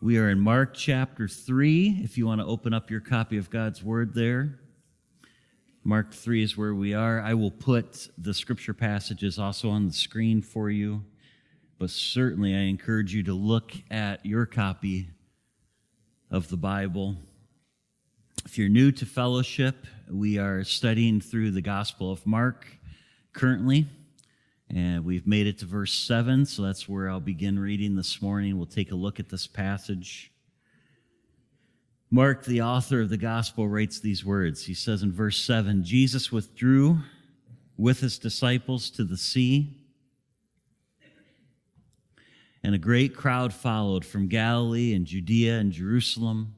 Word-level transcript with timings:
We 0.00 0.16
are 0.18 0.30
in 0.30 0.38
Mark 0.38 0.74
chapter 0.74 1.26
3. 1.26 2.02
If 2.04 2.16
you 2.16 2.24
want 2.24 2.40
to 2.40 2.46
open 2.46 2.72
up 2.72 2.88
your 2.88 3.00
copy 3.00 3.36
of 3.36 3.50
God's 3.50 3.82
Word 3.82 4.14
there, 4.14 4.60
Mark 5.82 6.14
3 6.14 6.44
is 6.44 6.56
where 6.56 6.72
we 6.72 6.94
are. 6.94 7.20
I 7.20 7.34
will 7.34 7.50
put 7.50 8.08
the 8.16 8.32
scripture 8.32 8.74
passages 8.74 9.40
also 9.40 9.70
on 9.70 9.88
the 9.88 9.92
screen 9.92 10.40
for 10.40 10.70
you, 10.70 11.02
but 11.80 11.90
certainly 11.90 12.54
I 12.54 12.60
encourage 12.60 13.12
you 13.12 13.24
to 13.24 13.34
look 13.34 13.72
at 13.90 14.24
your 14.24 14.46
copy 14.46 15.10
of 16.30 16.48
the 16.48 16.56
Bible. 16.56 17.16
If 18.44 18.56
you're 18.56 18.68
new 18.68 18.92
to 18.92 19.04
fellowship, 19.04 19.84
we 20.08 20.38
are 20.38 20.62
studying 20.62 21.20
through 21.20 21.50
the 21.50 21.60
Gospel 21.60 22.12
of 22.12 22.24
Mark 22.24 22.68
currently. 23.32 23.88
And 24.70 25.04
we've 25.04 25.26
made 25.26 25.46
it 25.46 25.58
to 25.60 25.64
verse 25.64 25.94
7, 25.94 26.44
so 26.44 26.62
that's 26.62 26.88
where 26.88 27.08
I'll 27.08 27.20
begin 27.20 27.58
reading 27.58 27.96
this 27.96 28.20
morning. 28.20 28.56
We'll 28.58 28.66
take 28.66 28.92
a 28.92 28.96
look 28.96 29.18
at 29.18 29.30
this 29.30 29.46
passage. 29.46 30.30
Mark, 32.10 32.44
the 32.44 32.62
author 32.62 33.00
of 33.00 33.08
the 33.08 33.16
gospel, 33.16 33.66
writes 33.66 34.00
these 34.00 34.24
words. 34.24 34.66
He 34.66 34.74
says 34.74 35.02
in 35.02 35.12
verse 35.12 35.40
7 35.42 35.84
Jesus 35.84 36.30
withdrew 36.30 36.98
with 37.78 38.00
his 38.00 38.18
disciples 38.18 38.90
to 38.90 39.04
the 39.04 39.16
sea, 39.16 39.74
and 42.62 42.74
a 42.74 42.78
great 42.78 43.14
crowd 43.16 43.54
followed 43.54 44.04
from 44.04 44.28
Galilee 44.28 44.94
and 44.94 45.06
Judea 45.06 45.58
and 45.58 45.72
Jerusalem 45.72 46.54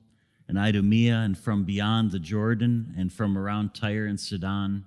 and 0.49 0.59
Idumea 0.59 1.17
and 1.17 1.39
from 1.39 1.63
beyond 1.63 2.11
the 2.11 2.19
Jordan 2.19 2.93
and 2.99 3.13
from 3.13 3.39
around 3.39 3.75
Tyre 3.75 4.07
and 4.07 4.19
Sidon. 4.19 4.87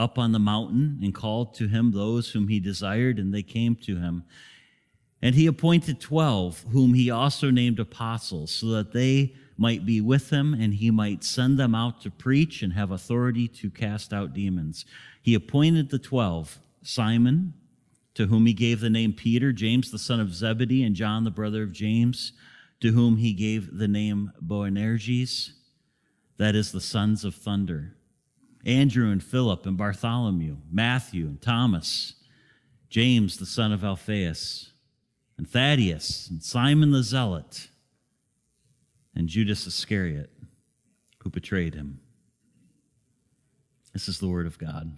up 0.00 0.18
on 0.18 0.32
the 0.32 0.38
mountain 0.38 0.98
and 1.02 1.14
called 1.14 1.54
to 1.54 1.68
him 1.68 1.92
those 1.92 2.30
whom 2.30 2.48
he 2.48 2.58
desired, 2.58 3.18
and 3.18 3.34
they 3.34 3.42
came 3.42 3.76
to 3.76 3.98
him. 3.98 4.24
And 5.22 5.34
he 5.34 5.46
appointed 5.46 6.00
twelve, 6.00 6.64
whom 6.72 6.94
he 6.94 7.10
also 7.10 7.50
named 7.50 7.78
apostles, 7.78 8.50
so 8.50 8.68
that 8.68 8.92
they 8.92 9.34
might 9.58 9.84
be 9.84 10.00
with 10.00 10.30
him, 10.30 10.54
and 10.54 10.72
he 10.72 10.90
might 10.90 11.22
send 11.22 11.58
them 11.58 11.74
out 11.74 12.00
to 12.00 12.10
preach 12.10 12.62
and 12.62 12.72
have 12.72 12.90
authority 12.90 13.46
to 13.46 13.68
cast 13.68 14.14
out 14.14 14.32
demons. 14.32 14.86
He 15.20 15.34
appointed 15.34 15.90
the 15.90 15.98
twelve 15.98 16.58
Simon, 16.82 17.52
to 18.14 18.26
whom 18.26 18.46
he 18.46 18.54
gave 18.54 18.80
the 18.80 18.88
name 18.88 19.12
Peter, 19.12 19.52
James 19.52 19.90
the 19.90 19.98
son 19.98 20.18
of 20.18 20.34
Zebedee, 20.34 20.82
and 20.82 20.96
John 20.96 21.24
the 21.24 21.30
brother 21.30 21.62
of 21.62 21.72
James, 21.72 22.32
to 22.80 22.92
whom 22.92 23.18
he 23.18 23.34
gave 23.34 23.76
the 23.76 23.88
name 23.88 24.32
Boanerges, 24.40 25.52
that 26.38 26.54
is, 26.54 26.72
the 26.72 26.80
sons 26.80 27.26
of 27.26 27.34
thunder. 27.34 27.94
Andrew 28.64 29.10
and 29.10 29.22
Philip 29.22 29.66
and 29.66 29.76
Bartholomew, 29.76 30.56
Matthew 30.70 31.26
and 31.26 31.40
Thomas, 31.40 32.14
James 32.88 33.38
the 33.38 33.46
son 33.46 33.72
of 33.72 33.84
Alphaeus, 33.84 34.72
and 35.38 35.48
Thaddeus, 35.48 36.28
and 36.28 36.42
Simon 36.42 36.90
the 36.90 37.02
Zealot, 37.02 37.68
and 39.14 39.28
Judas 39.28 39.66
Iscariot, 39.66 40.30
who 41.18 41.30
betrayed 41.30 41.74
him. 41.74 42.00
This 43.92 44.08
is 44.08 44.18
the 44.18 44.28
word 44.28 44.46
of 44.46 44.58
God. 44.58 44.96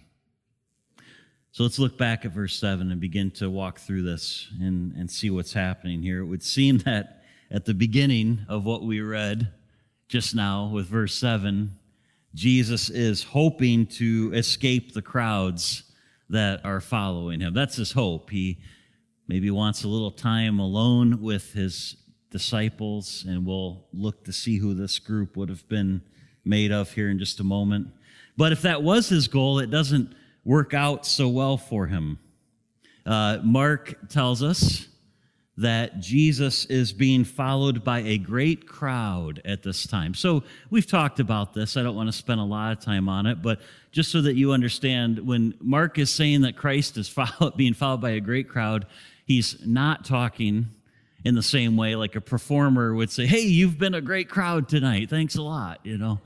So 1.51 1.63
let's 1.63 1.79
look 1.79 1.97
back 1.97 2.25
at 2.25 2.31
verse 2.31 2.55
7 2.59 2.91
and 2.91 2.99
begin 2.99 3.29
to 3.31 3.49
walk 3.49 3.79
through 3.79 4.01
this 4.01 4.47
and, 4.59 4.93
and 4.95 5.09
see 5.09 5.29
what's 5.29 5.53
happening 5.53 6.01
here. 6.01 6.21
It 6.21 6.25
would 6.25 6.43
seem 6.43 6.79
that 6.79 7.23
at 7.51 7.65
the 7.65 7.73
beginning 7.75 8.45
of 8.49 8.65
what 8.65 8.83
we 8.83 9.01
read 9.01 9.51
just 10.07 10.35
now 10.35 10.67
with 10.67 10.87
verse 10.87 11.13
7, 11.13 11.77
Jesus 12.33 12.89
is 12.89 13.23
hoping 13.23 13.85
to 13.85 14.31
escape 14.33 14.93
the 14.93 15.01
crowds 15.01 15.83
that 16.29 16.65
are 16.65 16.81
following 16.81 17.41
him. 17.41 17.53
That's 17.53 17.75
his 17.75 17.91
hope. 17.91 18.29
He 18.31 18.59
maybe 19.27 19.51
wants 19.51 19.83
a 19.83 19.87
little 19.87 20.11
time 20.11 20.59
alone 20.59 21.21
with 21.21 21.53
his 21.53 21.95
disciples, 22.31 23.23
and 23.27 23.45
we'll 23.45 23.85
look 23.93 24.25
to 24.25 24.33
see 24.33 24.57
who 24.57 24.73
this 24.73 24.97
group 24.99 25.37
would 25.37 25.49
have 25.49 25.67
been 25.69 26.01
made 26.43 26.71
of 26.71 26.91
here 26.91 27.09
in 27.09 27.19
just 27.19 27.39
a 27.39 27.43
moment. 27.43 27.87
But 28.35 28.51
if 28.51 28.63
that 28.63 28.81
was 28.81 29.09
his 29.09 29.27
goal, 29.27 29.59
it 29.59 29.69
doesn't 29.69 30.13
work 30.43 30.73
out 30.73 31.05
so 31.05 31.29
well 31.29 31.57
for 31.57 31.87
him. 31.87 32.17
Uh, 33.05 33.39
Mark 33.43 34.09
tells 34.09 34.41
us 34.41 34.87
that 35.57 35.99
Jesus 35.99 36.65
is 36.65 36.91
being 36.91 37.23
followed 37.23 37.83
by 37.83 37.99
a 37.99 38.17
great 38.17 38.67
crowd 38.67 39.41
at 39.45 39.61
this 39.61 39.85
time. 39.85 40.15
So 40.15 40.43
we've 40.71 40.87
talked 40.87 41.19
about 41.19 41.53
this. 41.53 41.77
I 41.77 41.83
don't 41.83 41.95
want 41.95 42.09
to 42.09 42.13
spend 42.13 42.39
a 42.39 42.43
lot 42.43 42.71
of 42.71 42.83
time 42.83 43.07
on 43.07 43.27
it, 43.27 43.41
but 43.41 43.59
just 43.91 44.11
so 44.11 44.21
that 44.21 44.35
you 44.35 44.51
understand, 44.51 45.19
when 45.19 45.53
Mark 45.61 45.99
is 45.99 46.09
saying 46.09 46.41
that 46.41 46.57
Christ 46.57 46.97
is 46.97 47.13
being 47.55 47.75
followed 47.75 48.01
by 48.01 48.11
a 48.11 48.19
great 48.19 48.49
crowd, 48.49 48.87
he's 49.25 49.63
not 49.63 50.05
talking 50.05 50.67
in 51.23 51.35
the 51.35 51.43
same 51.43 51.77
way 51.77 51.95
like 51.95 52.15
a 52.15 52.21
performer 52.21 52.93
would 52.93 53.11
say, 53.11 53.25
Hey, 53.27 53.41
you've 53.41 53.77
been 53.77 53.93
a 53.93 54.01
great 54.01 54.29
crowd 54.29 54.67
tonight. 54.67 55.09
Thanks 55.09 55.35
a 55.35 55.41
lot. 55.41 55.79
You 55.83 55.97
know, 55.97 56.19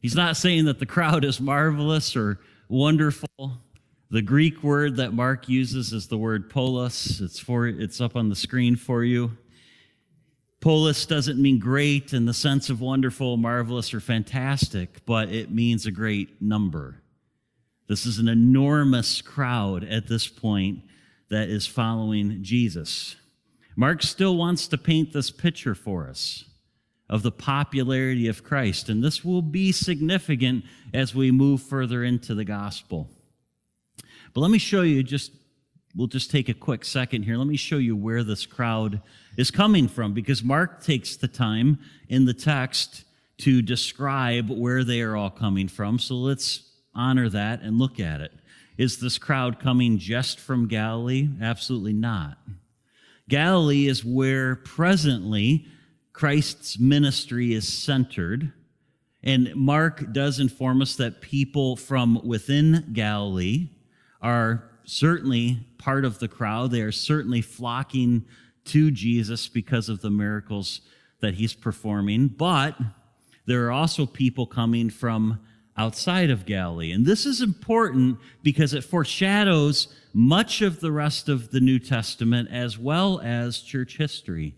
he's 0.00 0.16
not 0.16 0.36
saying 0.36 0.64
that 0.64 0.80
the 0.80 0.86
crowd 0.86 1.24
is 1.24 1.40
marvelous 1.40 2.16
or 2.16 2.40
wonderful. 2.68 3.28
The 4.10 4.22
Greek 4.22 4.62
word 4.62 4.96
that 4.96 5.12
Mark 5.12 5.48
uses 5.48 5.92
is 5.92 6.08
the 6.08 6.18
word 6.18 6.50
polis. 6.50 7.20
It's 7.20 7.38
for 7.38 7.66
it's 7.66 8.00
up 8.00 8.16
on 8.16 8.28
the 8.28 8.36
screen 8.36 8.76
for 8.76 9.02
you. 9.02 9.36
Polis 10.60 11.04
doesn't 11.04 11.40
mean 11.40 11.58
great 11.58 12.12
in 12.12 12.24
the 12.24 12.32
sense 12.32 12.70
of 12.70 12.80
wonderful, 12.80 13.36
marvelous, 13.36 13.92
or 13.92 14.00
fantastic, 14.00 15.04
but 15.04 15.28
it 15.28 15.50
means 15.50 15.84
a 15.84 15.90
great 15.90 16.40
number. 16.40 17.02
This 17.86 18.06
is 18.06 18.18
an 18.18 18.28
enormous 18.28 19.20
crowd 19.20 19.84
at 19.84 20.06
this 20.06 20.26
point 20.26 20.80
that 21.28 21.50
is 21.50 21.66
following 21.66 22.42
Jesus. 22.42 23.16
Mark 23.76 24.02
still 24.02 24.36
wants 24.36 24.68
to 24.68 24.78
paint 24.78 25.12
this 25.12 25.30
picture 25.30 25.74
for 25.74 26.08
us 26.08 26.44
of 27.10 27.22
the 27.22 27.32
popularity 27.32 28.28
of 28.28 28.44
Christ, 28.44 28.88
and 28.88 29.02
this 29.02 29.24
will 29.24 29.42
be 29.42 29.72
significant 29.72 30.64
as 30.94 31.14
we 31.14 31.30
move 31.30 31.60
further 31.62 32.02
into 32.02 32.34
the 32.34 32.44
gospel. 32.44 33.10
But 34.34 34.40
let 34.40 34.50
me 34.50 34.58
show 34.58 34.82
you 34.82 35.04
just, 35.04 35.30
we'll 35.94 36.08
just 36.08 36.30
take 36.30 36.48
a 36.48 36.54
quick 36.54 36.84
second 36.84 37.22
here. 37.22 37.36
Let 37.36 37.46
me 37.46 37.56
show 37.56 37.78
you 37.78 37.94
where 37.94 38.24
this 38.24 38.46
crowd 38.46 39.00
is 39.36 39.52
coming 39.52 39.86
from 39.86 40.12
because 40.12 40.42
Mark 40.42 40.82
takes 40.82 41.16
the 41.16 41.28
time 41.28 41.78
in 42.08 42.24
the 42.24 42.34
text 42.34 43.04
to 43.38 43.62
describe 43.62 44.50
where 44.50 44.82
they 44.82 45.02
are 45.02 45.16
all 45.16 45.30
coming 45.30 45.68
from. 45.68 46.00
So 46.00 46.16
let's 46.16 46.68
honor 46.96 47.28
that 47.28 47.62
and 47.62 47.78
look 47.78 48.00
at 48.00 48.20
it. 48.20 48.32
Is 48.76 48.98
this 48.98 49.18
crowd 49.18 49.60
coming 49.60 49.98
just 49.98 50.40
from 50.40 50.66
Galilee? 50.66 51.28
Absolutely 51.40 51.92
not. 51.92 52.36
Galilee 53.28 53.86
is 53.86 54.04
where 54.04 54.56
presently 54.56 55.66
Christ's 56.12 56.78
ministry 56.78 57.54
is 57.54 57.72
centered. 57.72 58.52
And 59.22 59.54
Mark 59.54 60.12
does 60.12 60.40
inform 60.40 60.82
us 60.82 60.96
that 60.96 61.20
people 61.20 61.76
from 61.76 62.20
within 62.26 62.90
Galilee 62.92 63.68
are 64.24 64.64
certainly 64.84 65.58
part 65.78 66.04
of 66.04 66.18
the 66.18 66.28
crowd. 66.28 66.70
They 66.70 66.80
are 66.80 66.90
certainly 66.90 67.42
flocking 67.42 68.24
to 68.64 68.90
Jesus 68.90 69.46
because 69.48 69.88
of 69.90 70.00
the 70.00 70.10
miracles 70.10 70.80
that 71.20 71.34
he's 71.34 71.52
performing. 71.52 72.28
But 72.28 72.76
there 73.46 73.66
are 73.66 73.70
also 73.70 74.06
people 74.06 74.46
coming 74.46 74.88
from 74.88 75.40
outside 75.76 76.30
of 76.30 76.46
Galilee. 76.46 76.92
And 76.92 77.04
this 77.04 77.26
is 77.26 77.42
important 77.42 78.18
because 78.42 78.72
it 78.72 78.84
foreshadows 78.84 79.88
much 80.14 80.62
of 80.62 80.80
the 80.80 80.92
rest 80.92 81.28
of 81.28 81.50
the 81.50 81.60
New 81.60 81.78
Testament 81.78 82.48
as 82.50 82.78
well 82.78 83.20
as 83.22 83.58
church 83.58 83.98
history. 83.98 84.54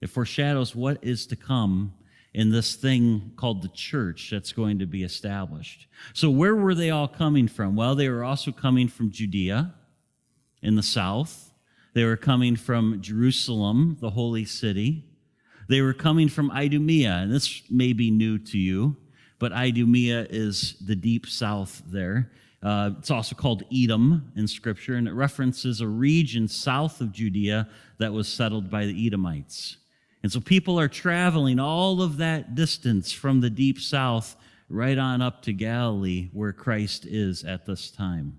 It 0.00 0.10
foreshadows 0.10 0.74
what 0.74 0.98
is 1.02 1.26
to 1.26 1.36
come 1.36 1.94
in 2.34 2.50
this 2.50 2.74
thing 2.74 3.32
called 3.36 3.62
the 3.62 3.68
church 3.68 4.30
that's 4.30 4.52
going 4.52 4.78
to 4.78 4.86
be 4.86 5.02
established. 5.02 5.86
So, 6.14 6.30
where 6.30 6.54
were 6.54 6.74
they 6.74 6.90
all 6.90 7.08
coming 7.08 7.48
from? 7.48 7.76
Well, 7.76 7.94
they 7.94 8.08
were 8.08 8.24
also 8.24 8.52
coming 8.52 8.88
from 8.88 9.10
Judea 9.10 9.74
in 10.62 10.76
the 10.76 10.82
south, 10.82 11.52
they 11.94 12.04
were 12.04 12.16
coming 12.16 12.56
from 12.56 13.02
Jerusalem, 13.02 13.98
the 14.00 14.10
holy 14.10 14.44
city. 14.44 15.04
They 15.68 15.82
were 15.82 15.92
coming 15.92 16.28
from 16.28 16.50
Idumea, 16.50 17.12
and 17.12 17.32
this 17.32 17.62
may 17.70 17.92
be 17.92 18.10
new 18.10 18.38
to 18.38 18.58
you, 18.58 18.96
but 19.38 19.52
Idumea 19.52 20.26
is 20.30 20.76
the 20.84 20.96
deep 20.96 21.26
south 21.26 21.82
there. 21.86 22.30
Uh, 22.62 22.90
it's 22.98 23.10
also 23.10 23.34
called 23.34 23.64
Edom 23.72 24.32
in 24.36 24.46
Scripture, 24.46 24.94
and 24.94 25.08
it 25.08 25.12
references 25.12 25.80
a 25.80 25.86
region 25.86 26.48
south 26.48 27.00
of 27.00 27.12
Judea 27.12 27.68
that 27.98 28.12
was 28.12 28.28
settled 28.28 28.70
by 28.70 28.86
the 28.86 29.06
Edomites. 29.06 29.78
And 30.22 30.30
so 30.30 30.40
people 30.40 30.78
are 30.78 30.88
traveling 30.88 31.58
all 31.58 32.00
of 32.00 32.18
that 32.18 32.54
distance 32.54 33.10
from 33.12 33.40
the 33.40 33.50
deep 33.50 33.80
south 33.80 34.36
right 34.68 34.96
on 34.96 35.20
up 35.20 35.42
to 35.42 35.52
Galilee, 35.52 36.30
where 36.32 36.52
Christ 36.52 37.04
is 37.04 37.44
at 37.44 37.66
this 37.66 37.90
time. 37.90 38.38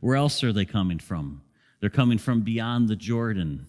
Where 0.00 0.16
else 0.16 0.44
are 0.44 0.52
they 0.52 0.64
coming 0.64 0.98
from? 0.98 1.42
They're 1.80 1.90
coming 1.90 2.18
from 2.18 2.42
beyond 2.42 2.88
the 2.88 2.96
Jordan, 2.96 3.66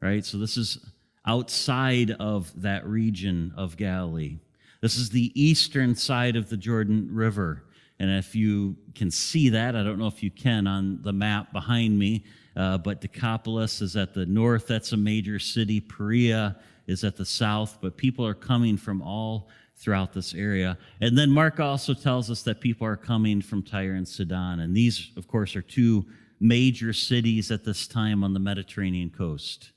right? 0.00 0.24
So 0.24 0.38
this 0.38 0.56
is 0.56 0.78
outside 1.26 2.12
of 2.12 2.52
that 2.62 2.86
region 2.86 3.52
of 3.56 3.76
Galilee. 3.76 4.38
This 4.80 4.96
is 4.96 5.10
the 5.10 5.32
eastern 5.40 5.94
side 5.94 6.36
of 6.36 6.48
the 6.48 6.56
Jordan 6.56 7.08
River. 7.12 7.64
And 7.98 8.10
if 8.10 8.34
you 8.34 8.76
can 8.94 9.10
see 9.10 9.50
that, 9.50 9.76
I 9.76 9.84
don't 9.84 9.98
know 9.98 10.08
if 10.08 10.22
you 10.22 10.30
can 10.30 10.66
on 10.66 11.00
the 11.02 11.12
map 11.12 11.52
behind 11.52 11.98
me, 11.98 12.24
uh, 12.56 12.78
but 12.78 13.00
Decapolis 13.00 13.80
is 13.80 13.96
at 13.96 14.14
the 14.14 14.26
north. 14.26 14.66
That's 14.66 14.92
a 14.92 14.96
major 14.96 15.38
city. 15.38 15.80
Perea 15.80 16.56
is 16.86 17.04
at 17.04 17.16
the 17.16 17.24
south, 17.24 17.78
but 17.80 17.96
people 17.96 18.26
are 18.26 18.34
coming 18.34 18.76
from 18.76 19.02
all 19.02 19.48
throughout 19.76 20.12
this 20.12 20.34
area. 20.34 20.78
And 21.00 21.16
then 21.16 21.30
Mark 21.30 21.58
also 21.58 21.94
tells 21.94 22.30
us 22.30 22.42
that 22.42 22.60
people 22.60 22.86
are 22.86 22.96
coming 22.96 23.40
from 23.40 23.62
Tyre 23.62 23.94
and 23.94 24.06
Sidon. 24.06 24.60
And 24.60 24.76
these, 24.76 25.10
of 25.16 25.26
course, 25.26 25.56
are 25.56 25.62
two 25.62 26.06
major 26.38 26.92
cities 26.92 27.50
at 27.50 27.64
this 27.64 27.86
time 27.86 28.22
on 28.22 28.34
the 28.34 28.40
Mediterranean 28.40 29.10
coast. 29.10 29.70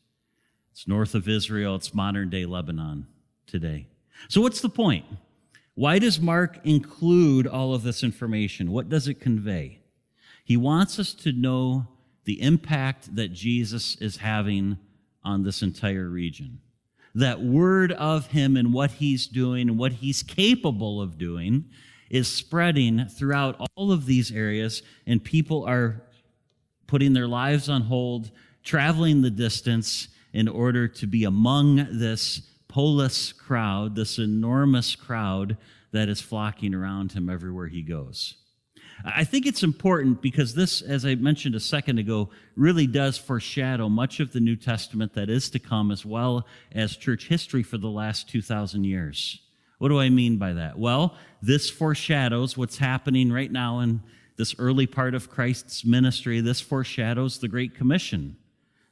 It's 0.72 0.88
north 0.88 1.16
of 1.16 1.30
Israel, 1.30 1.76
it's 1.76 1.94
modern 1.94 2.30
day 2.30 2.46
Lebanon 2.46 3.08
today. 3.48 3.88
So, 4.28 4.42
what's 4.42 4.62
the 4.62 4.70
point? 4.70 5.06
Why 5.76 6.00
does 6.00 6.20
Mark 6.20 6.60
include 6.64 7.48
all 7.48 7.74
of 7.74 7.84
this 7.84 8.04
information? 8.04 8.72
What 8.72 8.90
does 8.90 9.08
it 9.08 9.20
convey? 9.20 9.80
He 10.44 10.58
wants 10.58 11.00
us 11.00 11.14
to 11.16 11.32
know 11.32 11.88
the 12.26 12.42
impact 12.42 13.16
that 13.16 13.32
Jesus 13.32 13.96
is 14.02 14.18
having 14.18 14.78
on 15.24 15.44
this 15.44 15.62
entire 15.62 16.10
region. 16.10 16.60
That 17.14 17.42
word 17.42 17.94
of 17.94 18.28
him 18.28 18.58
and 18.58 18.74
what 18.74 18.92
he's 18.92 19.26
doing 19.26 19.70
and 19.70 19.78
what 19.78 19.94
he's 19.94 20.22
capable 20.22 21.02
of 21.02 21.18
doing 21.18 21.66
is 22.10 22.28
spreading 22.28 23.06
throughout 23.08 23.70
all 23.76 23.92
of 23.92 24.06
these 24.06 24.32
areas, 24.32 24.84
and 25.08 25.24
people 25.24 25.64
are 25.66 26.04
putting 26.88 27.14
their 27.14 27.28
lives 27.28 27.70
on 27.70 27.82
hold, 27.82 28.32
traveling 28.64 29.22
the 29.22 29.32
distance 29.32 30.10
in 30.34 30.48
order 30.48 30.88
to 30.88 31.08
be 31.08 31.24
among 31.24 31.88
this 31.98 32.42
polis 32.68 33.32
crowd, 33.32 33.96
this 33.96 34.20
enormous 34.20 34.96
crowd 34.96 35.58
that 35.92 36.10
is 36.10 36.20
flocking 36.20 36.74
around 36.74 37.14
him 37.14 37.30
everywhere 37.30 37.68
he 37.68 37.82
goes. 37.82 38.36
I 39.08 39.24
think 39.24 39.46
it's 39.46 39.62
important 39.62 40.22
because 40.22 40.56
this, 40.56 40.82
as 40.82 41.06
I 41.06 41.14
mentioned 41.14 41.54
a 41.54 41.60
second 41.60 42.00
ago, 42.00 42.32
really 42.56 42.88
does 42.88 43.20
foreshadow 43.20 43.88
much 43.88 44.20
of 44.20 44.34
the 44.34 44.40
New 44.40 44.56
Testament 44.56 45.14
that 45.14 45.30
is 45.30 45.50
to 45.52 45.60
come, 45.60 45.92
as 45.92 46.04
well 46.04 46.48
as 46.72 46.98
church 46.98 47.28
history 47.28 47.62
for 47.62 47.78
the 47.78 47.90
last 47.90 48.28
2,000 48.30 48.84
years. 48.84 49.40
What 49.78 49.90
do 49.90 50.00
I 50.00 50.10
mean 50.10 50.38
by 50.38 50.54
that? 50.54 50.80
Well, 50.80 51.16
this 51.40 51.70
foreshadows 51.70 52.58
what's 52.58 52.78
happening 52.78 53.32
right 53.32 53.52
now 53.52 53.80
in 53.80 54.02
this 54.38 54.56
early 54.58 54.88
part 54.88 55.14
of 55.14 55.30
Christ's 55.30 55.86
ministry. 55.86 56.42
This 56.42 56.60
foreshadows 56.60 57.38
the 57.38 57.48
Great 57.48 57.76
Commission 57.76 58.38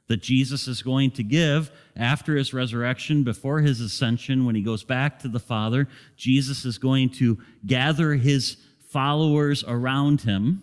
that 0.06 0.22
Jesus 0.22 0.68
is 0.68 0.82
going 0.82 1.10
to 1.12 1.22
give 1.22 1.72
after 1.96 2.36
his 2.36 2.54
resurrection, 2.54 3.24
before 3.24 3.60
his 3.60 3.80
ascension, 3.80 4.44
when 4.44 4.54
he 4.54 4.62
goes 4.62 4.84
back 4.84 5.18
to 5.20 5.28
the 5.28 5.40
Father. 5.40 5.88
Jesus 6.16 6.64
is 6.64 6.78
going 6.78 7.08
to 7.10 7.38
gather 7.66 8.14
his 8.14 8.58
followers 8.94 9.64
around 9.66 10.20
him, 10.20 10.62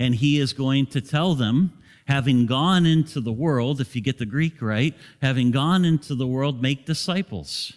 and 0.00 0.16
he 0.16 0.40
is 0.40 0.52
going 0.52 0.84
to 0.84 1.00
tell 1.00 1.36
them, 1.36 1.72
having 2.08 2.44
gone 2.44 2.86
into 2.86 3.20
the 3.20 3.30
world, 3.30 3.80
if 3.80 3.94
you 3.94 4.02
get 4.02 4.18
the 4.18 4.26
Greek 4.26 4.60
right, 4.60 4.96
having 5.22 5.52
gone 5.52 5.84
into 5.84 6.16
the 6.16 6.26
world, 6.26 6.60
make 6.60 6.84
disciples. 6.86 7.72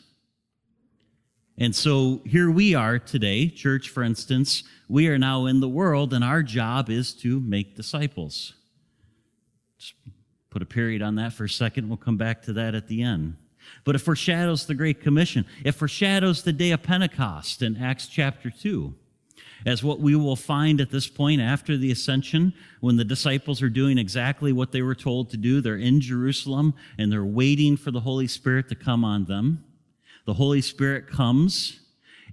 And 1.56 1.76
so 1.76 2.22
here 2.26 2.50
we 2.50 2.74
are 2.74 2.98
today, 2.98 3.48
church, 3.48 3.90
for 3.90 4.02
instance, 4.02 4.64
we 4.90 5.08
are 5.08 5.20
now 5.20 5.46
in 5.46 5.60
the 5.60 5.70
world, 5.70 6.16
and 6.16 6.24
our 6.24 6.42
job 6.42 6.90
is 6.90 7.14
to 7.18 7.40
make 7.42 7.76
disciples. 7.76 8.56
Just 9.78 9.94
put 10.50 10.64
a 10.64 10.66
period 10.66 11.04
on 11.04 11.14
that 11.18 11.34
for 11.34 11.44
a 11.44 11.50
second. 11.50 11.90
We'll 11.90 11.98
come 11.98 12.18
back 12.18 12.42
to 12.44 12.54
that 12.54 12.74
at 12.74 12.88
the 12.88 13.04
end. 13.04 13.36
But 13.84 13.94
it 13.94 14.00
foreshadows 14.00 14.66
the 14.66 14.74
Great 14.74 15.00
Commission. 15.00 15.46
It 15.64 15.74
foreshadows 15.74 16.42
the 16.42 16.54
day 16.54 16.72
of 16.72 16.82
Pentecost 16.82 17.62
in 17.62 17.78
Acts 17.78 18.08
chapter 18.08 18.50
2 18.50 18.96
as 19.66 19.84
what 19.84 20.00
we 20.00 20.16
will 20.16 20.36
find 20.36 20.82
at 20.82 20.90
this 20.90 21.08
point 21.08 21.42
after 21.42 21.78
the 21.78 21.92
ascension, 21.92 22.54
when 22.80 22.98
the 22.98 23.06
disciples 23.06 23.62
are 23.62 23.70
doing 23.70 23.98
exactly 23.98 24.52
what 24.52 24.72
they 24.72 24.82
were 24.82 24.96
told 24.96 25.30
to 25.30 25.38
do. 25.38 25.62
They're 25.62 25.78
in 25.78 26.02
Jerusalem 26.02 26.74
and 26.98 27.12
they're 27.12 27.24
waiting 27.24 27.78
for 27.78 27.92
the 27.92 28.00
Holy 28.00 28.28
Spirit 28.28 28.70
to 28.70 28.76
come 28.76 29.04
on 29.04 29.26
them. 29.26 29.64
The 30.26 30.34
Holy 30.34 30.62
Spirit 30.62 31.08
comes, 31.08 31.80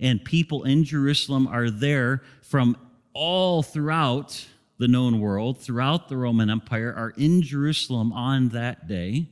and 0.01 0.25
people 0.25 0.65
in 0.65 0.85
Jerusalem 0.85 1.47
are 1.47 1.71
there 1.71 2.23
from 2.43 2.77
all 3.15 3.63
throughout 3.63 4.47
the 4.79 4.89
known 4.89 5.21
world, 5.21 5.59
throughout 5.59 6.09
the 6.09 6.17
Roman 6.17 6.51
Empire, 6.51 6.95
are 6.97 7.11
in 7.17 7.43
Jerusalem 7.43 8.13
on 8.13 8.51
that 8.51 8.87
day. 8.87 9.27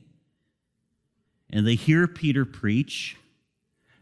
And 1.49 1.65
they 1.65 1.75
hear 1.75 2.07
Peter 2.07 2.43
preach 2.43 3.15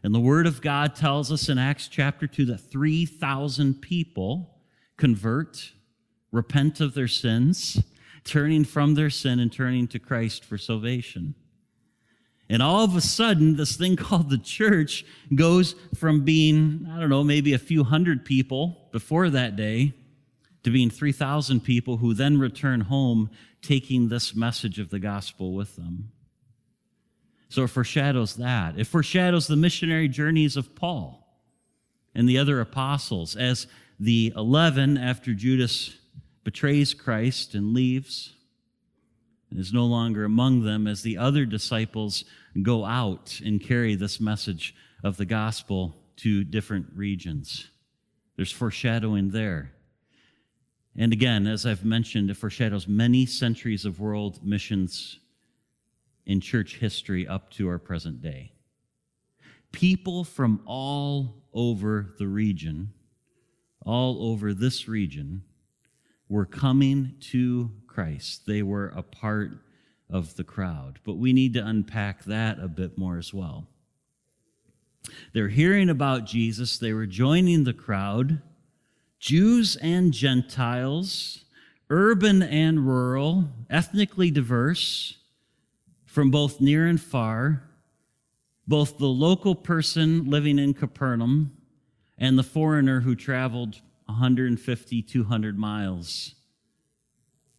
and 0.06 0.14
the 0.14 0.20
Word 0.20 0.46
of 0.46 0.62
God 0.62 0.94
tells 0.94 1.32
us 1.32 1.48
in 1.48 1.58
Acts 1.58 1.88
chapter 1.88 2.28
2 2.28 2.44
that 2.44 2.58
3,000 2.58 3.82
people 3.82 4.54
convert, 4.96 5.72
repent 6.30 6.80
of 6.80 6.94
their 6.94 7.08
sins, 7.08 7.82
turning 8.22 8.62
from 8.62 8.94
their 8.94 9.10
sin 9.10 9.40
and 9.40 9.52
turning 9.52 9.88
to 9.88 9.98
Christ 9.98 10.44
for 10.44 10.58
salvation. 10.58 11.34
And 12.48 12.62
all 12.62 12.84
of 12.84 12.94
a 12.94 13.00
sudden, 13.00 13.56
this 13.56 13.76
thing 13.76 13.96
called 13.96 14.30
the 14.30 14.38
church 14.38 15.04
goes 15.34 15.74
from 15.96 16.24
being, 16.24 16.86
I 16.88 17.00
don't 17.00 17.10
know, 17.10 17.24
maybe 17.24 17.52
a 17.52 17.58
few 17.58 17.82
hundred 17.82 18.24
people 18.24 18.88
before 18.92 19.28
that 19.30 19.56
day 19.56 19.92
to 20.62 20.70
being 20.70 20.88
3,000 20.88 21.64
people 21.64 21.96
who 21.96 22.14
then 22.14 22.38
return 22.38 22.82
home 22.82 23.28
taking 23.60 24.08
this 24.08 24.36
message 24.36 24.78
of 24.78 24.90
the 24.90 25.00
gospel 25.00 25.52
with 25.52 25.74
them. 25.74 26.12
So 27.48 27.64
it 27.64 27.68
foreshadows 27.68 28.36
that. 28.36 28.78
It 28.78 28.86
foreshadows 28.86 29.46
the 29.46 29.56
missionary 29.56 30.08
journeys 30.08 30.56
of 30.56 30.74
Paul 30.74 31.26
and 32.14 32.28
the 32.28 32.38
other 32.38 32.60
apostles 32.60 33.36
as 33.36 33.66
the 34.00 34.32
11, 34.36 34.98
after 34.98 35.32
Judas 35.32 35.96
betrays 36.44 36.94
Christ 36.94 37.54
and 37.54 37.72
leaves, 37.72 38.34
and 39.50 39.58
is 39.58 39.72
no 39.72 39.84
longer 39.86 40.24
among 40.24 40.64
them, 40.64 40.86
as 40.86 41.02
the 41.02 41.18
other 41.18 41.44
disciples 41.44 42.24
go 42.62 42.84
out 42.84 43.40
and 43.44 43.60
carry 43.60 43.94
this 43.94 44.20
message 44.20 44.74
of 45.04 45.16
the 45.16 45.24
gospel 45.24 45.94
to 46.16 46.44
different 46.44 46.86
regions. 46.94 47.68
There's 48.36 48.52
foreshadowing 48.52 49.30
there. 49.30 49.72
And 50.96 51.12
again, 51.12 51.46
as 51.46 51.66
I've 51.66 51.84
mentioned, 51.84 52.30
it 52.30 52.36
foreshadows 52.36 52.88
many 52.88 53.26
centuries 53.26 53.84
of 53.84 54.00
world 54.00 54.44
missions 54.44 55.20
in 56.26 56.40
church 56.40 56.76
history 56.76 57.26
up 57.26 57.50
to 57.52 57.68
our 57.68 57.78
present 57.78 58.20
day. 58.20 58.52
People 59.72 60.24
from 60.24 60.60
all 60.66 61.42
over 61.54 62.14
the 62.18 62.26
region, 62.26 62.92
all 63.84 64.30
over 64.30 64.52
this 64.52 64.88
region, 64.88 65.42
were 66.28 66.46
coming 66.46 67.14
to 67.20 67.70
Christ. 67.86 68.46
They 68.46 68.62
were 68.62 68.88
a 68.88 69.02
part 69.02 69.52
of 70.10 70.36
the 70.36 70.44
crowd. 70.44 70.98
But 71.04 71.14
we 71.14 71.32
need 71.32 71.54
to 71.54 71.66
unpack 71.66 72.24
that 72.24 72.58
a 72.58 72.68
bit 72.68 72.98
more 72.98 73.18
as 73.18 73.32
well. 73.32 73.68
They're 75.32 75.48
hearing 75.48 75.88
about 75.88 76.26
Jesus, 76.26 76.78
they 76.78 76.92
were 76.92 77.06
joining 77.06 77.62
the 77.62 77.72
crowd, 77.72 78.42
Jews 79.20 79.76
and 79.76 80.12
Gentiles, 80.12 81.44
urban 81.90 82.42
and 82.42 82.86
rural, 82.86 83.48
ethnically 83.70 84.32
diverse 84.32 85.16
from 86.16 86.30
both 86.30 86.62
near 86.62 86.86
and 86.86 86.98
far, 86.98 87.62
both 88.66 88.96
the 88.96 89.04
local 89.04 89.54
person 89.54 90.24
living 90.30 90.58
in 90.58 90.72
Capernaum 90.72 91.54
and 92.16 92.38
the 92.38 92.42
foreigner 92.42 93.00
who 93.00 93.14
traveled 93.14 93.82
150, 94.06 95.02
200 95.02 95.58
miles 95.58 96.34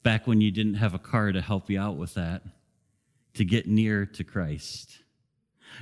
back 0.01 0.25
when 0.25 0.41
you 0.41 0.49
didn't 0.49 0.73
have 0.73 0.95
a 0.95 0.97
car 0.97 1.31
to 1.31 1.39
help 1.39 1.69
you 1.69 1.79
out 1.79 1.97
with 1.97 2.15
that 2.15 2.41
to 3.35 3.45
get 3.45 3.67
near 3.67 4.07
to 4.07 4.23
Christ. 4.23 5.03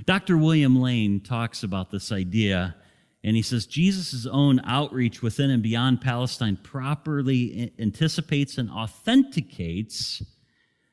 Dr. 0.05 0.37
William 0.37 0.77
Lane 0.77 1.21
talks 1.21 1.63
about 1.63 1.91
this 1.91 2.11
idea, 2.11 2.75
and 3.23 3.37
he 3.37 3.41
says 3.41 3.65
Jesus' 3.65 4.25
own 4.25 4.59
outreach 4.65 5.21
within 5.21 5.49
and 5.49 5.63
beyond 5.63 6.01
Palestine 6.01 6.57
properly 6.57 7.71
anticipates 7.79 8.57
and 8.57 8.69
authenticates 8.69 10.21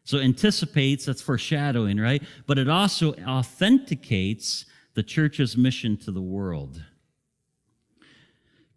so 0.05 0.19
anticipates, 0.19 1.05
that's 1.05 1.23
foreshadowing, 1.23 1.99
right? 1.99 2.23
But 2.47 2.59
it 2.59 2.69
also 2.69 3.15
authenticates 3.15 4.67
the 4.95 5.03
church's 5.03 5.57
mission 5.57 5.97
to 5.99 6.11
the 6.11 6.23
world. 6.23 6.83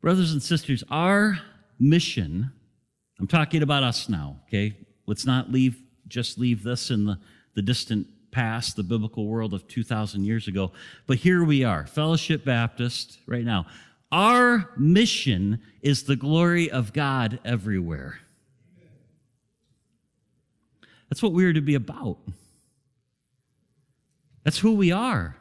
Brothers 0.02 0.34
and 0.34 0.42
sisters, 0.42 0.84
our 0.90 1.40
mission, 1.80 2.52
I'm 3.20 3.28
talking 3.28 3.64
about 3.64 3.84
us 3.84 4.08
now, 4.08 4.40
okay? 4.48 4.78
Let's 5.08 5.26
not 5.26 5.52
leave, 5.52 5.82
just 6.08 6.38
leave 6.38 6.64
this 6.64 6.92
in 6.92 7.06
the, 7.06 7.20
the 7.56 7.62
distant 7.62 8.08
past, 8.32 8.76
the 8.76 8.84
biblical 8.84 9.28
world 9.28 9.54
of 9.54 9.68
2,000 9.68 10.24
years 10.24 10.48
ago. 10.48 10.74
But 11.08 11.18
here 11.18 11.44
we 11.44 11.64
are, 11.64 11.88
Fellowship 11.88 12.46
Baptist, 12.46 13.18
right 13.26 13.44
now. 13.44 13.66
Our 14.12 14.70
mission 14.78 15.62
is 15.82 16.04
the 16.04 16.16
glory 16.16 16.70
of 16.70 16.94
God 16.94 17.40
everywhere. 17.44 18.20
That's 21.16 21.24
what 21.24 21.32
we 21.32 21.46
are 21.46 21.54
to 21.54 21.62
be 21.62 21.76
about. 21.76 22.18
That's 24.44 24.60
who 24.60 24.74
we 24.74 24.92
are. 24.92 25.38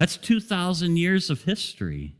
That's 0.00 0.16
2,000 0.16 0.96
years 0.96 1.28
of 1.28 1.42
history. 1.42 2.14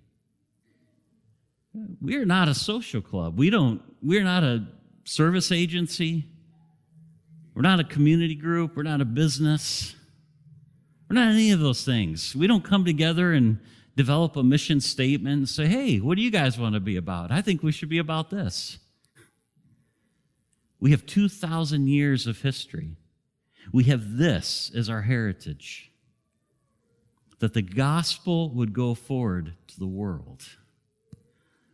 We 2.03 2.17
are 2.17 2.27
not 2.27 2.49
a 2.49 2.55
social 2.55 3.01
club. 3.01 3.39
We 3.39 3.49
don't, 3.49 3.81
we're 4.03 4.25
not 4.25 4.45
a 4.45 4.67
service 5.05 5.51
agency. 5.51 6.27
We're 7.55 7.63
not 7.63 7.81
a 7.81 7.85
community 7.85 8.35
group. 8.35 8.77
We're 8.77 8.83
not 8.83 9.01
a 9.01 9.07
business. 9.07 9.95
We're 11.09 11.15
not 11.15 11.29
any 11.33 11.53
of 11.53 11.61
those 11.61 11.83
things. 11.83 12.37
We 12.37 12.47
don't 12.47 12.63
come 12.63 12.85
together 12.85 13.33
and 13.33 13.59
develop 13.97 14.37
a 14.37 14.43
mission 14.43 14.83
statement 14.83 15.39
and 15.39 15.49
say, 15.49 15.65
hey, 15.67 15.97
what 15.97 16.17
do 16.17 16.23
you 16.23 16.31
guys 16.31 16.59
want 16.59 16.75
to 16.75 16.81
be 16.81 16.99
about? 16.99 17.33
I 17.33 17.41
think 17.41 17.63
we 17.63 17.73
should 17.73 17.89
be 17.89 17.97
about 17.97 18.29
this. 18.29 18.77
We 20.81 20.91
have 20.93 21.07
2,000 21.07 21.89
years 21.89 22.27
of 22.27 22.41
history. 22.41 22.97
We 23.73 23.85
have 23.85 24.17
this 24.17 24.71
as 24.75 24.89
our 24.89 25.03
heritage 25.03 25.91
that 27.41 27.55
the 27.55 27.63
gospel 27.63 28.51
would 28.51 28.73
go 28.73 28.95
forward 28.95 29.55
to 29.69 29.79
the 29.79 29.87
world, 29.87 30.43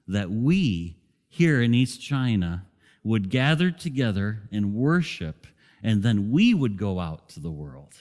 that 0.06 0.30
we 0.30 0.96
here 1.28 1.62
in 1.62 1.74
East 1.74 2.02
China 2.02 2.66
would 3.02 3.30
gather 3.30 3.70
together 3.70 4.42
and 4.52 4.74
worship, 4.74 5.46
and 5.82 6.02
then 6.02 6.30
we 6.30 6.54
would 6.54 6.76
go 6.76 7.00
out 7.00 7.28
to 7.30 7.40
the 7.40 7.50
world, 7.50 7.94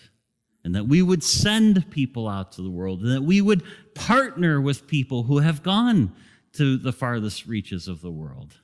and 0.64 0.76
that 0.76 0.88
we 0.88 1.02
would 1.02 1.24
send 1.24 1.90
people 1.90 2.28
out 2.28 2.52
to 2.54 2.62
the 2.62 2.70
world, 2.70 3.02
and 3.02 3.12
that 3.12 3.24
we 3.24 3.42
would 3.42 3.64
partner 3.96 4.60
with 4.60 4.88
people 4.88 5.24
who 5.24 5.40
have 5.40 5.64
gone 5.64 6.14
to 6.54 6.78
the 6.78 6.94
farthest 6.94 7.46
reaches 7.46 7.88
of 7.88 8.02
the 8.02 8.12
world. 8.12 8.60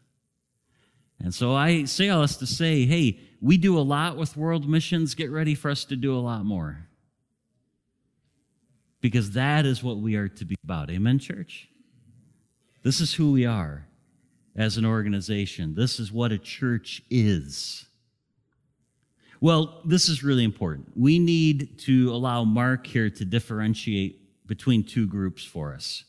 And 1.22 1.34
so 1.34 1.54
I 1.54 1.84
say 1.84 2.10
all 2.10 2.22
this 2.22 2.38
to 2.38 2.48
say, 2.48 2.86
hey, 2.86 3.20
we 3.42 3.58
do 3.58 3.78
a 3.78 3.82
lot 3.82 4.18
with 4.18 4.38
world 4.38 4.68
missions. 4.68 5.16
Get 5.16 5.32
ready 5.32 5.56
for 5.56 5.70
us 5.70 5.86
to 5.86 5.96
do 5.96 6.16
a 6.16 6.20
lot 6.20 6.46
more. 6.46 6.86
Because 9.02 9.32
that 9.32 9.66
is 9.66 9.84
what 9.84 9.98
we 9.98 10.16
are 10.16 10.28
to 10.28 10.46
be 10.46 10.56
about. 10.64 10.90
Amen, 10.90 11.20
church? 11.20 11.70
This 12.84 13.02
is 13.02 13.14
who 13.14 13.32
we 13.32 13.46
are 13.46 13.86
as 14.56 14.78
an 14.78 14.86
organization. 14.86 15.76
This 15.76 16.00
is 16.00 16.12
what 16.12 16.32
a 16.32 16.38
church 16.38 17.02
is. 17.10 17.86
Well, 19.42 19.82
this 19.86 20.10
is 20.10 20.22
really 20.22 20.44
important. 20.44 20.92
We 20.96 21.18
need 21.18 21.80
to 21.80 22.14
allow 22.14 22.44
Mark 22.44 22.86
here 22.86 23.10
to 23.10 23.26
differentiate 23.26 24.48
between 24.48 24.84
two 24.84 25.08
groups 25.08 25.46
for 25.46 25.74
us. 25.74 26.04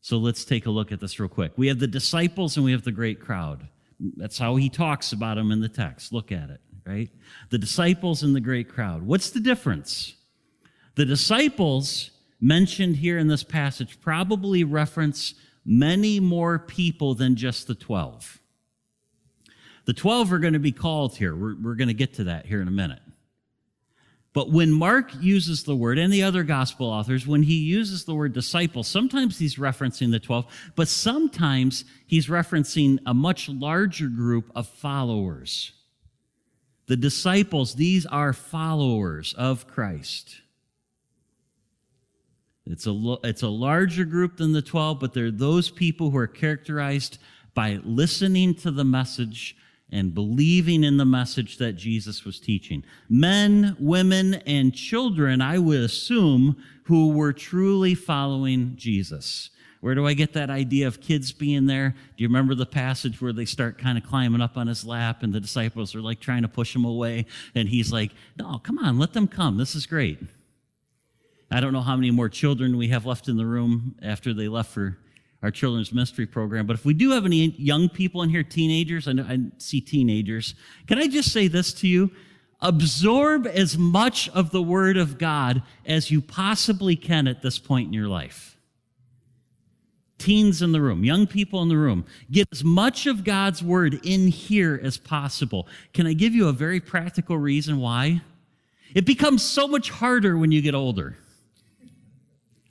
So 0.00 0.16
let's 0.18 0.44
take 0.44 0.66
a 0.66 0.70
look 0.70 0.92
at 0.92 1.00
this 1.00 1.18
real 1.18 1.28
quick. 1.28 1.52
We 1.56 1.66
have 1.68 1.80
the 1.80 1.88
disciples 1.88 2.56
and 2.56 2.64
we 2.64 2.72
have 2.72 2.84
the 2.84 2.92
great 2.92 3.20
crowd. 3.20 3.66
That's 4.00 4.38
how 4.38 4.56
he 4.56 4.68
talks 4.68 5.12
about 5.12 5.36
them 5.36 5.50
in 5.50 5.60
the 5.60 5.68
text. 5.68 6.12
Look 6.12 6.32
at 6.32 6.50
it 6.50 6.60
right? 6.88 7.10
The 7.50 7.58
disciples 7.58 8.22
and 8.22 8.34
the 8.34 8.40
great 8.40 8.68
crowd. 8.68 9.02
What's 9.02 9.30
the 9.30 9.40
difference? 9.40 10.14
The 10.94 11.04
disciples 11.04 12.10
mentioned 12.40 12.96
here 12.96 13.18
in 13.18 13.28
this 13.28 13.44
passage 13.44 14.00
probably 14.00 14.64
reference 14.64 15.34
many 15.64 16.18
more 16.18 16.58
people 16.58 17.14
than 17.14 17.36
just 17.36 17.66
the 17.66 17.74
12. 17.74 18.40
The 19.84 19.92
12 19.92 20.32
are 20.32 20.38
going 20.38 20.54
to 20.54 20.58
be 20.58 20.72
called 20.72 21.16
here. 21.16 21.36
We're, 21.36 21.56
we're 21.60 21.74
going 21.74 21.88
to 21.88 21.94
get 21.94 22.14
to 22.14 22.24
that 22.24 22.46
here 22.46 22.62
in 22.62 22.68
a 22.68 22.72
minute. 22.72 23.00
But 24.38 24.52
when 24.52 24.70
Mark 24.70 25.10
uses 25.20 25.64
the 25.64 25.74
word, 25.74 25.98
and 25.98 26.12
the 26.12 26.22
other 26.22 26.44
gospel 26.44 26.86
authors, 26.86 27.26
when 27.26 27.42
he 27.42 27.56
uses 27.56 28.04
the 28.04 28.14
word 28.14 28.34
disciple, 28.34 28.84
sometimes 28.84 29.36
he's 29.36 29.56
referencing 29.56 30.12
the 30.12 30.20
12, 30.20 30.46
but 30.76 30.86
sometimes 30.86 31.84
he's 32.06 32.28
referencing 32.28 33.00
a 33.04 33.12
much 33.12 33.48
larger 33.48 34.06
group 34.06 34.52
of 34.54 34.68
followers. 34.68 35.72
The 36.86 36.96
disciples, 36.96 37.74
these 37.74 38.06
are 38.06 38.32
followers 38.32 39.34
of 39.36 39.66
Christ. 39.66 40.40
It's 42.64 42.86
a, 42.86 43.16
it's 43.24 43.42
a 43.42 43.48
larger 43.48 44.04
group 44.04 44.36
than 44.36 44.52
the 44.52 44.62
12, 44.62 45.00
but 45.00 45.14
they're 45.14 45.32
those 45.32 45.68
people 45.68 46.10
who 46.10 46.18
are 46.18 46.28
characterized 46.28 47.18
by 47.54 47.80
listening 47.82 48.54
to 48.54 48.70
the 48.70 48.84
message 48.84 49.56
and 49.90 50.14
believing 50.14 50.84
in 50.84 50.96
the 50.96 51.04
message 51.04 51.58
that 51.58 51.74
Jesus 51.74 52.24
was 52.24 52.38
teaching. 52.38 52.84
Men, 53.08 53.76
women, 53.78 54.34
and 54.46 54.74
children, 54.74 55.40
I 55.40 55.58
would 55.58 55.80
assume, 55.80 56.62
who 56.84 57.10
were 57.10 57.32
truly 57.32 57.94
following 57.94 58.74
Jesus. 58.76 59.50
Where 59.80 59.94
do 59.94 60.06
I 60.06 60.14
get 60.14 60.32
that 60.32 60.50
idea 60.50 60.88
of 60.88 61.00
kids 61.00 61.32
being 61.32 61.66
there? 61.66 61.90
Do 62.16 62.22
you 62.22 62.28
remember 62.28 62.54
the 62.54 62.66
passage 62.66 63.20
where 63.20 63.32
they 63.32 63.44
start 63.44 63.78
kind 63.78 63.96
of 63.96 64.04
climbing 64.04 64.40
up 64.40 64.56
on 64.56 64.66
his 64.66 64.84
lap 64.84 65.22
and 65.22 65.32
the 65.32 65.40
disciples 65.40 65.94
are 65.94 66.00
like 66.00 66.18
trying 66.18 66.42
to 66.42 66.48
push 66.48 66.74
him 66.74 66.84
away? 66.84 67.26
And 67.54 67.68
he's 67.68 67.92
like, 67.92 68.12
No, 68.38 68.58
come 68.58 68.78
on, 68.78 68.98
let 68.98 69.12
them 69.12 69.28
come. 69.28 69.56
This 69.56 69.74
is 69.74 69.86
great. 69.86 70.18
I 71.50 71.60
don't 71.60 71.72
know 71.72 71.80
how 71.80 71.96
many 71.96 72.10
more 72.10 72.28
children 72.28 72.76
we 72.76 72.88
have 72.88 73.06
left 73.06 73.28
in 73.28 73.36
the 73.36 73.46
room 73.46 73.94
after 74.02 74.34
they 74.34 74.48
left 74.48 74.70
for 74.70 74.98
our 75.42 75.50
children's 75.50 75.92
ministry 75.92 76.26
program. 76.26 76.66
But 76.66 76.74
if 76.74 76.84
we 76.84 76.94
do 76.94 77.10
have 77.10 77.24
any 77.24 77.54
young 77.58 77.88
people 77.88 78.22
in 78.22 78.30
here, 78.30 78.42
teenagers, 78.42 79.06
I, 79.06 79.12
know, 79.12 79.26
I 79.28 79.38
see 79.58 79.80
teenagers, 79.80 80.54
can 80.86 80.98
I 80.98 81.06
just 81.06 81.32
say 81.32 81.48
this 81.48 81.72
to 81.74 81.88
you? 81.88 82.10
Absorb 82.60 83.46
as 83.46 83.78
much 83.78 84.28
of 84.30 84.50
the 84.50 84.62
Word 84.62 84.96
of 84.96 85.16
God 85.16 85.62
as 85.86 86.10
you 86.10 86.20
possibly 86.20 86.96
can 86.96 87.28
at 87.28 87.40
this 87.40 87.58
point 87.58 87.86
in 87.86 87.92
your 87.92 88.08
life 88.08 88.58
teens 90.18 90.62
in 90.62 90.72
the 90.72 90.80
room, 90.80 91.04
young 91.04 91.26
people 91.26 91.62
in 91.62 91.68
the 91.68 91.76
room, 91.76 92.04
get 92.30 92.48
as 92.52 92.64
much 92.64 93.06
of 93.06 93.24
God's 93.24 93.62
word 93.62 94.00
in 94.04 94.28
here 94.28 94.78
as 94.82 94.98
possible. 94.98 95.66
Can 95.94 96.06
I 96.06 96.12
give 96.12 96.34
you 96.34 96.48
a 96.48 96.52
very 96.52 96.80
practical 96.80 97.38
reason 97.38 97.78
why? 97.78 98.20
It 98.94 99.06
becomes 99.06 99.42
so 99.42 99.68
much 99.68 99.90
harder 99.90 100.36
when 100.36 100.50
you 100.50 100.60
get 100.60 100.74
older. 100.74 101.16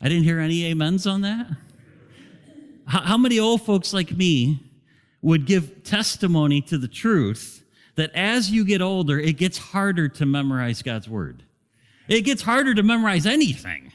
I 0.01 0.09
didn't 0.09 0.25
hear 0.25 0.39
any 0.39 0.69
amens 0.69 1.07
on 1.07 1.21
that. 1.21 1.47
How 2.87 3.17
many 3.17 3.37
old 3.37 3.63
folks 3.63 3.93
like 3.93 4.15
me 4.15 4.63
would 5.21 5.45
give 5.45 5.83
testimony 5.83 6.61
to 6.61 6.77
the 6.77 6.87
truth 6.87 7.63
that 7.95 8.11
as 8.13 8.49
you 8.49 8.63
get 8.63 8.81
older, 8.81 9.19
it 9.19 9.37
gets 9.37 9.57
harder 9.57 10.07
to 10.07 10.25
memorize 10.25 10.81
God's 10.81 11.09
word? 11.09 11.43
It 12.07 12.21
gets 12.21 12.41
harder 12.41 12.73
to 12.73 12.83
memorize 12.83 13.25
anything. 13.25 13.91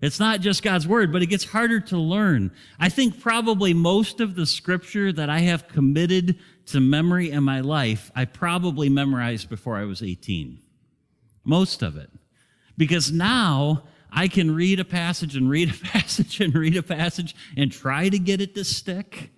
It's 0.00 0.18
not 0.18 0.40
just 0.40 0.62
God's 0.62 0.86
word, 0.86 1.12
but 1.12 1.22
it 1.22 1.26
gets 1.26 1.44
harder 1.44 1.80
to 1.80 1.96
learn. 1.96 2.52
I 2.78 2.88
think 2.88 3.20
probably 3.20 3.72
most 3.74 4.20
of 4.20 4.34
the 4.34 4.46
scripture 4.46 5.12
that 5.12 5.30
I 5.30 5.40
have 5.40 5.68
committed 5.68 6.38
to 6.66 6.80
memory 6.80 7.30
in 7.30 7.44
my 7.44 7.60
life, 7.60 8.10
I 8.16 8.24
probably 8.24 8.88
memorized 8.88 9.48
before 9.48 9.76
I 9.76 9.84
was 9.84 10.02
18. 10.02 10.60
Most 11.44 11.82
of 11.82 11.96
it. 11.96 12.10
Because 12.76 13.10
now 13.12 13.84
I 14.10 14.28
can 14.28 14.54
read 14.54 14.80
a 14.80 14.84
passage 14.84 15.36
and 15.36 15.50
read 15.50 15.70
a 15.70 15.86
passage 15.86 16.40
and 16.40 16.54
read 16.54 16.76
a 16.76 16.82
passage 16.82 17.34
and 17.56 17.70
try 17.70 18.08
to 18.08 18.18
get 18.18 18.40
it 18.40 18.54
to 18.54 18.64
stick. 18.64 19.30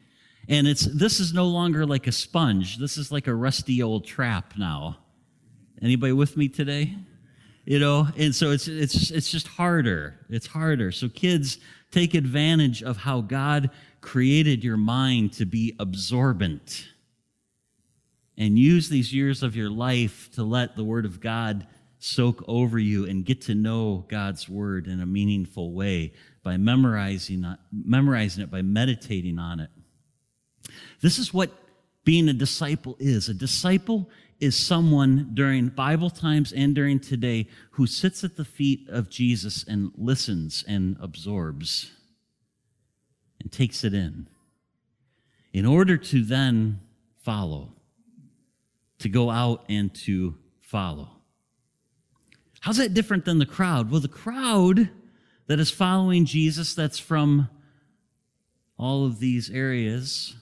And 0.48 0.66
it's 0.66 0.84
this 0.86 1.20
is 1.20 1.32
no 1.32 1.46
longer 1.46 1.86
like 1.86 2.06
a 2.06 2.12
sponge. 2.12 2.78
This 2.78 2.96
is 2.96 3.12
like 3.12 3.26
a 3.26 3.34
rusty 3.34 3.82
old 3.82 4.04
trap 4.04 4.54
now. 4.56 4.98
Anybody 5.80 6.12
with 6.12 6.36
me 6.36 6.48
today? 6.48 6.96
you 7.64 7.78
know 7.78 8.08
and 8.16 8.34
so 8.34 8.50
it's 8.50 8.66
it's 8.68 9.10
it's 9.10 9.30
just 9.30 9.46
harder 9.46 10.18
it's 10.28 10.46
harder 10.46 10.90
so 10.90 11.08
kids 11.08 11.58
take 11.90 12.14
advantage 12.14 12.82
of 12.82 12.96
how 12.96 13.20
god 13.20 13.70
created 14.00 14.64
your 14.64 14.76
mind 14.76 15.32
to 15.32 15.44
be 15.44 15.76
absorbent 15.78 16.88
and 18.36 18.58
use 18.58 18.88
these 18.88 19.12
years 19.12 19.42
of 19.42 19.54
your 19.54 19.70
life 19.70 20.30
to 20.32 20.42
let 20.42 20.74
the 20.74 20.82
word 20.82 21.04
of 21.04 21.20
god 21.20 21.66
soak 22.00 22.42
over 22.48 22.78
you 22.78 23.06
and 23.06 23.24
get 23.24 23.40
to 23.42 23.54
know 23.54 24.04
god's 24.08 24.48
word 24.48 24.86
in 24.86 25.00
a 25.00 25.06
meaningful 25.06 25.72
way 25.72 26.12
by 26.42 26.56
memorizing 26.56 27.44
memorizing 27.72 28.42
it 28.42 28.50
by 28.50 28.62
meditating 28.62 29.38
on 29.38 29.60
it 29.60 29.70
this 31.00 31.18
is 31.18 31.32
what 31.32 31.50
being 32.04 32.28
a 32.28 32.32
disciple 32.32 32.96
is 32.98 33.28
a 33.28 33.34
disciple 33.34 34.10
is 34.40 34.56
someone 34.56 35.30
during 35.34 35.68
Bible 35.68 36.08
times 36.08 36.50
and 36.52 36.74
during 36.74 36.98
today 36.98 37.46
who 37.72 37.86
sits 37.86 38.24
at 38.24 38.36
the 38.36 38.44
feet 38.44 38.88
of 38.88 39.10
Jesus 39.10 39.64
and 39.68 39.92
listens 39.96 40.64
and 40.66 40.96
absorbs 40.98 41.90
and 43.38 43.52
takes 43.52 43.84
it 43.84 43.92
in 43.92 44.26
in 45.52 45.66
order 45.66 45.96
to 45.96 46.24
then 46.24 46.80
follow, 47.22 47.74
to 48.98 49.08
go 49.08 49.30
out 49.30 49.64
and 49.68 49.94
to 49.94 50.34
follow. 50.60 51.19
How's 52.60 52.76
that 52.76 52.94
different 52.94 53.24
than 53.24 53.38
the 53.38 53.46
crowd? 53.46 53.90
Well, 53.90 54.00
the 54.00 54.08
crowd 54.08 54.90
that 55.46 55.58
is 55.58 55.70
following 55.70 56.24
Jesus, 56.24 56.74
that's 56.74 56.98
from 56.98 57.48
all 58.78 59.04
of 59.04 59.18
these 59.18 59.50
areas, 59.50 60.36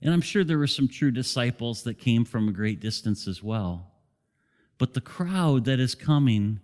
and 0.00 0.14
I'm 0.14 0.20
sure 0.22 0.44
there 0.44 0.58
were 0.58 0.66
some 0.66 0.88
true 0.88 1.10
disciples 1.10 1.82
that 1.82 1.98
came 1.98 2.24
from 2.24 2.48
a 2.48 2.52
great 2.52 2.80
distance 2.80 3.26
as 3.28 3.42
well. 3.42 3.90
but 4.78 4.94
the 4.94 5.00
crowd 5.00 5.66
that 5.66 5.78
is 5.78 5.94
coming 5.94 6.58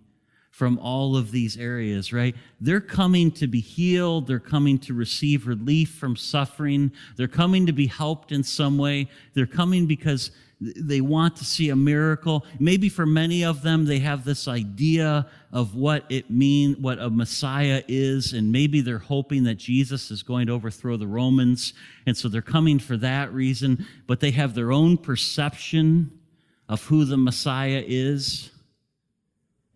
from 0.57 0.79
all 0.79 1.15
of 1.15 1.29
these 1.29 1.55
areas, 1.55 2.11
right? 2.11 2.35
They're 2.59 2.81
coming 2.81 3.29
to 3.33 3.45
be 3.45 3.59
healed. 3.59 4.25
They're 4.25 4.39
coming 4.39 4.79
to 4.79 4.93
receive 4.95 5.45
relief 5.45 5.91
from 5.91 6.15
suffering. 6.15 6.91
They're 7.15 7.27
coming 7.27 7.67
to 7.67 7.73
be 7.73 7.85
helped 7.85 8.31
in 8.31 8.41
some 8.41 8.79
way. 8.79 9.07
They're 9.35 9.45
coming 9.45 9.85
because 9.85 10.31
they 10.59 10.99
want 10.99 11.35
to 11.35 11.45
see 11.45 11.69
a 11.69 11.75
miracle. 11.75 12.43
Maybe 12.59 12.89
for 12.89 13.05
many 13.05 13.45
of 13.45 13.61
them, 13.61 13.85
they 13.85 13.99
have 13.99 14.25
this 14.25 14.47
idea 14.47 15.27
of 15.53 15.75
what 15.75 16.05
it 16.09 16.31
means, 16.31 16.77
what 16.77 16.97
a 16.97 17.11
Messiah 17.11 17.83
is, 17.87 18.33
and 18.33 18.51
maybe 18.51 18.81
they're 18.81 18.97
hoping 18.97 19.43
that 19.43 19.59
Jesus 19.59 20.09
is 20.09 20.23
going 20.23 20.47
to 20.47 20.53
overthrow 20.53 20.97
the 20.97 21.05
Romans. 21.05 21.73
And 22.07 22.17
so 22.17 22.29
they're 22.29 22.41
coming 22.41 22.79
for 22.79 22.97
that 22.97 23.31
reason, 23.31 23.85
but 24.07 24.21
they 24.21 24.31
have 24.31 24.55
their 24.55 24.71
own 24.71 24.97
perception 24.97 26.19
of 26.67 26.83
who 26.85 27.05
the 27.05 27.15
Messiah 27.15 27.83
is. 27.85 28.49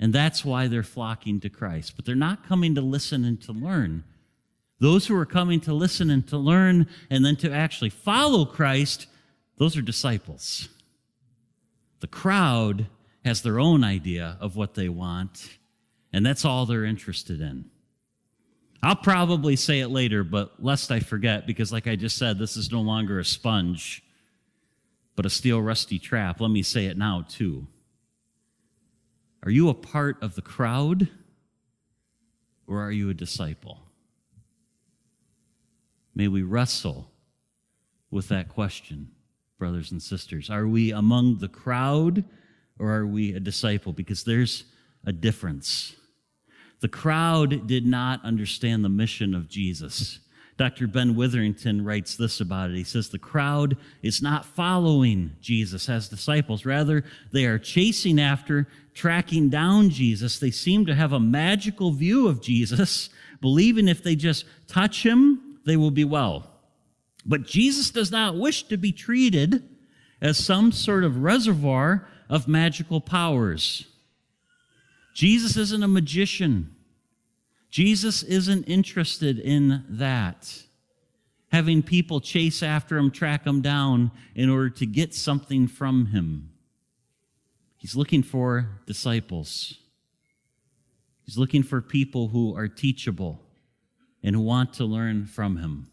And 0.01 0.11
that's 0.11 0.43
why 0.43 0.67
they're 0.67 0.81
flocking 0.81 1.39
to 1.41 1.49
Christ. 1.49 1.95
But 1.95 2.05
they're 2.05 2.15
not 2.15 2.47
coming 2.47 2.73
to 2.75 2.81
listen 2.81 3.23
and 3.23 3.39
to 3.43 3.51
learn. 3.53 4.03
Those 4.79 5.05
who 5.05 5.15
are 5.15 5.27
coming 5.27 5.59
to 5.61 5.73
listen 5.73 6.09
and 6.09 6.27
to 6.29 6.37
learn 6.37 6.87
and 7.11 7.23
then 7.23 7.35
to 7.37 7.53
actually 7.53 7.91
follow 7.91 8.43
Christ, 8.45 9.05
those 9.57 9.77
are 9.77 9.81
disciples. 9.83 10.69
The 11.99 12.07
crowd 12.07 12.87
has 13.23 13.43
their 13.43 13.59
own 13.59 13.83
idea 13.83 14.37
of 14.41 14.55
what 14.55 14.73
they 14.73 14.89
want, 14.89 15.59
and 16.11 16.25
that's 16.25 16.45
all 16.45 16.65
they're 16.65 16.83
interested 16.83 17.39
in. 17.39 17.65
I'll 18.81 18.95
probably 18.95 19.55
say 19.55 19.81
it 19.81 19.89
later, 19.89 20.23
but 20.23 20.53
lest 20.57 20.91
I 20.91 20.99
forget, 20.99 21.45
because 21.45 21.71
like 21.71 21.85
I 21.85 21.95
just 21.95 22.17
said, 22.17 22.39
this 22.39 22.57
is 22.57 22.71
no 22.71 22.81
longer 22.81 23.19
a 23.19 23.25
sponge, 23.25 24.03
but 25.15 25.27
a 25.27 25.29
steel 25.29 25.61
rusty 25.61 25.99
trap. 25.99 26.41
Let 26.41 26.49
me 26.49 26.63
say 26.63 26.87
it 26.87 26.97
now, 26.97 27.23
too. 27.29 27.67
Are 29.43 29.51
you 29.51 29.69
a 29.69 29.73
part 29.73 30.21
of 30.21 30.35
the 30.35 30.41
crowd 30.41 31.09
or 32.67 32.81
are 32.81 32.91
you 32.91 33.09
a 33.09 33.13
disciple? 33.13 33.79
May 36.13 36.27
we 36.27 36.43
wrestle 36.43 37.11
with 38.11 38.27
that 38.27 38.49
question, 38.49 39.09
brothers 39.57 39.91
and 39.91 40.01
sisters. 40.01 40.49
Are 40.49 40.67
we 40.67 40.91
among 40.91 41.39
the 41.39 41.47
crowd 41.47 42.23
or 42.77 42.91
are 42.91 43.07
we 43.07 43.33
a 43.33 43.39
disciple? 43.39 43.93
Because 43.93 44.23
there's 44.23 44.65
a 45.05 45.11
difference. 45.11 45.95
The 46.81 46.87
crowd 46.87 47.67
did 47.67 47.85
not 47.85 48.23
understand 48.23 48.83
the 48.83 48.89
mission 48.89 49.33
of 49.33 49.49
Jesus. 49.49 50.19
Dr. 50.61 50.85
Ben 50.85 51.15
Witherington 51.15 51.83
writes 51.83 52.15
this 52.15 52.39
about 52.39 52.69
it. 52.69 52.75
He 52.75 52.83
says, 52.83 53.09
The 53.09 53.17
crowd 53.17 53.77
is 54.03 54.21
not 54.21 54.45
following 54.45 55.31
Jesus 55.41 55.89
as 55.89 56.07
disciples. 56.07 56.67
Rather, 56.67 57.03
they 57.31 57.47
are 57.47 57.57
chasing 57.57 58.21
after, 58.21 58.67
tracking 58.93 59.49
down 59.49 59.89
Jesus. 59.89 60.37
They 60.37 60.51
seem 60.51 60.85
to 60.85 60.93
have 60.93 61.13
a 61.13 61.19
magical 61.19 61.89
view 61.89 62.27
of 62.27 62.43
Jesus, 62.43 63.09
believing 63.41 63.87
if 63.87 64.03
they 64.03 64.15
just 64.15 64.45
touch 64.67 65.03
him, 65.03 65.57
they 65.65 65.77
will 65.77 65.89
be 65.89 66.05
well. 66.05 66.47
But 67.25 67.47
Jesus 67.47 67.89
does 67.89 68.11
not 68.11 68.37
wish 68.37 68.61
to 68.67 68.77
be 68.77 68.91
treated 68.91 69.67
as 70.21 70.37
some 70.37 70.71
sort 70.71 71.03
of 71.03 71.23
reservoir 71.23 72.07
of 72.29 72.47
magical 72.47 73.01
powers. 73.01 73.87
Jesus 75.15 75.57
isn't 75.57 75.81
a 75.81 75.87
magician. 75.87 76.75
Jesus 77.71 78.21
isn't 78.23 78.65
interested 78.65 79.39
in 79.39 79.85
that. 79.89 80.63
Having 81.51 81.83
people 81.83 82.19
chase 82.21 82.61
after 82.61 82.97
him, 82.97 83.11
track 83.11 83.45
him 83.45 83.61
down 83.61 84.11
in 84.35 84.49
order 84.49 84.69
to 84.69 84.85
get 84.85 85.15
something 85.15 85.67
from 85.67 86.07
him. 86.07 86.51
He's 87.77 87.95
looking 87.95 88.23
for 88.23 88.81
disciples. 88.85 89.79
He's 91.23 91.37
looking 91.37 91.63
for 91.63 91.81
people 91.81 92.27
who 92.27 92.55
are 92.55 92.67
teachable 92.67 93.41
and 94.21 94.35
who 94.35 94.41
want 94.41 94.73
to 94.73 94.85
learn 94.85 95.25
from 95.25 95.57
him. 95.57 95.89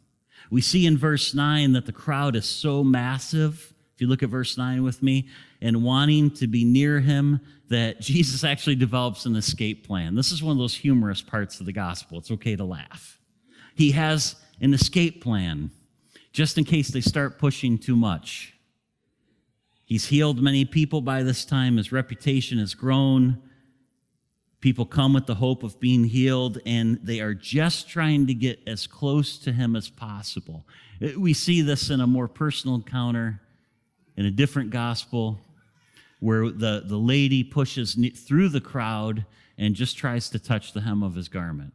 We 0.50 0.61
see 0.61 0.85
in 0.85 0.98
verse 0.98 1.35
9 1.35 1.72
that 1.72 1.87
the 1.87 1.92
crowd 1.92 2.37
is 2.37 2.44
so 2.44 2.83
massive. 2.85 3.72
If 3.98 4.02
you 4.02 4.06
look 4.06 4.22
at 4.22 4.28
verse 4.28 4.56
9 4.56 4.84
with 4.84 5.02
me, 5.02 5.26
and 5.61 5.82
wanting 5.82 6.30
to 6.37 6.46
be 6.46 6.64
near 6.64 7.00
him, 7.00 7.40
that 7.68 8.00
Jesus 8.00 8.44
actually 8.44 8.76
develops 8.76 9.26
an 9.26 9.34
escape 9.34 9.84
plan. 9.84 10.14
This 10.14 10.30
is 10.30 10.40
one 10.40 10.52
of 10.52 10.58
those 10.58 10.76
humorous 10.76 11.20
parts 11.20 11.58
of 11.58 11.66
the 11.66 11.72
gospel. 11.72 12.18
It's 12.18 12.30
okay 12.30 12.54
to 12.54 12.62
laugh. 12.62 13.18
He 13.74 13.90
has 13.90 14.37
an 14.61 14.72
escape 14.72 15.20
plan 15.20 15.72
just 16.32 16.58
in 16.58 16.62
case 16.62 16.90
they 16.90 17.00
start 17.00 17.40
pushing 17.40 17.76
too 17.76 17.96
much. 17.96 18.54
He's 19.84 20.06
healed 20.06 20.40
many 20.40 20.64
people 20.64 21.00
by 21.00 21.24
this 21.24 21.44
time. 21.44 21.76
His 21.76 21.90
reputation 21.90 22.58
has 22.58 22.74
grown. 22.74 23.42
People 24.61 24.87
come 24.87 25.12
with 25.12 25.26
the 25.26 25.34
hope 25.34 25.64
of 25.64 25.80
being 25.80 26.04
healed, 26.04 26.61
and 26.64 27.00
they 27.02 27.18
are 27.18 27.34
just 27.34 27.88
trying 27.88 28.28
to 28.28 28.34
get 28.34 28.61
as 28.64 28.87
close 28.87 29.38
to 29.38 29.52
him 29.52 29.74
as 29.74 29.88
possible. 29.88 30.68
We 31.16 31.34
see 31.34 31.62
this 31.62 31.90
in 31.90 32.00
a 32.00 32.06
more 32.06 32.28
personal 32.28 32.76
encounter 32.76 33.40
in 34.18 34.26
a 34.26 34.31
different 34.33 34.70
gospel 34.70 35.38
where 36.18 36.50
the, 36.50 36.83
the 36.85 36.96
lady 36.96 37.44
pushes 37.44 37.96
through 38.16 38.48
the 38.48 38.61
crowd 38.61 39.24
and 39.57 39.76
just 39.76 39.96
tries 39.96 40.28
to 40.31 40.40
touch 40.40 40.72
the 40.72 40.81
hem 40.81 41.04
of 41.04 41.14
his 41.14 41.28
garment. 41.28 41.72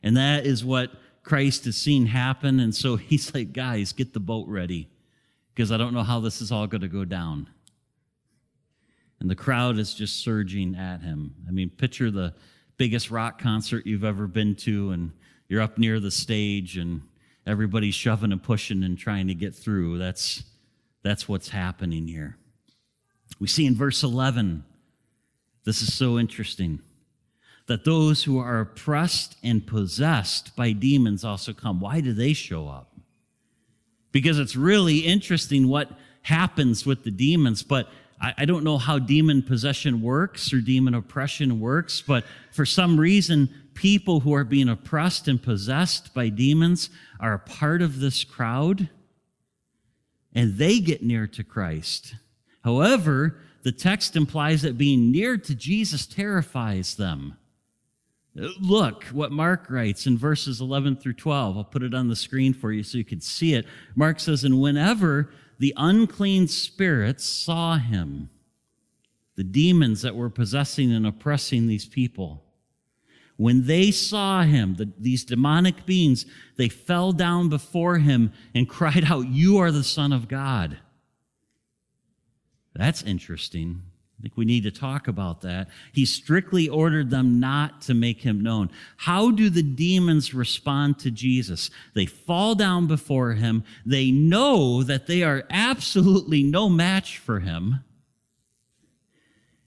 And 0.00 0.16
that 0.16 0.46
is 0.46 0.64
what 0.64 0.92
Christ 1.24 1.64
has 1.64 1.76
seen 1.76 2.06
happen. 2.06 2.60
And 2.60 2.72
so 2.72 2.94
he's 2.96 3.34
like, 3.34 3.52
guys, 3.52 3.92
get 3.92 4.12
the 4.12 4.20
boat 4.20 4.46
ready 4.46 4.88
because 5.52 5.72
I 5.72 5.76
don't 5.76 5.92
know 5.92 6.04
how 6.04 6.20
this 6.20 6.40
is 6.40 6.52
all 6.52 6.68
going 6.68 6.82
to 6.82 6.88
go 6.88 7.04
down. 7.04 7.48
And 9.18 9.28
the 9.28 9.34
crowd 9.34 9.76
is 9.76 9.92
just 9.92 10.20
surging 10.20 10.76
at 10.76 11.00
him. 11.00 11.34
I 11.48 11.50
mean, 11.50 11.68
picture 11.68 12.12
the 12.12 12.32
biggest 12.76 13.10
rock 13.10 13.40
concert 13.40 13.86
you've 13.86 14.04
ever 14.04 14.28
been 14.28 14.54
to, 14.56 14.92
and 14.92 15.10
you're 15.48 15.62
up 15.62 15.78
near 15.78 15.98
the 15.98 16.12
stage, 16.12 16.76
and 16.76 17.02
everybody's 17.44 17.96
shoving 17.96 18.30
and 18.30 18.42
pushing 18.42 18.84
and 18.84 18.96
trying 18.96 19.26
to 19.26 19.34
get 19.34 19.52
through. 19.52 19.98
That's, 19.98 20.44
that's 21.04 21.28
what's 21.28 21.50
happening 21.50 22.08
here. 22.08 22.36
We 23.38 23.46
see 23.46 23.66
in 23.66 23.76
verse 23.76 24.02
11, 24.02 24.64
this 25.64 25.82
is 25.82 25.94
so 25.94 26.18
interesting, 26.18 26.80
that 27.66 27.84
those 27.84 28.24
who 28.24 28.38
are 28.38 28.60
oppressed 28.60 29.36
and 29.42 29.66
possessed 29.66 30.56
by 30.56 30.72
demons 30.72 31.24
also 31.24 31.52
come. 31.52 31.80
Why 31.80 32.00
do 32.00 32.12
they 32.12 32.32
show 32.32 32.68
up? 32.68 32.96
Because 34.12 34.38
it's 34.38 34.56
really 34.56 34.98
interesting 34.98 35.68
what 35.68 35.90
happens 36.22 36.86
with 36.86 37.04
the 37.04 37.10
demons, 37.10 37.62
but 37.62 37.88
I, 38.20 38.46
don't 38.46 38.64
know 38.64 38.78
how 38.78 38.98
demon 38.98 39.42
possession 39.42 40.00
works 40.00 40.52
or 40.52 40.60
demon 40.60 40.94
oppression 40.94 41.60
works, 41.60 42.00
but 42.00 42.24
for 42.52 42.64
some 42.64 42.98
reason, 42.98 43.50
people 43.74 44.20
who 44.20 44.32
are 44.32 44.44
being 44.44 44.70
oppressed 44.70 45.28
and 45.28 45.42
possessed 45.42 46.14
by 46.14 46.30
demons 46.30 46.88
are 47.20 47.34
a 47.34 47.38
part 47.38 47.82
of 47.82 48.00
this 48.00 48.24
crowd 48.24 48.88
and 50.34 50.56
they 50.56 50.80
get 50.80 51.02
near 51.02 51.26
to 51.28 51.44
Christ. 51.44 52.16
However, 52.62 53.38
the 53.62 53.72
text 53.72 54.16
implies 54.16 54.62
that 54.62 54.78
being 54.78 55.10
near 55.10 55.38
to 55.38 55.54
Jesus 55.54 56.06
terrifies 56.06 56.96
them. 56.96 57.36
Look 58.34 59.04
what 59.04 59.30
Mark 59.30 59.70
writes 59.70 60.06
in 60.06 60.18
verses 60.18 60.60
11 60.60 60.96
through 60.96 61.14
12. 61.14 61.56
I'll 61.56 61.64
put 61.64 61.84
it 61.84 61.94
on 61.94 62.08
the 62.08 62.16
screen 62.16 62.52
for 62.52 62.72
you 62.72 62.82
so 62.82 62.98
you 62.98 63.04
can 63.04 63.20
see 63.20 63.54
it. 63.54 63.64
Mark 63.94 64.18
says, 64.18 64.42
And 64.42 64.60
whenever 64.60 65.30
the 65.58 65.72
unclean 65.76 66.48
spirits 66.48 67.24
saw 67.24 67.78
him, 67.78 68.28
the 69.36 69.44
demons 69.44 70.02
that 70.02 70.16
were 70.16 70.30
possessing 70.30 70.92
and 70.92 71.06
oppressing 71.06 71.66
these 71.66 71.86
people, 71.86 72.43
when 73.36 73.66
they 73.66 73.90
saw 73.90 74.42
him, 74.42 74.76
the, 74.76 74.90
these 74.98 75.24
demonic 75.24 75.86
beings, 75.86 76.24
they 76.56 76.68
fell 76.68 77.12
down 77.12 77.48
before 77.48 77.98
him 77.98 78.32
and 78.54 78.68
cried 78.68 79.04
out, 79.10 79.28
You 79.28 79.58
are 79.58 79.72
the 79.72 79.84
Son 79.84 80.12
of 80.12 80.28
God. 80.28 80.78
That's 82.74 83.02
interesting. 83.02 83.82
I 84.18 84.22
think 84.22 84.36
we 84.36 84.44
need 84.44 84.62
to 84.62 84.70
talk 84.70 85.08
about 85.08 85.40
that. 85.42 85.68
He 85.92 86.06
strictly 86.06 86.68
ordered 86.68 87.10
them 87.10 87.40
not 87.40 87.82
to 87.82 87.94
make 87.94 88.20
him 88.20 88.40
known. 88.40 88.70
How 88.96 89.30
do 89.30 89.50
the 89.50 89.62
demons 89.62 90.32
respond 90.32 90.98
to 91.00 91.10
Jesus? 91.10 91.70
They 91.94 92.06
fall 92.06 92.54
down 92.54 92.86
before 92.86 93.32
him. 93.32 93.64
They 93.84 94.10
know 94.12 94.82
that 94.84 95.08
they 95.08 95.24
are 95.24 95.44
absolutely 95.50 96.42
no 96.44 96.68
match 96.68 97.18
for 97.18 97.40
him. 97.40 97.84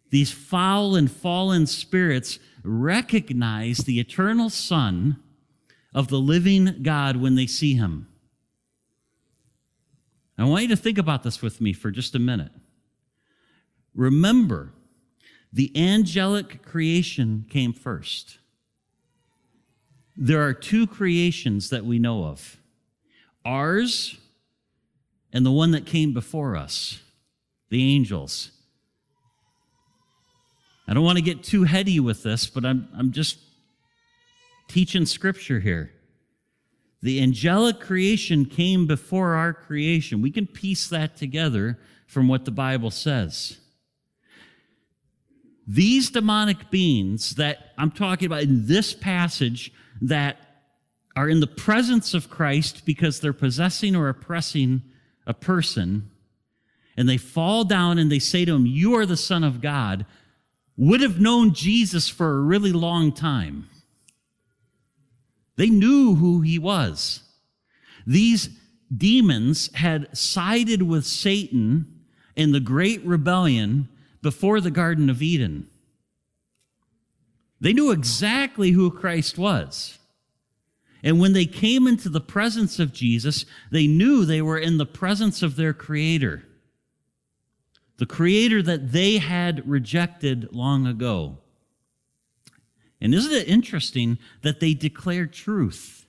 These 0.09 0.31
foul 0.31 0.95
and 0.95 1.11
fallen 1.11 1.67
spirits 1.67 2.39
recognize 2.67 3.79
the 3.79 3.99
eternal 3.99 4.49
Son 4.49 5.21
of 5.93 6.09
the 6.09 6.19
living 6.19 6.83
God 6.83 7.17
when 7.17 7.35
they 7.35 7.47
see 7.47 7.75
him. 7.75 8.07
I 10.37 10.43
want 10.43 10.63
you 10.63 10.69
to 10.69 10.75
think 10.75 10.97
about 10.97 11.23
this 11.23 11.41
with 11.41 11.59
me 11.59 11.73
for 11.73 11.89
just 11.89 12.13
a 12.13 12.19
minute. 12.19 12.51
Remember, 13.95 14.73
the 15.51 15.71
angelic 15.75 16.61
creation 16.61 17.45
came 17.49 17.73
first. 17.73 18.37
There 20.15 20.43
are 20.43 20.53
two 20.53 20.85
creations 20.85 21.69
that 21.69 21.85
we 21.85 21.97
know 21.97 22.25
of 22.25 22.57
ours 23.43 24.17
and 25.33 25.45
the 25.45 25.51
one 25.51 25.71
that 25.71 25.85
came 25.85 26.13
before 26.13 26.55
us, 26.55 27.01
the 27.69 27.95
angels. 27.95 28.51
I 30.87 30.93
don't 30.93 31.03
want 31.03 31.17
to 31.17 31.23
get 31.23 31.43
too 31.43 31.63
heady 31.63 31.99
with 31.99 32.23
this, 32.23 32.47
but 32.47 32.65
I'm, 32.65 32.87
I'm 32.95 33.11
just 33.11 33.39
teaching 34.67 35.05
scripture 35.05 35.59
here. 35.59 35.91
The 37.01 37.21
angelic 37.21 37.79
creation 37.79 38.45
came 38.45 38.87
before 38.87 39.35
our 39.35 39.53
creation. 39.53 40.21
We 40.21 40.31
can 40.31 40.47
piece 40.47 40.87
that 40.89 41.17
together 41.17 41.77
from 42.07 42.27
what 42.27 42.45
the 42.45 42.51
Bible 42.51 42.89
says. 42.89 43.59
These 45.67 46.09
demonic 46.09 46.71
beings 46.71 47.35
that 47.35 47.73
I'm 47.77 47.91
talking 47.91 48.25
about 48.25 48.43
in 48.43 48.67
this 48.67 48.93
passage 48.93 49.73
that 50.01 50.37
are 51.15 51.27
in 51.27 51.41
the 51.41 51.47
presence 51.47 52.13
of 52.13 52.29
Christ 52.29 52.85
because 52.85 53.19
they're 53.19 53.33
possessing 53.33 53.95
or 53.95 54.07
oppressing 54.07 54.81
a 55.25 55.33
person, 55.33 56.09
and 56.95 57.09
they 57.09 57.17
fall 57.17 57.65
down 57.65 57.97
and 57.97 58.09
they 58.09 58.19
say 58.19 58.45
to 58.45 58.55
him, 58.55 58.65
You 58.65 58.95
are 58.95 59.05
the 59.05 59.17
Son 59.17 59.43
of 59.43 59.59
God, 59.59 60.05
would 60.77 61.01
have 61.01 61.19
known 61.19 61.53
Jesus 61.53 62.07
for 62.07 62.35
a 62.35 62.41
really 62.41 62.71
long 62.71 63.11
time. 63.11 63.67
They 65.55 65.69
knew 65.69 66.15
who 66.15 66.41
he 66.41 66.59
was. 66.59 67.21
These 68.05 68.49
demons 68.95 69.73
had 69.73 70.15
sided 70.15 70.83
with 70.83 71.05
Satan 71.05 72.03
in 72.35 72.51
the 72.51 72.59
great 72.59 73.03
rebellion 73.03 73.89
before 74.21 74.61
the 74.61 74.71
Garden 74.71 75.09
of 75.09 75.21
Eden. 75.21 75.67
They 77.59 77.73
knew 77.73 77.91
exactly 77.91 78.71
who 78.71 78.91
Christ 78.91 79.37
was. 79.37 79.97
And 81.03 81.19
when 81.19 81.33
they 81.33 81.45
came 81.45 81.87
into 81.87 82.09
the 82.09 82.21
presence 82.21 82.79
of 82.79 82.93
Jesus, 82.93 83.45
they 83.71 83.87
knew 83.87 84.25
they 84.25 84.41
were 84.41 84.57
in 84.57 84.77
the 84.77 84.85
presence 84.85 85.41
of 85.41 85.55
their 85.55 85.73
Creator, 85.73 86.43
the 87.97 88.05
Creator 88.05 88.61
that 88.63 88.91
they 88.91 89.17
had 89.17 89.67
rejected 89.67 90.49
long 90.53 90.85
ago. 90.85 91.37
And 93.01 93.13
isn't 93.13 93.33
it 93.33 93.47
interesting 93.47 94.17
that 94.41 94.59
they 94.59 94.73
declare 94.73 95.25
truth 95.25 96.05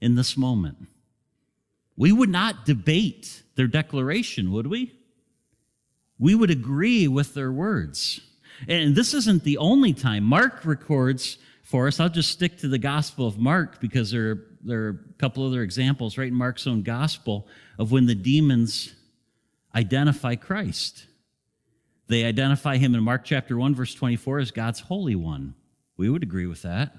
in 0.00 0.14
this 0.14 0.36
moment? 0.36 0.86
We 1.96 2.12
would 2.12 2.30
not 2.30 2.64
debate 2.64 3.42
their 3.54 3.66
declaration, 3.66 4.50
would 4.52 4.66
we? 4.66 4.92
We 6.18 6.34
would 6.34 6.50
agree 6.50 7.08
with 7.08 7.34
their 7.34 7.52
words. 7.52 8.20
And 8.68 8.94
this 8.94 9.14
isn't 9.14 9.44
the 9.44 9.58
only 9.58 9.92
time. 9.92 10.24
Mark 10.24 10.64
records 10.64 11.38
for 11.62 11.88
us. 11.88 11.98
I'll 11.98 12.08
just 12.08 12.30
stick 12.30 12.58
to 12.58 12.68
the 12.68 12.78
Gospel 12.78 13.26
of 13.26 13.38
Mark 13.38 13.80
because 13.80 14.10
there, 14.10 14.38
there 14.62 14.82
are 14.82 14.88
a 14.90 15.14
couple 15.18 15.46
other 15.46 15.62
examples 15.62 16.16
right 16.16 16.28
in 16.28 16.34
Mark's 16.34 16.66
own 16.66 16.82
Gospel 16.82 17.48
of 17.78 17.90
when 17.90 18.06
the 18.06 18.14
demons 18.14 18.94
identify 19.74 20.36
Christ. 20.36 21.06
They 22.12 22.24
identify 22.24 22.76
him 22.76 22.94
in 22.94 23.02
Mark 23.02 23.24
chapter 23.24 23.56
1, 23.56 23.74
verse 23.74 23.94
24, 23.94 24.40
as 24.40 24.50
God's 24.50 24.80
Holy 24.80 25.16
One. 25.16 25.54
We 25.96 26.10
would 26.10 26.22
agree 26.22 26.44
with 26.44 26.60
that. 26.60 26.94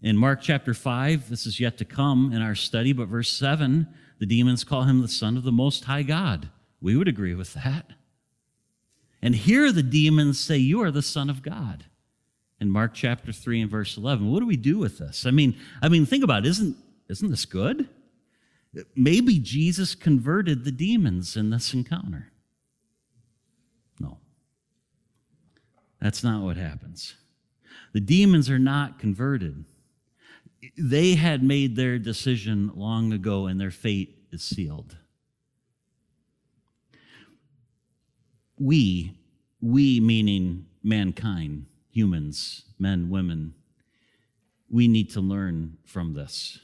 In 0.00 0.16
Mark 0.16 0.40
chapter 0.40 0.74
5, 0.74 1.28
this 1.28 1.44
is 1.44 1.58
yet 1.58 1.76
to 1.78 1.84
come 1.84 2.32
in 2.32 2.40
our 2.40 2.54
study, 2.54 2.92
but 2.92 3.08
verse 3.08 3.32
7, 3.32 3.88
the 4.20 4.26
demons 4.26 4.62
call 4.62 4.84
him 4.84 5.02
the 5.02 5.08
Son 5.08 5.36
of 5.36 5.42
the 5.42 5.50
Most 5.50 5.86
High 5.86 6.04
God. 6.04 6.50
We 6.80 6.96
would 6.96 7.08
agree 7.08 7.34
with 7.34 7.54
that. 7.54 7.94
And 9.20 9.34
here 9.34 9.72
the 9.72 9.82
demons 9.82 10.38
say, 10.38 10.56
You 10.56 10.80
are 10.84 10.92
the 10.92 11.02
Son 11.02 11.28
of 11.28 11.42
God. 11.42 11.86
In 12.60 12.70
Mark 12.70 12.94
chapter 12.94 13.32
3 13.32 13.62
and 13.62 13.70
verse 13.72 13.96
11. 13.96 14.30
What 14.30 14.38
do 14.38 14.46
we 14.46 14.56
do 14.56 14.78
with 14.78 14.98
this? 14.98 15.26
I 15.26 15.32
mean, 15.32 15.58
I 15.82 15.88
mean, 15.88 16.06
think 16.06 16.22
about 16.22 16.46
it. 16.46 16.50
Isn't, 16.50 16.76
isn't 17.08 17.30
this 17.30 17.44
good? 17.44 17.88
Maybe 18.94 19.40
Jesus 19.40 19.96
converted 19.96 20.64
the 20.64 20.70
demons 20.70 21.36
in 21.36 21.50
this 21.50 21.74
encounter. 21.74 22.29
That's 26.00 26.24
not 26.24 26.42
what 26.42 26.56
happens. 26.56 27.14
The 27.92 28.00
demons 28.00 28.48
are 28.48 28.58
not 28.58 28.98
converted. 28.98 29.64
They 30.76 31.14
had 31.14 31.42
made 31.42 31.76
their 31.76 31.98
decision 31.98 32.70
long 32.74 33.12
ago, 33.12 33.46
and 33.46 33.60
their 33.60 33.70
fate 33.70 34.26
is 34.30 34.42
sealed. 34.42 34.96
We, 38.58 39.16
we 39.60 40.00
meaning 40.00 40.66
mankind, 40.82 41.66
humans, 41.90 42.64
men, 42.78 43.10
women, 43.10 43.54
we 44.68 44.86
need 44.86 45.10
to 45.10 45.20
learn 45.20 45.78
from 45.84 46.14
this. 46.14 46.60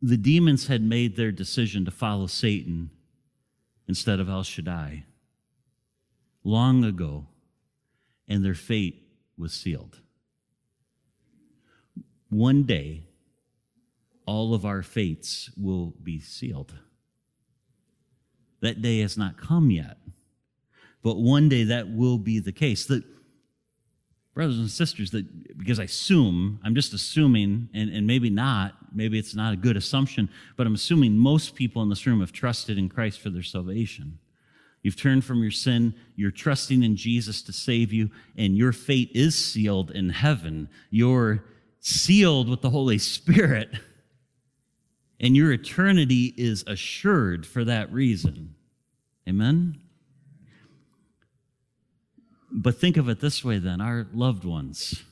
The 0.00 0.16
demons 0.16 0.66
had 0.68 0.82
made 0.82 1.16
their 1.16 1.32
decision 1.32 1.84
to 1.84 1.90
follow 1.90 2.26
Satan 2.26 2.90
instead 3.88 4.20
of 4.20 4.28
El 4.28 4.42
Shaddai 4.42 5.04
long 6.44 6.84
ago, 6.84 7.26
and 8.28 8.44
their 8.44 8.54
fate 8.54 9.06
was 9.36 9.52
sealed. 9.52 10.00
One 12.30 12.64
day, 12.64 13.04
all 14.26 14.54
of 14.54 14.64
our 14.64 14.82
fates 14.82 15.50
will 15.56 15.94
be 16.02 16.20
sealed. 16.20 16.74
That 18.60 18.80
day 18.80 19.00
has 19.00 19.18
not 19.18 19.36
come 19.36 19.70
yet, 19.70 19.98
but 21.02 21.16
one 21.16 21.48
day 21.48 21.64
that 21.64 21.90
will 21.90 22.18
be 22.18 22.38
the 22.38 22.52
case. 22.52 22.86
That 22.86 23.04
brothers 24.32 24.58
and 24.58 24.70
sisters, 24.70 25.10
that 25.12 25.58
because 25.58 25.78
I 25.78 25.84
assume, 25.84 26.58
I'm 26.64 26.74
just 26.74 26.92
assuming, 26.92 27.68
and, 27.72 27.90
and 27.90 28.06
maybe 28.06 28.30
not, 28.30 28.74
maybe 28.92 29.18
it's 29.18 29.34
not 29.34 29.52
a 29.52 29.56
good 29.56 29.76
assumption, 29.76 30.28
but 30.56 30.66
I'm 30.66 30.74
assuming 30.74 31.16
most 31.16 31.54
people 31.54 31.82
in 31.82 31.88
this 31.88 32.06
room 32.06 32.20
have 32.20 32.32
trusted 32.32 32.78
in 32.78 32.88
Christ 32.88 33.20
for 33.20 33.30
their 33.30 33.42
salvation. 33.42 34.18
You've 34.84 35.00
turned 35.00 35.24
from 35.24 35.42
your 35.42 35.50
sin. 35.50 35.94
You're 36.14 36.30
trusting 36.30 36.82
in 36.82 36.94
Jesus 36.94 37.40
to 37.42 37.52
save 37.52 37.90
you, 37.90 38.10
and 38.36 38.54
your 38.54 38.70
fate 38.70 39.10
is 39.14 39.34
sealed 39.34 39.90
in 39.90 40.10
heaven. 40.10 40.68
You're 40.90 41.42
sealed 41.80 42.50
with 42.50 42.60
the 42.60 42.68
Holy 42.68 42.98
Spirit, 42.98 43.70
and 45.18 45.34
your 45.34 45.52
eternity 45.52 46.34
is 46.36 46.64
assured 46.66 47.46
for 47.46 47.64
that 47.64 47.90
reason. 47.92 48.54
Amen? 49.26 49.80
But 52.52 52.76
think 52.76 52.98
of 52.98 53.08
it 53.08 53.20
this 53.20 53.42
way 53.42 53.58
then 53.58 53.80
our 53.80 54.06
loved 54.12 54.44
ones, 54.44 55.02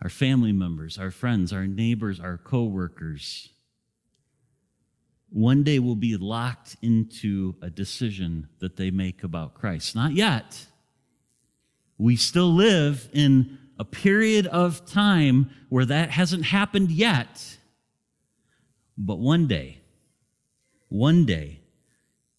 our 0.00 0.08
family 0.08 0.52
members, 0.52 0.98
our 0.98 1.10
friends, 1.10 1.52
our 1.52 1.66
neighbors, 1.66 2.20
our 2.20 2.38
co 2.38 2.62
workers, 2.62 3.48
one 5.30 5.62
day 5.62 5.78
will 5.78 5.96
be 5.96 6.16
locked 6.16 6.76
into 6.82 7.54
a 7.62 7.70
decision 7.70 8.48
that 8.58 8.76
they 8.76 8.90
make 8.90 9.22
about 9.22 9.54
Christ. 9.54 9.94
Not 9.94 10.12
yet. 10.12 10.66
We 11.98 12.16
still 12.16 12.52
live 12.52 13.08
in 13.12 13.58
a 13.78 13.84
period 13.84 14.46
of 14.48 14.84
time 14.86 15.50
where 15.68 15.84
that 15.86 16.10
hasn't 16.10 16.44
happened 16.44 16.90
yet. 16.90 17.58
But 18.98 19.18
one 19.18 19.46
day, 19.46 19.80
one 20.88 21.24
day, 21.24 21.60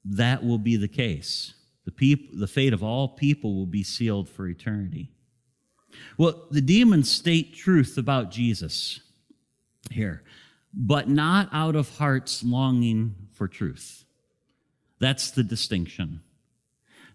that 0.04 0.44
will 0.44 0.58
be 0.58 0.76
the 0.76 0.88
case. 0.88 1.54
The, 1.86 1.92
peop- 1.92 2.38
the 2.38 2.48
fate 2.48 2.74
of 2.74 2.84
all 2.84 3.08
people 3.08 3.56
will 3.56 3.66
be 3.66 3.84
sealed 3.84 4.30
for 4.30 4.48
eternity. 4.48 5.12
Well, 6.18 6.46
the 6.52 6.62
demons 6.62 7.12
state 7.12 7.56
truth 7.56 7.98
about 7.98 8.32
Jesus 8.32 9.02
here 9.90 10.24
but 10.74 11.10
not 11.10 11.50
out 11.52 11.76
of 11.76 11.98
hearts 11.98 12.44
longing 12.44 13.16
for 13.34 13.48
truth. 13.48 14.06
That's 15.00 15.32
the 15.32 15.44
distinction. 15.44 16.22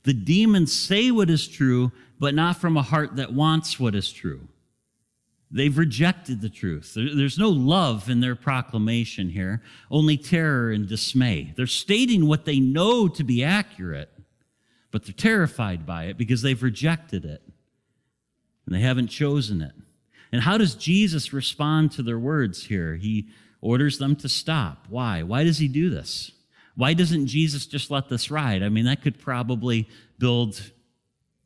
The 0.02 0.14
demons 0.14 0.72
say 0.72 1.10
what 1.10 1.30
is 1.30 1.48
true, 1.48 1.92
but 2.18 2.34
not 2.34 2.56
from 2.56 2.76
a 2.76 2.82
heart 2.82 3.16
that 3.16 3.32
wants 3.32 3.80
what 3.80 3.94
is 3.94 4.12
true. 4.12 4.48
They've 5.50 5.76
rejected 5.76 6.40
the 6.40 6.48
truth. 6.48 6.92
There's 6.94 7.38
no 7.38 7.48
love 7.48 8.10
in 8.10 8.20
their 8.20 8.34
proclamation 8.34 9.30
here, 9.30 9.62
only 9.90 10.16
terror 10.16 10.70
and 10.72 10.88
dismay. 10.88 11.52
They're 11.56 11.66
stating 11.66 12.26
what 12.26 12.44
they 12.44 12.58
know 12.58 13.06
to 13.08 13.22
be 13.22 13.44
accurate, 13.44 14.10
but 14.90 15.04
they're 15.04 15.14
terrified 15.14 15.86
by 15.86 16.04
it 16.04 16.18
because 16.18 16.42
they've 16.42 16.62
rejected 16.62 17.24
it 17.24 17.42
and 18.66 18.74
they 18.74 18.80
haven't 18.80 19.08
chosen 19.08 19.62
it. 19.62 19.72
And 20.32 20.42
how 20.42 20.58
does 20.58 20.74
Jesus 20.74 21.32
respond 21.32 21.92
to 21.92 22.02
their 22.02 22.18
words 22.18 22.66
here? 22.66 22.96
He 22.96 23.28
orders 23.66 23.98
them 23.98 24.14
to 24.16 24.28
stop. 24.28 24.86
Why? 24.88 25.22
Why 25.24 25.42
does 25.42 25.58
he 25.58 25.66
do 25.66 25.90
this? 25.90 26.30
Why 26.76 26.94
doesn't 26.94 27.26
Jesus 27.26 27.66
just 27.66 27.90
let 27.90 28.08
this 28.08 28.30
ride? 28.30 28.62
I 28.62 28.68
mean, 28.68 28.84
that 28.84 29.02
could 29.02 29.18
probably 29.18 29.88
build 30.18 30.70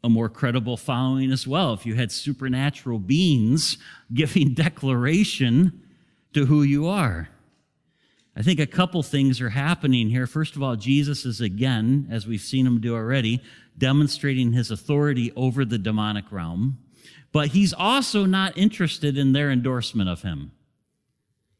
a 0.05 0.09
more 0.09 0.29
credible 0.29 0.77
following 0.77 1.33
as 1.33 1.47
well 1.47 1.73
if 1.73 1.87
you 1.87 1.95
had 1.95 2.13
supernatural 2.13 2.99
beings 2.99 3.79
giving 4.15 4.53
declaration 4.53 5.83
to 6.35 6.47
who 6.47 6.63
you 6.63 6.87
are. 6.87 7.29
I 8.37 8.43
think 8.43 8.61
a 8.61 8.67
couple 8.67 9.03
things 9.03 9.41
are 9.41 9.51
happening 9.51 10.09
here. 10.09 10.27
First 10.27 10.57
of 10.57 10.63
all, 10.63 10.77
Jesus 10.77 11.25
is 11.25 11.41
again, 11.41 12.07
as 12.11 12.27
we've 12.27 12.41
seen 12.41 12.67
him 12.67 12.81
do 12.81 12.95
already, 12.95 13.43
demonstrating 13.77 14.53
his 14.53 14.71
authority 14.71 15.33
over 15.37 15.65
the 15.65 15.79
demonic 15.79 16.31
realm, 16.31 16.79
but 17.33 17.49
he's 17.49 17.73
also 17.73 18.27
not 18.27 18.57
interested 18.57 19.17
in 19.17 19.33
their 19.33 19.51
endorsement 19.51 20.09
of 20.09 20.23
him. 20.23 20.53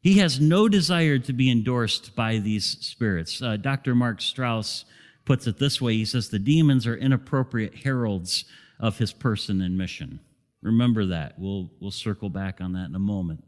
He 0.01 0.17
has 0.17 0.39
no 0.39 0.67
desire 0.67 1.19
to 1.19 1.33
be 1.33 1.51
endorsed 1.51 2.15
by 2.15 2.39
these 2.39 2.65
spirits. 2.81 3.41
Uh, 3.41 3.55
Dr. 3.57 3.93
Mark 3.93 4.19
Strauss 4.19 4.85
puts 5.25 5.45
it 5.45 5.59
this 5.59 5.79
way 5.79 5.93
he 5.93 6.05
says, 6.05 6.29
The 6.29 6.39
demons 6.39 6.87
are 6.87 6.95
inappropriate 6.95 7.75
heralds 7.75 8.45
of 8.79 8.97
his 8.97 9.13
person 9.13 9.61
and 9.61 9.77
mission. 9.77 10.19
Remember 10.63 11.05
that. 11.05 11.37
We'll, 11.37 11.69
we'll 11.79 11.91
circle 11.91 12.29
back 12.29 12.61
on 12.61 12.73
that 12.73 12.89
in 12.89 12.95
a 12.95 12.99
moment. 12.99 13.43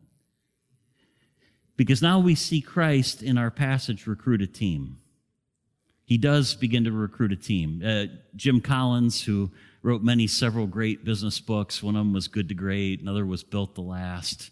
Because 1.75 2.03
now 2.03 2.19
we 2.19 2.35
see 2.35 2.61
Christ 2.61 3.23
in 3.23 3.37
our 3.37 3.49
passage 3.49 4.05
recruit 4.05 4.43
a 4.43 4.47
team. 4.47 4.97
He 6.05 6.19
does 6.19 6.53
begin 6.53 6.83
to 6.83 6.91
recruit 6.91 7.31
a 7.31 7.35
team. 7.35 7.81
Uh, 7.83 8.05
Jim 8.35 8.61
Collins, 8.61 9.23
who 9.23 9.49
wrote 9.81 10.03
many, 10.03 10.27
several 10.27 10.67
great 10.67 11.03
business 11.03 11.39
books, 11.39 11.81
one 11.81 11.95
of 11.95 12.05
them 12.05 12.13
was 12.13 12.27
Good 12.27 12.49
to 12.49 12.55
Great, 12.55 13.01
another 13.01 13.25
was 13.25 13.43
Built 13.43 13.73
to 13.75 13.81
Last. 13.81 14.51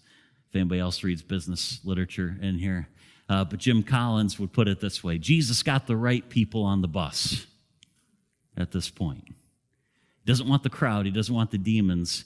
If 0.52 0.58
anybody 0.58 0.82
else 0.82 1.02
reads 1.02 1.22
business 1.22 1.80
literature 1.86 2.36
in 2.42 2.60
here, 2.60 2.90
uh, 3.30 3.46
but 3.46 3.58
Jim 3.58 3.84
Collins 3.84 4.38
would 4.38 4.52
put 4.52 4.68
it 4.68 4.82
this 4.82 5.02
way 5.02 5.18
Jesus 5.18 5.64
got 5.64 5.88
the 5.88 5.96
right 5.96 6.28
people 6.28 6.64
on 6.64 6.82
the 6.82 6.90
bus 6.90 7.48
at 8.58 8.74
this 8.74 8.90
point. 8.90 9.24
He 9.30 9.34
doesn't 10.26 10.50
want 10.50 10.64
the 10.64 10.70
crowd, 10.70 11.06
he 11.06 11.12
doesn't 11.12 11.34
want 11.34 11.52
the 11.52 11.58
demons, 11.58 12.26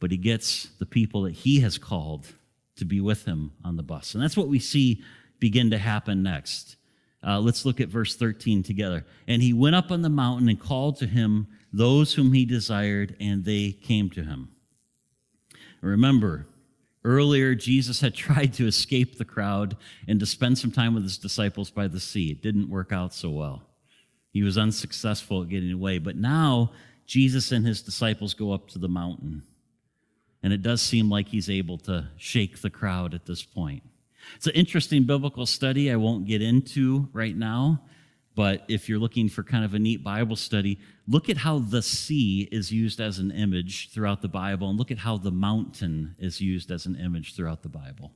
but 0.00 0.10
he 0.10 0.16
gets 0.16 0.70
the 0.80 0.86
people 0.86 1.22
that 1.22 1.34
he 1.34 1.60
has 1.60 1.78
called 1.78 2.26
to 2.78 2.84
be 2.84 3.00
with 3.00 3.26
him 3.26 3.52
on 3.64 3.76
the 3.76 3.84
bus. 3.84 4.14
And 4.14 4.22
that's 4.24 4.36
what 4.36 4.48
we 4.48 4.58
see 4.58 5.04
begin 5.38 5.70
to 5.70 5.78
happen 5.78 6.24
next. 6.24 6.74
Uh, 7.24 7.38
let's 7.38 7.64
look 7.64 7.80
at 7.80 7.90
verse 7.90 8.16
13 8.16 8.64
together. 8.64 9.06
And 9.28 9.40
he 9.40 9.52
went 9.52 9.76
up 9.76 9.92
on 9.92 10.02
the 10.02 10.08
mountain 10.08 10.48
and 10.48 10.58
called 10.58 10.96
to 10.98 11.06
him 11.06 11.46
those 11.72 12.14
whom 12.14 12.32
he 12.32 12.44
desired, 12.44 13.14
and 13.20 13.44
they 13.44 13.70
came 13.70 14.10
to 14.10 14.24
him. 14.24 14.48
Remember, 15.80 16.46
Earlier, 17.06 17.54
Jesus 17.54 18.00
had 18.00 18.14
tried 18.26 18.52
to 18.54 18.66
escape 18.66 19.16
the 19.16 19.24
crowd 19.24 19.76
and 20.08 20.18
to 20.18 20.26
spend 20.26 20.58
some 20.58 20.72
time 20.72 20.92
with 20.92 21.04
his 21.04 21.18
disciples 21.18 21.70
by 21.70 21.86
the 21.86 22.00
sea. 22.00 22.32
It 22.32 22.42
didn't 22.42 22.68
work 22.68 22.92
out 22.92 23.14
so 23.14 23.30
well. 23.30 23.62
He 24.32 24.42
was 24.42 24.58
unsuccessful 24.58 25.42
at 25.42 25.48
getting 25.48 25.72
away. 25.72 25.98
But 25.98 26.16
now, 26.16 26.72
Jesus 27.06 27.52
and 27.52 27.64
his 27.64 27.80
disciples 27.80 28.34
go 28.34 28.52
up 28.52 28.68
to 28.70 28.80
the 28.80 28.88
mountain. 28.88 29.44
And 30.42 30.52
it 30.52 30.62
does 30.62 30.82
seem 30.82 31.08
like 31.08 31.28
he's 31.28 31.48
able 31.48 31.78
to 31.78 32.08
shake 32.16 32.60
the 32.60 32.70
crowd 32.70 33.14
at 33.14 33.24
this 33.24 33.44
point. 33.44 33.84
It's 34.34 34.48
an 34.48 34.54
interesting 34.54 35.04
biblical 35.04 35.46
study 35.46 35.90
I 35.90 35.96
won't 35.96 36.26
get 36.26 36.42
into 36.42 37.08
right 37.12 37.36
now. 37.36 37.82
But 38.36 38.64
if 38.68 38.86
you're 38.86 38.98
looking 38.98 39.30
for 39.30 39.42
kind 39.42 39.64
of 39.64 39.72
a 39.72 39.78
neat 39.78 40.04
Bible 40.04 40.36
study, 40.36 40.78
look 41.08 41.30
at 41.30 41.38
how 41.38 41.58
the 41.58 41.80
sea 41.80 42.46
is 42.52 42.70
used 42.70 43.00
as 43.00 43.18
an 43.18 43.30
image 43.30 43.90
throughout 43.92 44.20
the 44.20 44.28
Bible, 44.28 44.68
and 44.68 44.78
look 44.78 44.90
at 44.90 44.98
how 44.98 45.16
the 45.16 45.30
mountain 45.30 46.14
is 46.18 46.38
used 46.38 46.70
as 46.70 46.84
an 46.84 46.96
image 46.96 47.34
throughout 47.34 47.62
the 47.62 47.70
Bible. 47.70 48.12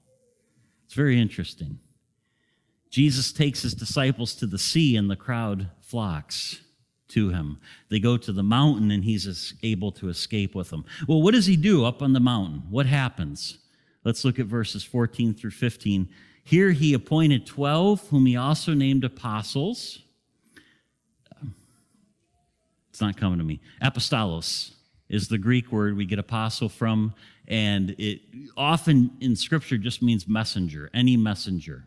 It's 0.84 0.94
very 0.94 1.18
interesting. 1.18 1.78
Jesus 2.90 3.32
takes 3.32 3.62
his 3.62 3.74
disciples 3.74 4.34
to 4.34 4.46
the 4.46 4.58
sea, 4.58 4.94
and 4.94 5.10
the 5.10 5.16
crowd 5.16 5.70
flocks 5.80 6.60
to 7.08 7.30
him. 7.30 7.58
They 7.88 7.98
go 7.98 8.18
to 8.18 8.32
the 8.32 8.42
mountain, 8.42 8.90
and 8.90 9.02
he's 9.02 9.54
able 9.62 9.90
to 9.92 10.10
escape 10.10 10.54
with 10.54 10.68
them. 10.68 10.84
Well, 11.08 11.22
what 11.22 11.32
does 11.32 11.46
he 11.46 11.56
do 11.56 11.86
up 11.86 12.02
on 12.02 12.12
the 12.12 12.20
mountain? 12.20 12.64
What 12.68 12.84
happens? 12.84 13.56
Let's 14.04 14.22
look 14.26 14.38
at 14.38 14.46
verses 14.46 14.84
14 14.84 15.32
through 15.32 15.52
15. 15.52 16.10
Here 16.44 16.72
he 16.72 16.92
appointed 16.92 17.46
12, 17.46 18.08
whom 18.08 18.26
he 18.26 18.36
also 18.36 18.74
named 18.74 19.04
apostles 19.04 20.00
it's 23.00 23.02
not 23.02 23.16
coming 23.16 23.38
to 23.38 23.44
me. 23.46 23.60
Apostolos 23.82 24.72
is 25.08 25.28
the 25.28 25.38
Greek 25.38 25.72
word 25.72 25.96
we 25.96 26.04
get 26.04 26.18
apostle 26.18 26.68
from, 26.68 27.14
and 27.48 27.94
it 27.98 28.20
often 28.58 29.10
in 29.20 29.34
Scripture 29.34 29.78
just 29.78 30.02
means 30.02 30.28
messenger, 30.28 30.90
any 30.92 31.16
messenger. 31.16 31.86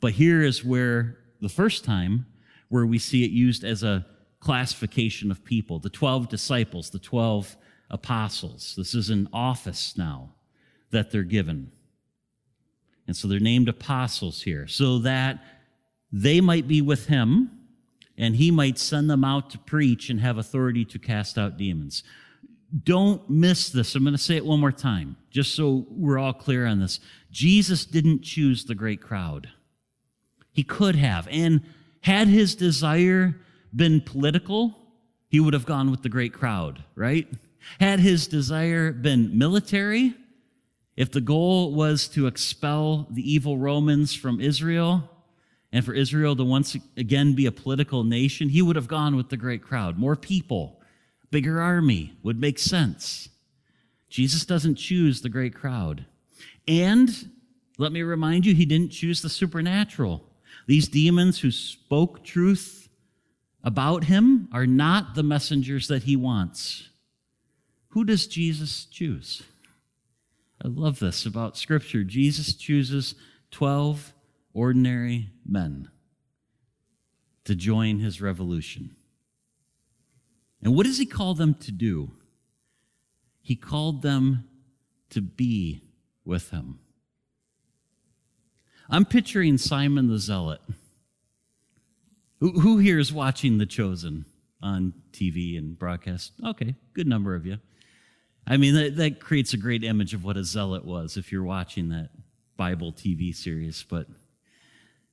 But 0.00 0.12
here 0.12 0.42
is 0.42 0.64
where 0.64 1.18
the 1.40 1.48
first 1.48 1.84
time 1.84 2.26
where 2.68 2.86
we 2.86 3.00
see 3.00 3.24
it 3.24 3.32
used 3.32 3.64
as 3.64 3.82
a 3.82 4.06
classification 4.38 5.32
of 5.32 5.44
people 5.44 5.80
the 5.80 5.90
12 5.90 6.28
disciples, 6.28 6.88
the 6.90 7.00
12 7.00 7.56
apostles. 7.90 8.74
This 8.76 8.94
is 8.94 9.10
an 9.10 9.28
office 9.32 9.98
now 9.98 10.34
that 10.92 11.10
they're 11.10 11.24
given. 11.24 11.72
And 13.08 13.16
so 13.16 13.26
they're 13.26 13.40
named 13.40 13.68
apostles 13.68 14.42
here 14.42 14.68
so 14.68 15.00
that 15.00 15.42
they 16.12 16.40
might 16.40 16.68
be 16.68 16.80
with 16.80 17.06
him 17.06 17.50
and 18.16 18.36
he 18.36 18.50
might 18.50 18.78
send 18.78 19.10
them 19.10 19.24
out 19.24 19.50
to 19.50 19.58
preach 19.58 20.10
and 20.10 20.20
have 20.20 20.38
authority 20.38 20.84
to 20.84 20.98
cast 20.98 21.36
out 21.36 21.56
demons. 21.56 22.02
Don't 22.82 23.28
miss 23.28 23.70
this. 23.70 23.94
I'm 23.94 24.02
going 24.02 24.14
to 24.14 24.18
say 24.18 24.36
it 24.36 24.44
one 24.44 24.60
more 24.60 24.72
time, 24.72 25.16
just 25.30 25.54
so 25.54 25.86
we're 25.90 26.18
all 26.18 26.32
clear 26.32 26.66
on 26.66 26.80
this. 26.80 27.00
Jesus 27.30 27.84
didn't 27.84 28.22
choose 28.22 28.64
the 28.64 28.74
great 28.74 29.00
crowd. 29.00 29.48
He 30.52 30.64
could 30.64 30.96
have. 30.96 31.28
And 31.30 31.62
had 32.00 32.28
his 32.28 32.54
desire 32.54 33.36
been 33.74 34.00
political, 34.00 34.76
he 35.28 35.40
would 35.40 35.54
have 35.54 35.66
gone 35.66 35.90
with 35.90 36.02
the 36.02 36.08
great 36.08 36.32
crowd, 36.32 36.84
right? 36.94 37.28
Had 37.80 38.00
his 38.00 38.26
desire 38.26 38.92
been 38.92 39.36
military, 39.36 40.14
if 40.96 41.10
the 41.10 41.20
goal 41.20 41.74
was 41.74 42.06
to 42.08 42.26
expel 42.26 43.08
the 43.10 43.32
evil 43.32 43.58
Romans 43.58 44.14
from 44.14 44.40
Israel, 44.40 45.10
and 45.74 45.84
for 45.84 45.92
Israel 45.92 46.36
to 46.36 46.44
once 46.44 46.76
again 46.96 47.34
be 47.34 47.46
a 47.46 47.52
political 47.52 48.04
nation, 48.04 48.48
he 48.48 48.62
would 48.62 48.76
have 48.76 48.86
gone 48.86 49.16
with 49.16 49.28
the 49.28 49.36
great 49.36 49.60
crowd. 49.60 49.98
More 49.98 50.14
people, 50.14 50.80
bigger 51.32 51.60
army 51.60 52.12
would 52.22 52.40
make 52.40 52.60
sense. 52.60 53.28
Jesus 54.08 54.44
doesn't 54.44 54.76
choose 54.76 55.20
the 55.20 55.28
great 55.28 55.52
crowd. 55.52 56.04
And 56.68 57.10
let 57.76 57.90
me 57.90 58.02
remind 58.02 58.46
you, 58.46 58.54
he 58.54 58.64
didn't 58.64 58.92
choose 58.92 59.20
the 59.20 59.28
supernatural. 59.28 60.22
These 60.68 60.86
demons 60.86 61.40
who 61.40 61.50
spoke 61.50 62.22
truth 62.22 62.88
about 63.64 64.04
him 64.04 64.48
are 64.52 64.68
not 64.68 65.16
the 65.16 65.24
messengers 65.24 65.88
that 65.88 66.04
he 66.04 66.14
wants. 66.14 66.88
Who 67.88 68.04
does 68.04 68.28
Jesus 68.28 68.84
choose? 68.84 69.42
I 70.64 70.68
love 70.68 71.00
this 71.00 71.26
about 71.26 71.56
Scripture. 71.56 72.04
Jesus 72.04 72.54
chooses 72.54 73.16
12 73.50 74.12
ordinary 74.52 75.30
men 75.46 75.88
to 77.44 77.54
join 77.54 77.98
his 77.98 78.20
revolution. 78.20 78.96
And 80.62 80.74
what 80.74 80.86
does 80.86 80.98
he 80.98 81.06
call 81.06 81.34
them 81.34 81.54
to 81.54 81.72
do? 81.72 82.10
He 83.42 83.54
called 83.54 84.02
them 84.02 84.48
to 85.10 85.20
be 85.20 85.82
with 86.24 86.50
him. 86.50 86.78
I'm 88.88 89.04
picturing 89.04 89.58
Simon 89.58 90.08
the 90.08 90.18
Zealot. 90.18 90.60
Who, 92.40 92.60
who 92.60 92.78
here 92.78 92.98
is 92.98 93.12
watching 93.12 93.58
The 93.58 93.66
Chosen 93.66 94.24
on 94.62 94.92
TV 95.12 95.56
and 95.58 95.78
broadcast? 95.78 96.32
Okay, 96.44 96.74
good 96.92 97.06
number 97.06 97.34
of 97.34 97.46
you. 97.46 97.58
I 98.46 98.56
mean, 98.56 98.74
that, 98.74 98.96
that 98.96 99.20
creates 99.20 99.54
a 99.54 99.56
great 99.56 99.84
image 99.84 100.12
of 100.12 100.24
what 100.24 100.36
a 100.36 100.44
zealot 100.44 100.84
was 100.84 101.16
if 101.16 101.32
you're 101.32 101.44
watching 101.44 101.88
that 101.90 102.10
Bible 102.56 102.92
TV 102.92 103.34
series. 103.34 103.84
But 103.88 104.06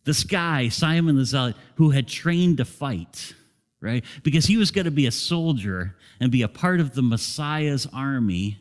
this 0.03 0.23
guy, 0.23 0.69
Simon 0.69 1.15
the 1.15 1.25
Zealot, 1.25 1.55
who 1.75 1.91
had 1.91 2.07
trained 2.07 2.57
to 2.57 2.65
fight, 2.65 3.33
right? 3.79 4.03
Because 4.23 4.45
he 4.45 4.57
was 4.57 4.71
going 4.71 4.85
to 4.85 4.91
be 4.91 5.05
a 5.05 5.11
soldier 5.11 5.95
and 6.19 6.31
be 6.31 6.41
a 6.41 6.47
part 6.47 6.79
of 6.79 6.95
the 6.95 7.03
Messiah's 7.03 7.87
army 7.93 8.59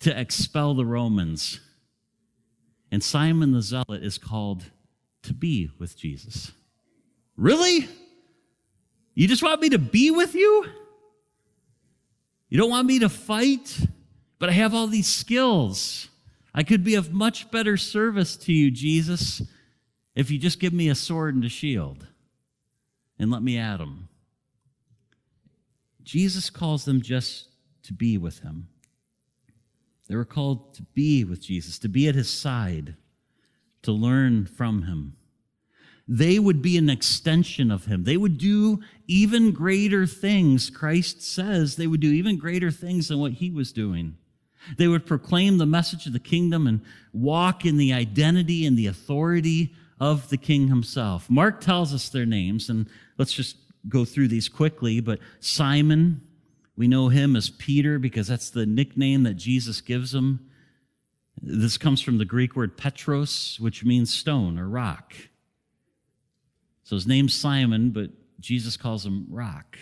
to 0.00 0.18
expel 0.18 0.74
the 0.74 0.86
Romans. 0.86 1.60
And 2.90 3.02
Simon 3.02 3.52
the 3.52 3.62
Zealot 3.62 4.02
is 4.02 4.18
called 4.18 4.64
to 5.24 5.34
be 5.34 5.70
with 5.78 5.96
Jesus. 5.96 6.52
Really? 7.36 7.88
You 9.14 9.28
just 9.28 9.42
want 9.42 9.60
me 9.60 9.70
to 9.70 9.78
be 9.78 10.10
with 10.10 10.34
you? 10.34 10.66
You 12.48 12.58
don't 12.58 12.70
want 12.70 12.86
me 12.86 12.98
to 13.00 13.08
fight? 13.08 13.78
But 14.38 14.48
I 14.48 14.52
have 14.52 14.74
all 14.74 14.86
these 14.86 15.06
skills. 15.06 16.08
I 16.54 16.62
could 16.62 16.82
be 16.82 16.96
of 16.96 17.12
much 17.12 17.50
better 17.50 17.76
service 17.76 18.36
to 18.38 18.52
you, 18.52 18.70
Jesus 18.70 19.42
if 20.14 20.30
you 20.30 20.38
just 20.38 20.60
give 20.60 20.72
me 20.72 20.88
a 20.88 20.94
sword 20.94 21.34
and 21.34 21.44
a 21.44 21.48
shield 21.48 22.06
and 23.18 23.30
let 23.30 23.42
me 23.42 23.56
at 23.56 23.78
them. 23.78 24.08
Jesus 26.02 26.50
calls 26.50 26.84
them 26.84 27.00
just 27.00 27.48
to 27.84 27.92
be 27.92 28.18
with 28.18 28.40
him. 28.40 28.68
They 30.08 30.16
were 30.16 30.24
called 30.24 30.74
to 30.74 30.82
be 30.82 31.24
with 31.24 31.42
Jesus, 31.42 31.78
to 31.78 31.88
be 31.88 32.08
at 32.08 32.14
his 32.14 32.28
side, 32.28 32.96
to 33.82 33.92
learn 33.92 34.46
from 34.46 34.82
him. 34.82 35.16
They 36.08 36.38
would 36.38 36.60
be 36.60 36.76
an 36.76 36.90
extension 36.90 37.70
of 37.70 37.86
him. 37.86 38.04
They 38.04 38.16
would 38.16 38.36
do 38.36 38.80
even 39.06 39.52
greater 39.52 40.06
things. 40.06 40.68
Christ 40.68 41.22
says 41.22 41.76
they 41.76 41.86
would 41.86 42.00
do 42.00 42.10
even 42.10 42.36
greater 42.36 42.70
things 42.70 43.08
than 43.08 43.20
what 43.20 43.32
he 43.34 43.50
was 43.50 43.72
doing. 43.72 44.16
They 44.76 44.88
would 44.88 45.06
proclaim 45.06 45.58
the 45.58 45.66
message 45.66 46.06
of 46.06 46.12
the 46.12 46.18
kingdom 46.18 46.66
and 46.66 46.82
walk 47.12 47.64
in 47.64 47.76
the 47.76 47.92
identity 47.92 48.66
and 48.66 48.76
the 48.76 48.88
authority 48.88 49.74
of 50.00 50.28
the 50.30 50.36
king 50.36 50.68
himself. 50.68 51.28
Mark 51.30 51.60
tells 51.60 51.94
us 51.94 52.08
their 52.08 52.26
names, 52.26 52.68
and 52.68 52.88
let's 53.18 53.32
just 53.32 53.56
go 53.88 54.04
through 54.04 54.28
these 54.28 54.48
quickly. 54.48 55.00
But 55.00 55.18
Simon, 55.40 56.22
we 56.76 56.88
know 56.88 57.08
him 57.08 57.36
as 57.36 57.50
Peter 57.50 57.98
because 57.98 58.26
that's 58.26 58.50
the 58.50 58.66
nickname 58.66 59.22
that 59.24 59.34
Jesus 59.34 59.80
gives 59.80 60.14
him. 60.14 60.48
This 61.40 61.78
comes 61.78 62.00
from 62.00 62.18
the 62.18 62.24
Greek 62.24 62.54
word 62.54 62.76
Petros, 62.76 63.58
which 63.60 63.84
means 63.84 64.12
stone 64.12 64.58
or 64.58 64.68
rock. 64.68 65.14
So 66.84 66.96
his 66.96 67.06
name's 67.06 67.34
Simon, 67.34 67.90
but 67.90 68.10
Jesus 68.40 68.76
calls 68.76 69.06
him 69.06 69.26
rock. 69.30 69.78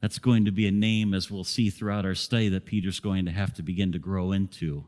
That's 0.00 0.18
going 0.18 0.46
to 0.46 0.50
be 0.50 0.66
a 0.66 0.72
name, 0.72 1.14
as 1.14 1.30
we'll 1.30 1.44
see 1.44 1.70
throughout 1.70 2.04
our 2.04 2.16
study, 2.16 2.48
that 2.48 2.66
Peter's 2.66 2.98
going 2.98 3.24
to 3.26 3.30
have 3.30 3.54
to 3.54 3.62
begin 3.62 3.92
to 3.92 3.98
grow 3.98 4.32
into. 4.32 4.84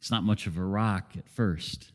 It's 0.00 0.10
not 0.10 0.24
much 0.24 0.46
of 0.46 0.58
a 0.58 0.64
rock 0.64 1.12
at 1.16 1.28
first. 1.28 1.92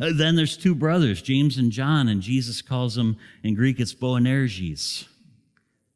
Uh, 0.00 0.12
then 0.14 0.36
there's 0.36 0.56
two 0.56 0.74
brothers, 0.74 1.22
James 1.22 1.58
and 1.58 1.72
John, 1.72 2.08
and 2.08 2.22
Jesus 2.22 2.62
calls 2.62 2.94
them, 2.94 3.16
in 3.42 3.54
Greek, 3.54 3.80
it's 3.80 3.94
Boanerges. 3.94 5.06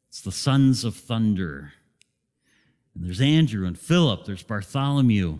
It's 0.09 0.21
the 0.21 0.31
sons 0.31 0.83
of 0.83 0.95
thunder. 0.95 1.73
And 2.93 3.05
there's 3.05 3.21
Andrew 3.21 3.65
and 3.65 3.77
Philip, 3.77 4.25
there's 4.25 4.43
Bartholomew. 4.43 5.39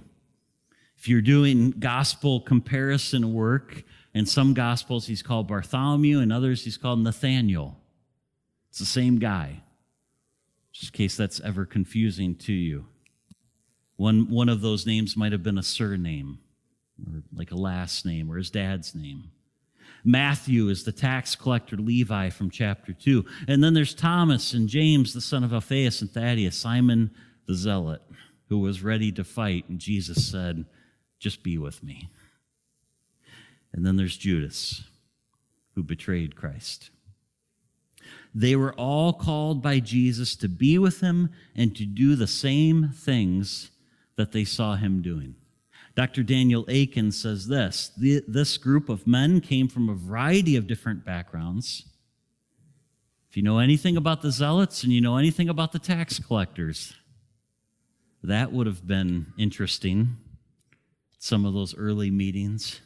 If 0.98 1.08
you're 1.08 1.22
doing 1.22 1.72
gospel 1.72 2.42
comparison 2.42 3.34
work, 3.34 3.84
in 4.14 4.26
some 4.26 4.54
gospels 4.54 5.08
he's 5.08 5.24
called 5.24 5.48
Bartholomew, 5.48 6.20
in 6.20 6.32
others 6.32 6.64
he's 6.64 6.78
called 6.78 7.00
Nathaniel. 7.00 7.78
It's 8.70 8.80
the 8.80 8.86
same 8.86 9.20
guy 9.20 9.64
just 10.72 10.94
in 10.94 10.98
case 10.98 11.18
that's 11.18 11.42
ever 11.42 11.66
confusing 11.66 12.36
to 12.36 12.54
you. 12.54 12.86
One, 13.98 14.30
one 14.30 14.50
of 14.50 14.62
those 14.62 14.86
names 14.86 15.18
might 15.18 15.32
have 15.32 15.44
been 15.44 15.58
a 15.58 15.64
surname, 15.64 16.40
or 17.08 17.24
like 17.34 17.52
a 17.52 17.56
last 17.56 18.06
name, 18.06 18.32
or 18.32 18.38
his 18.38 18.50
dad's 18.50 18.96
name. 18.96 19.32
Matthew 20.04 20.70
is 20.70 20.84
the 20.84 20.92
tax 20.92 21.36
collector 21.36 21.78
Levi 21.78 22.30
from 22.30 22.50
chapter 22.50 22.94
2. 22.94 23.24
And 23.48 23.64
then 23.64 23.74
there's 23.74 23.94
Thomas 23.94 24.54
and 24.54 24.68
James, 24.68 25.14
the 25.14 25.22
son 25.22 25.44
of 25.44 25.54
Alphaeus 25.54 26.02
and 26.02 26.10
Thaddeus, 26.10 26.58
Simon 26.58 27.12
the 27.48 27.54
zealot, 27.54 28.02
who 28.50 28.60
was 28.60 28.84
ready 28.84 29.12
to 29.12 29.24
fight. 29.24 29.68
And 29.70 29.80
Jesus 29.80 30.26
said, 30.30 30.66
Just 31.20 31.44
be 31.44 31.58
with 31.58 31.84
me. 31.84 32.10
And 33.74 33.86
then 33.86 33.96
there's 33.96 34.18
Judas, 34.18 34.84
who 35.76 35.84
betrayed 35.84 36.36
Christ. 36.36 36.90
They 38.34 38.56
were 38.56 38.74
all 38.74 39.14
called 39.14 39.62
by 39.62 39.80
Jesus 39.80 40.36
to 40.38 40.50
be 40.50 40.78
with 40.78 41.02
him 41.02 41.30
and 41.56 41.76
to 41.76 41.86
do 41.86 42.16
the 42.16 42.28
same 42.28 42.90
things 42.90 43.72
that 44.16 44.32
they 44.32 44.44
saw 44.44 44.76
him 44.76 45.02
doing. 45.02 45.36
Dr. 45.96 46.24
Daniel 46.24 46.66
Akin 46.70 47.12
says 47.12 47.48
this 47.48 47.92
this 47.98 48.58
group 48.58 48.90
of 48.90 49.06
men 49.06 49.42
came 49.42 49.68
from 49.68 49.90
a 49.90 49.94
variety 49.94 50.56
of 50.56 50.68
different 50.68 51.06
backgrounds. 51.06 51.86
If 53.30 53.38
you 53.38 53.44
know 53.44 53.60
anything 53.60 53.98
about 53.98 54.22
the 54.22 54.32
zealots 54.32 54.84
and 54.84 54.92
you 54.92 55.02
know 55.02 55.18
anything 55.18 55.48
about 55.48 55.72
the 55.72 55.80
tax 55.80 56.20
collectors, 56.20 56.94
that 58.24 58.52
would 58.52 58.68
have 58.68 58.86
been 58.86 59.34
interesting. 59.38 60.18
Some 61.18 61.46
of 61.46 61.54
those 61.54 61.76
early 61.76 62.10
meetings. 62.10 62.82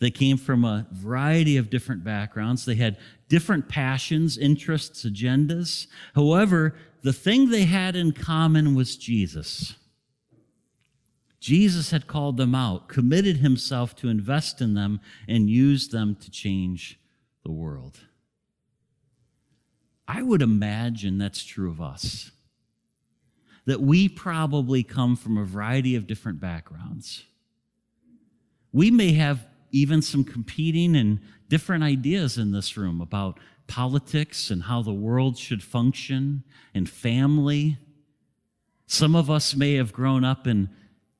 They 0.00 0.10
came 0.10 0.38
from 0.38 0.64
a 0.64 0.86
variety 0.92 1.56
of 1.56 1.70
different 1.70 2.04
backgrounds. 2.04 2.64
They 2.64 2.74
had 2.74 2.96
different 3.28 3.68
passions, 3.68 4.38
interests, 4.38 5.04
agendas. 5.04 5.86
However, 6.14 6.74
the 7.02 7.12
thing 7.12 7.50
they 7.50 7.64
had 7.64 7.96
in 7.96 8.12
common 8.12 8.74
was 8.74 8.96
Jesus. 8.96 9.74
Jesus 11.40 11.90
had 11.90 12.06
called 12.06 12.36
them 12.36 12.54
out, 12.54 12.88
committed 12.88 13.38
himself 13.38 13.96
to 13.96 14.08
invest 14.08 14.60
in 14.60 14.74
them, 14.74 15.00
and 15.26 15.48
use 15.48 15.88
them 15.88 16.14
to 16.16 16.30
change 16.30 17.00
the 17.44 17.50
world. 17.50 17.98
I 20.06 20.22
would 20.22 20.42
imagine 20.42 21.16
that's 21.18 21.44
true 21.44 21.70
of 21.70 21.80
us. 21.80 22.30
That 23.64 23.80
we 23.80 24.08
probably 24.08 24.82
come 24.82 25.16
from 25.16 25.38
a 25.38 25.44
variety 25.44 25.96
of 25.96 26.06
different 26.06 26.40
backgrounds. 26.40 27.24
We 28.72 28.90
may 28.90 29.12
have 29.12 29.46
even 29.70 30.02
some 30.02 30.24
competing 30.24 30.96
and 30.96 31.20
different 31.48 31.84
ideas 31.84 32.36
in 32.36 32.52
this 32.52 32.76
room 32.76 33.00
about 33.00 33.38
politics 33.66 34.50
and 34.50 34.64
how 34.64 34.82
the 34.82 34.92
world 34.92 35.38
should 35.38 35.62
function 35.62 36.42
and 36.74 36.88
family. 36.88 37.78
Some 38.86 39.14
of 39.14 39.30
us 39.30 39.54
may 39.54 39.74
have 39.74 39.92
grown 39.92 40.24
up 40.24 40.46
in 40.46 40.70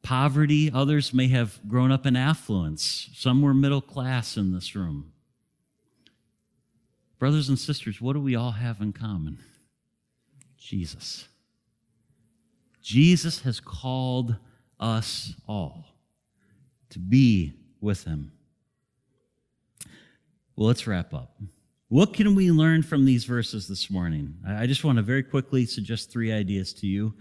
poverty, 0.02 0.70
others 0.72 1.12
may 1.12 1.28
have 1.28 1.58
grown 1.68 1.92
up 1.92 2.06
in 2.06 2.16
affluence. 2.16 3.10
Some 3.14 3.42
were 3.42 3.54
middle 3.54 3.80
class 3.80 4.36
in 4.36 4.52
this 4.52 4.74
room. 4.74 5.12
Brothers 7.18 7.48
and 7.48 7.58
sisters, 7.58 8.00
what 8.00 8.14
do 8.14 8.20
we 8.20 8.34
all 8.34 8.52
have 8.52 8.80
in 8.80 8.92
common? 8.92 9.38
Jesus. 10.58 11.28
Jesus 12.82 13.42
has 13.42 13.60
called 13.60 14.36
us 14.78 15.34
all 15.46 15.84
to 16.88 16.98
be 16.98 17.52
with 17.80 18.04
him. 18.04 18.32
Well, 20.56 20.68
let's 20.68 20.86
wrap 20.86 21.12
up. 21.12 21.38
What 21.88 22.14
can 22.14 22.34
we 22.34 22.50
learn 22.50 22.82
from 22.82 23.04
these 23.04 23.24
verses 23.24 23.66
this 23.66 23.90
morning? 23.90 24.34
I 24.46 24.66
just 24.66 24.84
want 24.84 24.96
to 24.96 25.02
very 25.02 25.22
quickly 25.22 25.66
suggest 25.66 26.10
three 26.10 26.32
ideas 26.32 26.72
to 26.74 26.86
you. 26.86 27.14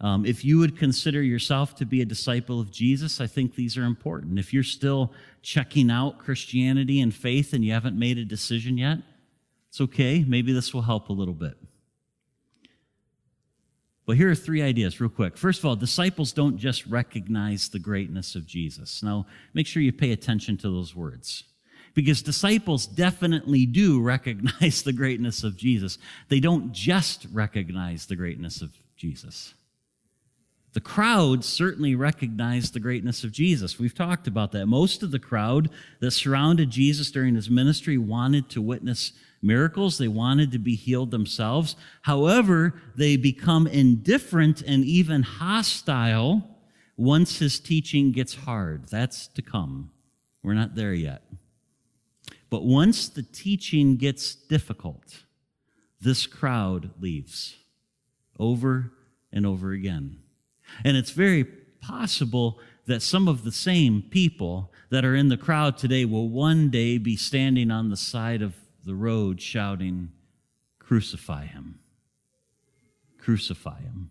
Um, 0.00 0.26
if 0.26 0.44
you 0.44 0.58
would 0.58 0.76
consider 0.76 1.22
yourself 1.22 1.74
to 1.76 1.86
be 1.86 2.02
a 2.02 2.04
disciple 2.04 2.60
of 2.60 2.70
Jesus, 2.70 3.20
I 3.20 3.26
think 3.26 3.54
these 3.54 3.78
are 3.78 3.84
important. 3.84 4.38
If 4.38 4.52
you're 4.52 4.62
still 4.62 5.12
checking 5.42 5.90
out 5.90 6.18
Christianity 6.18 7.00
and 7.00 7.14
faith 7.14 7.52
and 7.52 7.64
you 7.64 7.72
haven't 7.72 7.98
made 7.98 8.18
a 8.18 8.24
decision 8.24 8.76
yet, 8.76 8.98
it's 9.68 9.80
okay. 9.80 10.24
Maybe 10.26 10.52
this 10.52 10.74
will 10.74 10.82
help 10.82 11.08
a 11.08 11.14
little 11.14 11.34
bit. 11.34 11.56
But 14.06 14.16
here 14.16 14.30
are 14.30 14.36
three 14.36 14.62
ideas, 14.62 15.00
real 15.00 15.10
quick. 15.10 15.36
First 15.36 15.58
of 15.58 15.66
all, 15.66 15.74
disciples 15.74 16.32
don't 16.32 16.58
just 16.58 16.86
recognize 16.86 17.68
the 17.68 17.80
greatness 17.80 18.36
of 18.36 18.46
Jesus. 18.46 19.02
Now, 19.02 19.26
make 19.52 19.66
sure 19.66 19.82
you 19.82 19.92
pay 19.92 20.12
attention 20.12 20.56
to 20.58 20.70
those 20.70 20.94
words 20.94 21.42
because 21.92 22.22
disciples 22.22 22.86
definitely 22.86 23.66
do 23.66 24.00
recognize 24.14 24.82
the 24.82 24.92
greatness 24.92 25.42
of 25.42 25.56
Jesus. 25.56 25.98
They 26.28 26.38
don't 26.38 26.72
just 26.72 27.26
recognize 27.32 28.06
the 28.06 28.14
greatness 28.14 28.62
of 28.62 28.70
Jesus. 28.96 29.54
The 30.76 30.80
crowd 30.82 31.42
certainly 31.42 31.94
recognized 31.94 32.74
the 32.74 32.80
greatness 32.80 33.24
of 33.24 33.32
Jesus. 33.32 33.78
We've 33.78 33.94
talked 33.94 34.26
about 34.26 34.52
that. 34.52 34.66
Most 34.66 35.02
of 35.02 35.10
the 35.10 35.18
crowd 35.18 35.70
that 36.00 36.10
surrounded 36.10 36.68
Jesus 36.68 37.10
during 37.10 37.34
his 37.34 37.48
ministry 37.48 37.96
wanted 37.96 38.50
to 38.50 38.60
witness 38.60 39.12
miracles. 39.40 39.96
They 39.96 40.08
wanted 40.08 40.52
to 40.52 40.58
be 40.58 40.74
healed 40.74 41.12
themselves. 41.12 41.76
However, 42.02 42.74
they 42.94 43.16
become 43.16 43.66
indifferent 43.66 44.60
and 44.60 44.84
even 44.84 45.22
hostile 45.22 46.46
once 46.98 47.38
his 47.38 47.58
teaching 47.58 48.12
gets 48.12 48.34
hard. 48.34 48.86
That's 48.90 49.28
to 49.28 49.40
come. 49.40 49.92
We're 50.42 50.52
not 50.52 50.74
there 50.74 50.92
yet. 50.92 51.22
But 52.50 52.64
once 52.64 53.08
the 53.08 53.22
teaching 53.22 53.96
gets 53.96 54.34
difficult, 54.34 55.24
this 56.02 56.26
crowd 56.26 56.90
leaves 57.00 57.56
over 58.38 58.92
and 59.32 59.46
over 59.46 59.72
again. 59.72 60.18
And 60.84 60.96
it's 60.96 61.10
very 61.10 61.44
possible 61.44 62.58
that 62.86 63.02
some 63.02 63.28
of 63.28 63.44
the 63.44 63.52
same 63.52 64.02
people 64.02 64.72
that 64.90 65.04
are 65.04 65.14
in 65.14 65.28
the 65.28 65.36
crowd 65.36 65.76
today 65.76 66.04
will 66.04 66.28
one 66.28 66.70
day 66.70 66.98
be 66.98 67.16
standing 67.16 67.70
on 67.70 67.90
the 67.90 67.96
side 67.96 68.42
of 68.42 68.54
the 68.84 68.94
road 68.94 69.40
shouting, 69.40 70.10
Crucify 70.78 71.46
him! 71.46 71.80
Crucify 73.18 73.80
him! 73.80 74.10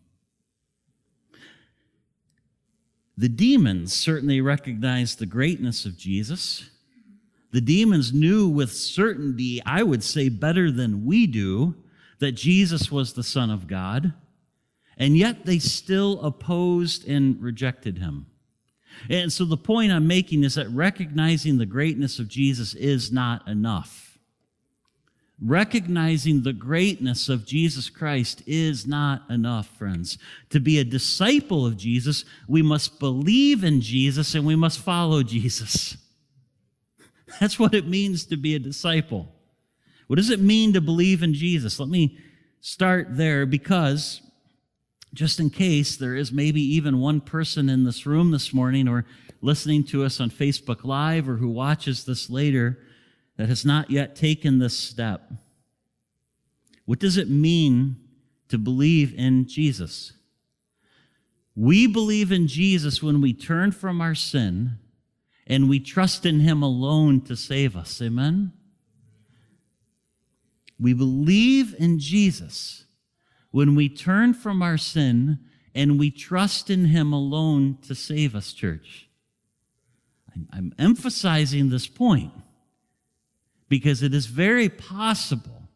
The 3.17 3.29
demons 3.29 3.93
certainly 3.93 4.41
recognized 4.41 5.19
the 5.19 5.25
greatness 5.25 5.85
of 5.85 5.97
Jesus 5.97 6.69
the 7.55 7.61
demons 7.61 8.11
knew 8.11 8.49
with 8.49 8.73
certainty, 8.73 9.61
I 9.65 9.81
would 9.81 10.03
say 10.03 10.27
better 10.27 10.69
than 10.69 11.05
we 11.05 11.25
do, 11.25 11.73
that 12.19 12.33
Jesus 12.33 12.91
was 12.91 13.13
the 13.13 13.23
Son 13.23 13.49
of 13.49 13.65
God, 13.65 14.13
and 14.97 15.17
yet 15.17 15.45
they 15.45 15.59
still 15.59 16.21
opposed 16.21 17.07
and 17.07 17.41
rejected 17.41 17.97
him. 17.97 18.27
And 19.09 19.31
so 19.31 19.45
the 19.45 19.57
point 19.57 19.91
I'm 19.91 20.07
making 20.07 20.43
is 20.43 20.55
that 20.55 20.69
recognizing 20.69 21.57
the 21.57 21.65
greatness 21.65 22.19
of 22.19 22.27
Jesus 22.27 22.73
is 22.73 23.11
not 23.11 23.47
enough. 23.47 24.17
Recognizing 25.41 26.43
the 26.43 26.53
greatness 26.53 27.27
of 27.27 27.45
Jesus 27.45 27.89
Christ 27.89 28.41
is 28.47 28.87
not 28.87 29.29
enough, 29.29 29.67
friends. 29.67 30.17
To 30.51 30.61
be 30.61 30.79
a 30.79 30.85
disciple 30.85 31.65
of 31.65 31.75
Jesus, 31.75 32.23
we 32.47 32.61
must 32.61 32.99
believe 32.99 33.63
in 33.63 33.81
Jesus 33.81 34.33
and 34.33 34.45
we 34.45 34.55
must 34.55 34.79
follow 34.79 35.23
Jesus. 35.23 35.97
That's 37.41 37.59
what 37.59 37.73
it 37.73 37.85
means 37.85 38.25
to 38.27 38.37
be 38.37 38.55
a 38.55 38.59
disciple. 38.59 39.27
What 40.07 40.15
does 40.17 40.29
it 40.29 40.39
mean 40.39 40.71
to 40.73 40.81
believe 40.81 41.21
in 41.21 41.33
Jesus? 41.33 41.79
Let 41.79 41.89
me 41.89 42.17
start 42.61 43.17
there 43.17 43.45
because 43.45 44.21
just 45.15 45.39
in 45.39 45.49
case 45.49 45.95
there 45.95 46.15
is 46.15 46.31
maybe 46.31 46.61
even 46.61 46.99
one 46.99 47.21
person 47.21 47.69
in 47.69 47.85
this 47.85 48.05
room 48.05 48.31
this 48.31 48.53
morning 48.53 48.87
or 48.87 49.05
listening 49.41 49.83
to 49.85 50.03
us 50.03 50.19
on 50.19 50.29
Facebook 50.29 50.83
Live 50.83 51.29
or 51.29 51.37
who 51.37 51.49
watches 51.49 52.03
this 52.03 52.29
later 52.29 52.79
that 53.37 53.47
has 53.47 53.65
not 53.65 53.89
yet 53.89 54.15
taken 54.15 54.59
this 54.59 54.77
step. 54.77 55.31
What 56.85 56.99
does 56.99 57.17
it 57.17 57.29
mean 57.29 57.95
to 58.49 58.57
believe 58.57 59.13
in 59.17 59.47
Jesus? 59.47 60.13
We 61.55 61.87
believe 61.87 62.31
in 62.31 62.47
Jesus 62.47 63.01
when 63.01 63.21
we 63.21 63.33
turn 63.33 63.71
from 63.71 64.01
our 64.01 64.15
sin 64.15 64.77
and 65.47 65.69
we 65.69 65.79
trust 65.79 66.25
in 66.25 66.41
Him 66.41 66.61
alone 66.61 67.21
to 67.21 67.37
save 67.37 67.77
us. 67.77 68.01
Amen? 68.01 68.51
We 70.77 70.93
believe 70.93 71.73
in 71.79 71.99
Jesus 71.99 72.84
when 73.55 73.73
we 73.73 73.87
turn 73.87 74.33
from 74.33 74.61
our 74.61 74.77
sin 74.77 75.39
and 75.73 75.97
we 75.97 76.11
trust 76.11 76.69
in 76.69 76.83
Him 76.83 77.13
alone 77.13 77.77
to 77.83 77.95
save 77.95 78.35
us, 78.35 78.51
church. 78.51 79.07
I'm 80.51 80.73
emphasizing 80.77 81.69
this 81.69 81.87
point 81.87 82.33
because 83.69 84.03
it 84.03 84.13
is 84.13 84.25
very 84.25 84.67
possible 84.67 85.69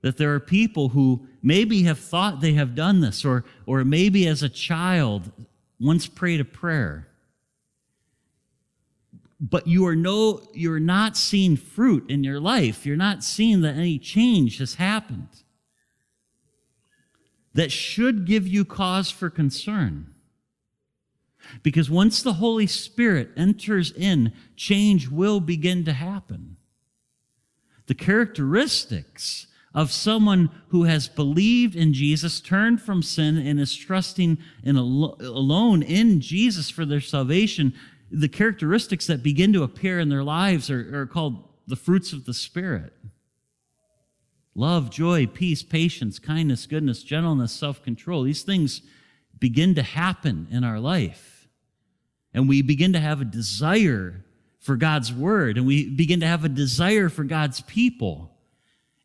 that 0.00 0.16
there 0.16 0.32
are 0.32 0.40
people 0.40 0.88
who 0.88 1.28
maybe 1.42 1.82
have 1.82 1.98
thought 1.98 2.40
they 2.40 2.54
have 2.54 2.74
done 2.74 3.00
this, 3.00 3.22
or, 3.22 3.44
or 3.66 3.84
maybe 3.84 4.26
as 4.26 4.42
a 4.42 4.48
child 4.48 5.30
once 5.78 6.06
prayed 6.06 6.40
a 6.40 6.44
prayer. 6.46 7.06
But 9.38 9.66
you 9.66 9.86
are 9.86 9.96
no, 9.96 10.40
you're 10.54 10.80
not 10.80 11.18
seeing 11.18 11.58
fruit 11.58 12.08
in 12.08 12.24
your 12.24 12.40
life. 12.40 12.86
You're 12.86 12.96
not 12.96 13.22
seeing 13.22 13.60
that 13.60 13.74
any 13.74 13.98
change 13.98 14.56
has 14.56 14.76
happened. 14.76 15.28
That 17.54 17.72
should 17.72 18.26
give 18.26 18.46
you 18.46 18.64
cause 18.64 19.10
for 19.10 19.30
concern. 19.30 20.14
Because 21.62 21.90
once 21.90 22.22
the 22.22 22.34
Holy 22.34 22.66
Spirit 22.66 23.30
enters 23.36 23.90
in, 23.92 24.32
change 24.56 25.08
will 25.08 25.40
begin 25.40 25.84
to 25.84 25.92
happen. 25.92 26.56
The 27.86 27.94
characteristics 27.94 29.46
of 29.74 29.92
someone 29.92 30.50
who 30.68 30.84
has 30.84 31.08
believed 31.08 31.76
in 31.76 31.92
Jesus, 31.92 32.40
turned 32.40 32.82
from 32.82 33.02
sin, 33.02 33.38
and 33.38 33.60
is 33.60 33.74
trusting 33.74 34.38
in 34.62 34.76
alone 34.76 35.82
in 35.82 36.20
Jesus 36.20 36.70
for 36.70 36.84
their 36.84 37.00
salvation, 37.00 37.72
the 38.10 38.28
characteristics 38.28 39.06
that 39.06 39.22
begin 39.22 39.52
to 39.52 39.62
appear 39.62 40.00
in 40.00 40.08
their 40.08 40.24
lives 40.24 40.70
are, 40.70 41.00
are 41.00 41.06
called 41.06 41.44
the 41.66 41.76
fruits 41.76 42.12
of 42.12 42.24
the 42.24 42.34
Spirit 42.34 42.92
love, 44.58 44.90
joy, 44.90 45.26
peace, 45.26 45.62
patience, 45.62 46.18
kindness, 46.18 46.66
goodness, 46.66 47.02
gentleness, 47.02 47.52
self 47.52 47.82
control. 47.82 48.24
These 48.24 48.42
things 48.42 48.82
begin 49.38 49.76
to 49.76 49.82
happen 49.82 50.48
in 50.50 50.64
our 50.64 50.80
life. 50.80 51.48
And 52.34 52.48
we 52.48 52.62
begin 52.62 52.92
to 52.92 53.00
have 53.00 53.20
a 53.20 53.24
desire 53.24 54.24
for 54.58 54.76
God's 54.76 55.12
word, 55.12 55.56
and 55.56 55.66
we 55.66 55.88
begin 55.88 56.20
to 56.20 56.26
have 56.26 56.44
a 56.44 56.48
desire 56.48 57.08
for 57.08 57.24
God's 57.24 57.60
people. 57.62 58.36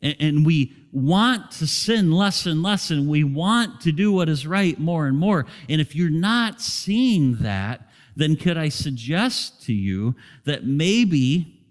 And, 0.01 0.16
and 0.20 0.45
we 0.45 0.76
want 0.91 1.51
to 1.51 1.68
sin 1.68 2.12
less 2.12 2.45
and 2.45 2.62
less, 2.62 2.89
and 2.89 3.08
we 3.08 3.24
want 3.24 3.82
to 3.82 3.91
do 3.91 4.12
what 4.12 4.30
is 4.30 4.45
right 4.45 4.78
more 4.80 5.08
and 5.08 5.18
more. 5.18 5.45
And 5.70 5.80
if 5.80 5.95
you're 5.95 6.10
not 6.10 6.60
seeing 6.62 7.38
that, 7.38 7.89
then 8.16 8.36
could 8.36 8.58
I 8.58 8.70
suggest 8.70 9.64
to 9.64 9.74
you 9.74 10.16
that 10.45 10.66
maybe 10.66 11.62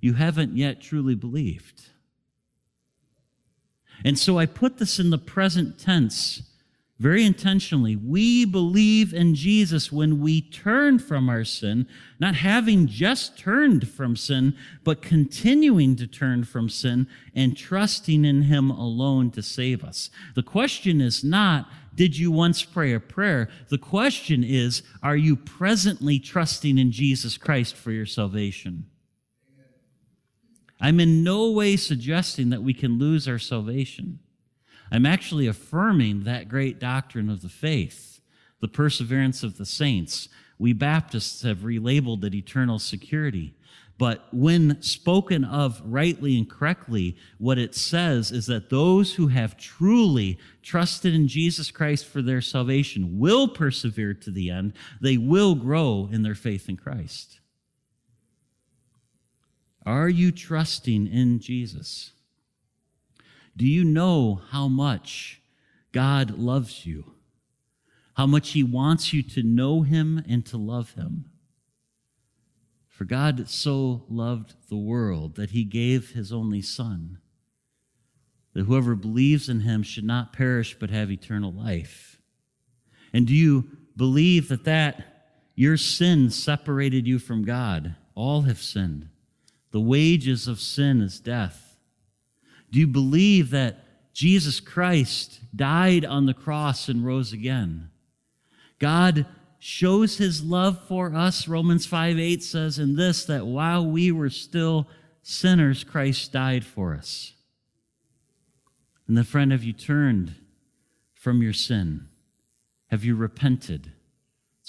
you 0.00 0.14
haven't 0.14 0.56
yet 0.56 0.80
truly 0.80 1.14
believed? 1.14 1.90
And 4.04 4.18
so 4.18 4.38
I 4.38 4.46
put 4.46 4.78
this 4.78 4.98
in 4.98 5.10
the 5.10 5.18
present 5.18 5.78
tense 5.78 6.42
very 7.00 7.24
intentionally. 7.24 7.96
We 7.96 8.44
believe 8.44 9.14
in 9.14 9.34
Jesus 9.34 9.90
when 9.90 10.20
we 10.20 10.42
turn 10.42 10.98
from 10.98 11.30
our 11.30 11.44
sin, 11.44 11.86
not 12.20 12.34
having 12.34 12.86
just 12.86 13.38
turned 13.38 13.88
from 13.88 14.16
sin, 14.16 14.54
but 14.84 15.00
continuing 15.00 15.96
to 15.96 16.06
turn 16.06 16.44
from 16.44 16.68
sin 16.68 17.08
and 17.34 17.56
trusting 17.56 18.26
in 18.26 18.42
Him 18.42 18.70
alone 18.70 19.30
to 19.30 19.42
save 19.42 19.82
us. 19.82 20.10
The 20.34 20.42
question 20.42 21.00
is 21.00 21.24
not, 21.24 21.70
did 21.94 22.18
you 22.18 22.30
once 22.30 22.62
pray 22.62 22.92
a 22.92 23.00
prayer? 23.00 23.48
The 23.70 23.78
question 23.78 24.44
is, 24.44 24.82
are 25.02 25.16
you 25.16 25.36
presently 25.36 26.18
trusting 26.18 26.76
in 26.76 26.92
Jesus 26.92 27.38
Christ 27.38 27.74
for 27.76 27.92
your 27.92 28.06
salvation? 28.06 28.89
I'm 30.80 31.00
in 31.00 31.22
no 31.22 31.50
way 31.50 31.76
suggesting 31.76 32.50
that 32.50 32.62
we 32.62 32.74
can 32.74 32.98
lose 32.98 33.28
our 33.28 33.38
salvation. 33.38 34.20
I'm 34.90 35.06
actually 35.06 35.46
affirming 35.46 36.24
that 36.24 36.48
great 36.48 36.80
doctrine 36.80 37.28
of 37.28 37.42
the 37.42 37.48
faith, 37.48 38.20
the 38.60 38.68
perseverance 38.68 39.42
of 39.42 39.58
the 39.58 39.66
saints. 39.66 40.28
We 40.58 40.72
Baptists 40.72 41.42
have 41.42 41.58
relabeled 41.58 42.24
it 42.24 42.34
eternal 42.34 42.78
security. 42.78 43.54
But 44.00 44.28
when 44.32 44.80
spoken 44.80 45.44
of 45.44 45.82
rightly 45.84 46.38
and 46.38 46.48
correctly, 46.48 47.18
what 47.36 47.58
it 47.58 47.74
says 47.74 48.32
is 48.32 48.46
that 48.46 48.70
those 48.70 49.14
who 49.14 49.28
have 49.28 49.58
truly 49.58 50.38
trusted 50.62 51.14
in 51.14 51.28
Jesus 51.28 51.70
Christ 51.70 52.06
for 52.06 52.22
their 52.22 52.40
salvation 52.40 53.18
will 53.18 53.46
persevere 53.46 54.14
to 54.14 54.30
the 54.30 54.48
end. 54.48 54.72
They 55.02 55.18
will 55.18 55.54
grow 55.54 56.08
in 56.10 56.22
their 56.22 56.34
faith 56.34 56.66
in 56.66 56.78
Christ. 56.78 57.39
Are 59.90 60.08
you 60.08 60.30
trusting 60.30 61.08
in 61.08 61.40
Jesus? 61.40 62.12
Do 63.56 63.66
you 63.66 63.82
know 63.82 64.40
how 64.50 64.68
much 64.68 65.42
God 65.90 66.38
loves 66.38 66.86
you? 66.86 67.14
How 68.14 68.24
much 68.24 68.50
He 68.50 68.62
wants 68.62 69.12
you 69.12 69.24
to 69.24 69.42
know 69.42 69.82
Him 69.82 70.22
and 70.28 70.46
to 70.46 70.56
love 70.56 70.92
Him? 70.92 71.24
For 72.86 73.04
God 73.04 73.48
so 73.48 74.04
loved 74.08 74.54
the 74.68 74.76
world 74.76 75.34
that 75.34 75.50
He 75.50 75.64
gave 75.64 76.10
His 76.10 76.32
only 76.32 76.62
Son, 76.62 77.18
that 78.54 78.66
whoever 78.66 78.94
believes 78.94 79.48
in 79.48 79.62
Him 79.62 79.82
should 79.82 80.04
not 80.04 80.32
perish 80.32 80.76
but 80.78 80.90
have 80.90 81.10
eternal 81.10 81.52
life. 81.52 82.16
And 83.12 83.26
do 83.26 83.34
you 83.34 83.68
believe 83.96 84.50
that 84.50 84.62
that 84.66 85.32
your 85.56 85.76
sin 85.76 86.30
separated 86.30 87.08
you 87.08 87.18
from 87.18 87.44
God? 87.44 87.96
All 88.14 88.42
have 88.42 88.62
sinned. 88.62 89.08
The 89.72 89.80
wages 89.80 90.48
of 90.48 90.60
sin 90.60 91.00
is 91.00 91.20
death. 91.20 91.76
Do 92.70 92.78
you 92.78 92.86
believe 92.86 93.50
that 93.50 93.84
Jesus 94.12 94.60
Christ 94.60 95.40
died 95.54 96.04
on 96.04 96.26
the 96.26 96.34
cross 96.34 96.88
and 96.88 97.04
rose 97.04 97.32
again? 97.32 97.90
God 98.78 99.26
shows 99.58 100.16
his 100.16 100.42
love 100.42 100.80
for 100.88 101.14
us, 101.14 101.46
Romans 101.46 101.86
5 101.86 102.18
8 102.18 102.42
says 102.42 102.78
in 102.78 102.96
this, 102.96 103.24
that 103.26 103.46
while 103.46 103.86
we 103.86 104.10
were 104.10 104.30
still 104.30 104.88
sinners, 105.22 105.84
Christ 105.84 106.32
died 106.32 106.64
for 106.64 106.94
us. 106.94 107.34
And 109.06 109.16
then, 109.16 109.24
friend, 109.24 109.52
have 109.52 109.64
you 109.64 109.72
turned 109.72 110.34
from 111.14 111.42
your 111.42 111.52
sin? 111.52 112.08
Have 112.88 113.04
you 113.04 113.14
repented? 113.14 113.92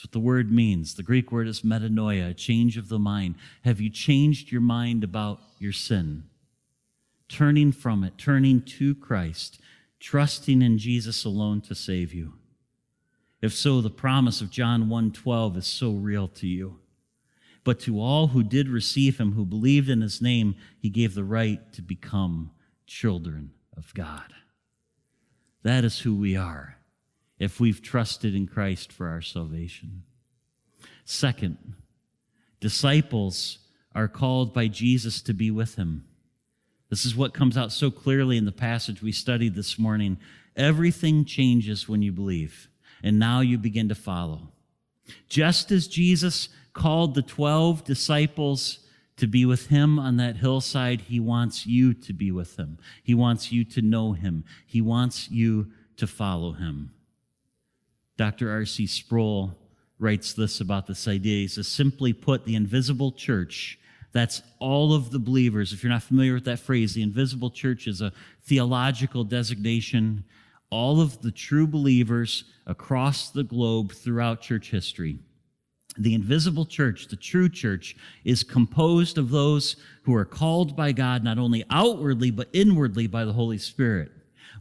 That's 0.02 0.08
what 0.08 0.14
the 0.14 0.20
word 0.20 0.52
means. 0.52 0.96
The 0.96 1.04
Greek 1.04 1.32
word 1.32 1.48
is 1.48 1.62
metanoia, 1.62 2.32
a 2.32 2.34
change 2.34 2.76
of 2.76 2.90
the 2.90 2.98
mind. 2.98 3.36
Have 3.64 3.80
you 3.80 3.92
changed 3.92 4.52
your 4.52 4.62
mind 4.62 5.04
about 5.04 5.40
your 5.60 5.74
sin? 5.74 6.24
turning 7.32 7.72
from 7.72 8.04
it, 8.04 8.18
turning 8.18 8.62
to 8.62 8.94
Christ, 8.94 9.60
trusting 10.00 10.62
in 10.62 10.78
Jesus 10.78 11.24
alone 11.24 11.62
to 11.62 11.74
save 11.74 12.14
you. 12.14 12.34
If 13.42 13.54
so, 13.54 13.82
the 13.82 13.90
promise 13.90 14.42
of 14.42 14.52
John 14.52 14.90
1:12 14.90 15.58
is 15.58 15.66
so 15.66 15.94
real 15.94 16.28
to 16.28 16.48
you. 16.48 16.80
But 17.64 17.80
to 17.82 18.00
all 18.00 18.28
who 18.28 18.44
did 18.44 18.68
receive 18.68 19.20
him, 19.20 19.32
who 19.32 19.46
believed 19.46 19.90
in 19.90 20.02
his 20.02 20.22
name, 20.22 20.56
he 20.78 20.90
gave 20.90 21.14
the 21.14 21.24
right 21.24 21.72
to 21.74 21.82
become 21.82 22.52
children 22.86 23.54
of 23.78 23.94
God. 23.94 24.34
That 25.64 25.86
is 25.86 26.00
who 26.00 26.16
we 26.16 26.36
are 26.36 26.81
if 27.42 27.60
we've 27.60 27.82
trusted 27.82 28.36
in 28.36 28.46
Christ 28.46 28.94
for 28.94 29.08
our 29.08 29.20
salvation. 29.20 30.04
Second, 31.06 31.58
disciples 32.60 33.58
are 33.96 34.08
called 34.08 34.54
by 34.54 34.68
Jesus 34.68 35.24
to 35.24 35.34
be 35.34 35.50
with 35.50 35.74
him. 35.74 36.06
This 36.92 37.04
is 37.04 37.16
what 37.16 37.34
comes 37.34 37.58
out 37.58 37.72
so 37.72 37.90
clearly 37.90 38.38
in 38.38 38.46
the 38.46 38.52
passage 38.52 39.02
we 39.02 39.12
studied 39.12 39.56
this 39.56 39.80
morning. 39.80 40.20
Everything 40.56 41.26
changes 41.26 41.90
when 41.90 42.04
you 42.04 42.12
believe, 42.12 42.70
and 43.02 43.18
now 43.18 43.40
you 43.40 43.58
begin 43.58 43.90
to 43.90 43.96
follow. 43.96 44.50
Just 45.28 45.72
as 45.72 45.88
Jesus 45.88 46.48
called 46.74 47.16
the 47.16 47.24
12 47.24 47.84
disciples 47.84 48.86
to 49.18 49.26
be 49.26 49.46
with 49.46 49.66
him 49.66 49.98
on 49.98 50.18
that 50.18 50.38
hillside, 50.38 51.02
he 51.02 51.20
wants 51.20 51.66
you 51.66 51.96
to 51.96 52.14
be 52.14 52.32
with 52.32 52.60
him. 52.60 52.78
He 53.02 53.16
wants 53.16 53.52
you 53.52 53.66
to 53.66 53.82
know 53.82 54.14
him. 54.14 54.46
He 54.68 54.80
wants 54.80 55.32
you 55.32 55.72
to 55.98 56.06
follow 56.06 56.52
him. 56.52 56.92
Dr. 58.22 58.52
R.C. 58.52 58.86
Sproul 58.86 59.58
writes 59.98 60.34
this 60.34 60.62
about 60.62 60.86
this 60.86 61.08
idea. 61.08 61.40
He 61.40 61.48
says, 61.48 61.68
simply 61.68 62.14
put, 62.14 62.46
the 62.46 62.54
invisible 62.54 63.12
church 63.12 63.80
that's 64.12 64.44
all 64.60 64.94
of 64.94 65.10
the 65.10 65.18
believers. 65.18 65.74
If 65.74 65.82
you're 65.82 65.92
not 65.92 66.04
familiar 66.04 66.36
with 66.36 66.46
that 66.46 66.60
phrase, 66.60 66.94
the 66.94 67.02
invisible 67.02 67.50
church 67.50 67.88
is 67.88 68.00
a 68.00 68.14
theological 68.44 69.24
designation. 69.24 70.24
All 70.70 71.02
of 71.02 71.24
the 71.24 71.32
true 71.32 71.66
believers 71.66 72.44
across 72.68 73.32
the 73.32 73.44
globe 73.44 73.92
throughout 73.92 74.42
church 74.42 74.70
history. 74.70 75.18
The 75.98 76.14
invisible 76.14 76.66
church, 76.66 77.08
the 77.08 77.16
true 77.16 77.50
church, 77.50 77.96
is 78.24 78.44
composed 78.44 79.18
of 79.18 79.32
those 79.32 79.78
who 80.04 80.14
are 80.14 80.26
called 80.26 80.76
by 80.76 80.92
God 80.92 81.24
not 81.24 81.40
only 81.40 81.64
outwardly, 81.72 82.30
but 82.30 82.50
inwardly 82.54 83.08
by 83.08 83.26
the 83.26 83.34
Holy 83.34 83.58
Spirit. 83.58 84.12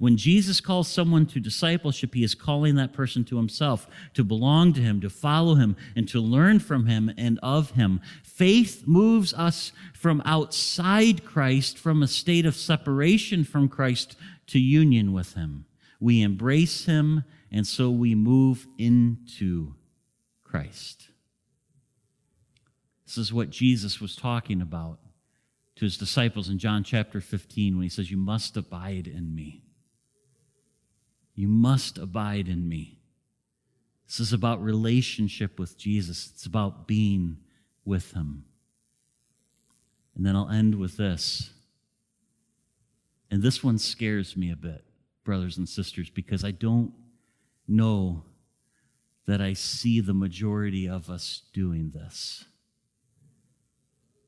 When 0.01 0.17
Jesus 0.17 0.63
calls 0.63 0.89
someone 0.89 1.27
to 1.27 1.41
discipleship, 1.41 2.15
he 2.15 2.25
is 2.25 2.35
calling 2.35 2.75
that 2.77 2.95
person 2.95 3.23
to 3.27 3.37
himself, 3.37 3.87
to 4.15 4.25
belong 4.25 4.73
to 4.73 4.81
him, 4.81 4.99
to 5.03 5.11
follow 5.11 5.57
him, 5.57 5.77
and 5.95 6.09
to 6.09 6.23
learn 6.23 6.59
from 6.59 6.87
him 6.87 7.13
and 7.19 7.39
of 7.43 7.73
him. 7.73 8.01
Faith 8.23 8.85
moves 8.87 9.35
us 9.35 9.73
from 9.93 10.23
outside 10.25 11.27
Christ, 11.27 11.77
from 11.77 12.03
a 12.03 12.09
state 12.09 12.47
of 12.47 12.57
separation 12.57 13.45
from 13.45 13.69
Christ, 13.69 14.17
to 14.47 14.59
union 14.59 15.13
with 15.13 15.35
him. 15.35 15.67
We 16.01 16.23
embrace 16.23 16.87
him, 16.87 17.25
and 17.53 17.67
so 17.67 17.91
we 17.91 18.15
move 18.15 18.67
into 18.79 19.75
Christ. 20.45 21.09
This 23.05 23.19
is 23.19 23.35
what 23.35 23.51
Jesus 23.51 24.01
was 24.01 24.17
talking 24.17 24.63
about 24.63 24.99
to 25.77 25.85
his 25.85 25.99
disciples 25.99 26.49
in 26.49 26.59
John 26.59 26.85
chapter 26.85 27.21
15 27.21 27.75
when 27.77 27.83
he 27.83 27.91
says, 27.91 28.11
You 28.11 28.17
must 28.17 28.57
abide 28.57 29.07
in 29.07 29.35
me. 29.35 29.63
You 31.35 31.49
must 31.49 31.99
abide 31.99 32.49
in 32.49 32.69
me. 32.69 32.99
This 34.07 34.21
is 34.21 34.33
about 34.33 34.63
relationship 34.63 35.59
with 35.59 35.79
Jesus, 35.79 36.31
it's 36.35 36.47
about 36.47 36.87
being 36.89 37.39
with 37.85 38.13
him. 38.13 38.45
And 40.17 40.27
then 40.27 40.37
I'll 40.37 40.51
end 40.51 40.75
with 40.75 40.97
this. 40.97 41.51
And 43.31 43.43
this 43.43 43.63
one 43.63 43.79
scares 43.79 44.37
me 44.37 44.51
a 44.51 44.57
bit, 44.57 44.85
brothers 45.25 45.57
and 45.57 45.69
sisters, 45.69 46.11
because 46.11 46.45
I 46.45 46.51
don't 46.51 46.93
know 47.69 48.25
that 49.27 49.41
I 49.41 49.53
see 49.53 50.01
the 50.01 50.15
majority 50.15 50.89
of 50.89 51.09
us 51.09 51.43
doing 51.53 51.91
this. 51.91 52.45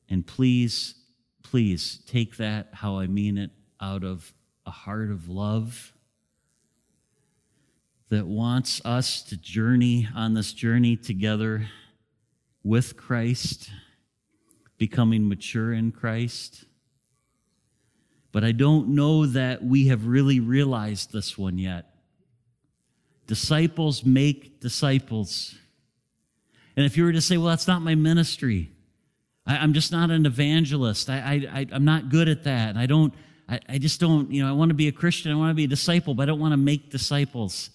And 0.08 0.24
please, 0.24 0.94
please 1.42 2.00
take 2.06 2.36
that 2.36 2.68
how 2.72 2.98
I 2.98 3.08
mean 3.08 3.36
it 3.36 3.50
out 3.80 4.04
of 4.04 4.32
a 4.64 4.70
heart 4.70 5.10
of 5.10 5.28
love 5.28 5.92
that 8.12 8.26
wants 8.26 8.82
us 8.84 9.22
to 9.22 9.38
journey 9.38 10.06
on 10.14 10.34
this 10.34 10.52
journey 10.52 10.96
together 10.96 11.66
with 12.62 12.94
Christ, 12.94 13.70
becoming 14.76 15.26
mature 15.26 15.72
in 15.72 15.92
Christ. 15.92 16.66
But 18.30 18.44
I 18.44 18.52
don't 18.52 18.88
know 18.88 19.24
that 19.24 19.64
we 19.64 19.86
have 19.86 20.06
really 20.06 20.40
realized 20.40 21.10
this 21.10 21.38
one 21.38 21.56
yet. 21.56 21.86
Disciples 23.26 24.04
make 24.04 24.60
disciples. 24.60 25.54
And 26.76 26.84
if 26.84 26.98
you 26.98 27.04
were 27.04 27.14
to 27.14 27.22
say, 27.22 27.38
well, 27.38 27.46
that's 27.46 27.66
not 27.66 27.80
my 27.80 27.94
ministry, 27.94 28.72
I, 29.46 29.64
am 29.64 29.72
just 29.72 29.90
not 29.90 30.10
an 30.10 30.26
evangelist. 30.26 31.08
I, 31.08 31.48
I, 31.50 31.66
I'm 31.72 31.86
not 31.86 32.10
good 32.10 32.28
at 32.28 32.44
that. 32.44 32.76
I 32.76 32.84
don't, 32.84 33.14
I, 33.48 33.58
I 33.70 33.78
just 33.78 34.00
don't, 34.00 34.30
you 34.30 34.42
know, 34.44 34.50
I 34.50 34.52
want 34.52 34.68
to 34.68 34.74
be 34.74 34.88
a 34.88 34.92
Christian. 34.92 35.32
I 35.32 35.34
want 35.34 35.48
to 35.48 35.54
be 35.54 35.64
a 35.64 35.68
disciple, 35.68 36.12
but 36.12 36.24
I 36.24 36.26
don't 36.26 36.40
want 36.40 36.52
to 36.52 36.58
make 36.58 36.90
disciples. 36.90 37.70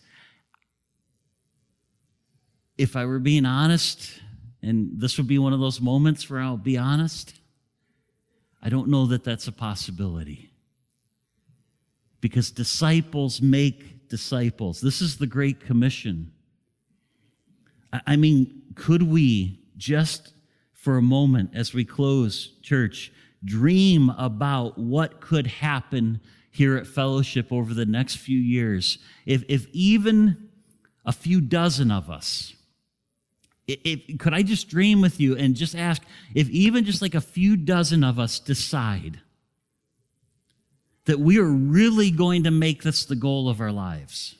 If 2.77 2.95
I 2.95 3.05
were 3.05 3.19
being 3.19 3.45
honest, 3.45 4.09
and 4.61 4.91
this 4.99 5.17
would 5.17 5.27
be 5.27 5.39
one 5.39 5.53
of 5.53 5.59
those 5.59 5.81
moments 5.81 6.29
where 6.29 6.39
I'll 6.39 6.57
be 6.57 6.77
honest, 6.77 7.33
I 8.61 8.69
don't 8.69 8.89
know 8.89 9.05
that 9.07 9.23
that's 9.23 9.47
a 9.47 9.51
possibility. 9.51 10.49
Because 12.21 12.51
disciples 12.51 13.41
make 13.41 14.09
disciples. 14.09 14.81
This 14.81 15.01
is 15.01 15.17
the 15.17 15.27
Great 15.27 15.59
Commission. 15.59 16.31
I 18.05 18.15
mean, 18.15 18.63
could 18.75 19.03
we 19.03 19.59
just 19.77 20.33
for 20.87 20.95
a 20.95 21.01
moment 21.01 21.51
as 21.53 21.73
we 21.73 21.83
close 21.83 22.53
church, 22.61 23.11
dream 23.43 24.09
about 24.11 24.77
what 24.77 25.19
could 25.19 25.45
happen 25.45 26.21
here 26.49 26.77
at 26.77 26.87
Fellowship 26.87 27.51
over 27.51 27.73
the 27.73 27.85
next 27.85 28.15
few 28.15 28.39
years. 28.39 28.97
If, 29.25 29.43
if 29.49 29.67
even 29.73 30.49
a 31.05 31.11
few 31.11 31.41
dozen 31.41 31.91
of 31.91 32.09
us, 32.09 32.53
if, 33.67 34.17
could 34.17 34.33
I 34.33 34.43
just 34.43 34.69
dream 34.69 35.01
with 35.01 35.19
you 35.19 35.35
and 35.35 35.55
just 35.55 35.75
ask 35.75 36.01
if 36.33 36.49
even 36.49 36.85
just 36.85 37.01
like 37.01 37.15
a 37.15 37.21
few 37.21 37.57
dozen 37.57 38.03
of 38.03 38.17
us 38.17 38.39
decide 38.39 39.19
that 41.05 41.19
we 41.19 41.39
are 41.39 41.49
really 41.49 42.11
going 42.11 42.43
to 42.43 42.51
make 42.51 42.83
this 42.83 43.05
the 43.05 43.15
goal 43.15 43.49
of 43.49 43.59
our 43.59 43.71
lives? 43.71 44.35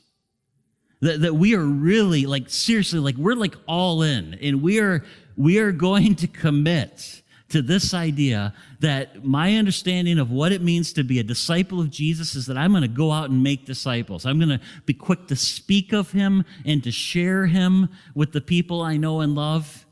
That, 1.02 1.22
that 1.22 1.36
we 1.36 1.54
are 1.54 1.64
really, 1.64 2.26
like, 2.26 2.50
seriously, 2.50 3.00
like, 3.00 3.18
we're 3.18 3.36
like 3.36 3.56
all 3.68 4.02
in 4.02 4.34
and 4.42 4.64
we 4.64 4.80
are 4.80 5.06
we 5.36 5.60
are 5.60 5.72
going 5.72 6.16
to 6.16 6.28
commit 6.28 7.22
to 7.50 7.62
this 7.62 7.94
idea 7.94 8.54
that 8.80 9.24
my 9.24 9.56
understanding 9.56 10.20
of 10.20 10.32
what 10.32 10.52
it 10.52 10.62
means 10.62 10.92
to 10.94 11.04
be 11.04 11.20
a 11.20 11.24
disciple 11.24 11.80
of 11.80 11.90
Jesus 11.90 12.36
is 12.36 12.46
that 12.48 12.58
I'm 12.58 12.72
going 12.72 12.82
to 12.82 12.88
go 12.88 13.12
out 13.12 13.30
and 13.30 13.42
make 13.42 13.66
disciples. 13.66 14.26
I'm 14.26 14.38
going 14.38 14.50
to 14.50 14.62
be 14.86 14.94
quick 14.94 15.28
to 15.28 15.36
speak 15.36 15.94
of 15.94 16.12
him 16.12 16.44
and 16.66 16.84
to 16.84 16.92
share 16.92 17.46
him 17.46 17.90
with 18.14 18.34
the 18.34 18.42
people 18.42 18.82
I 18.82 18.98
know 18.98 19.22
and 19.22 19.34
love. 19.34 19.86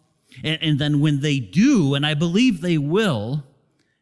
And, 0.43 0.62
and 0.62 0.80
then 0.80 0.99
when 0.99 1.22
they 1.22 1.39
do, 1.39 1.95
and 1.95 2.06
I 2.06 2.14
believe 2.14 2.60
they 2.62 2.78
will, 2.78 3.43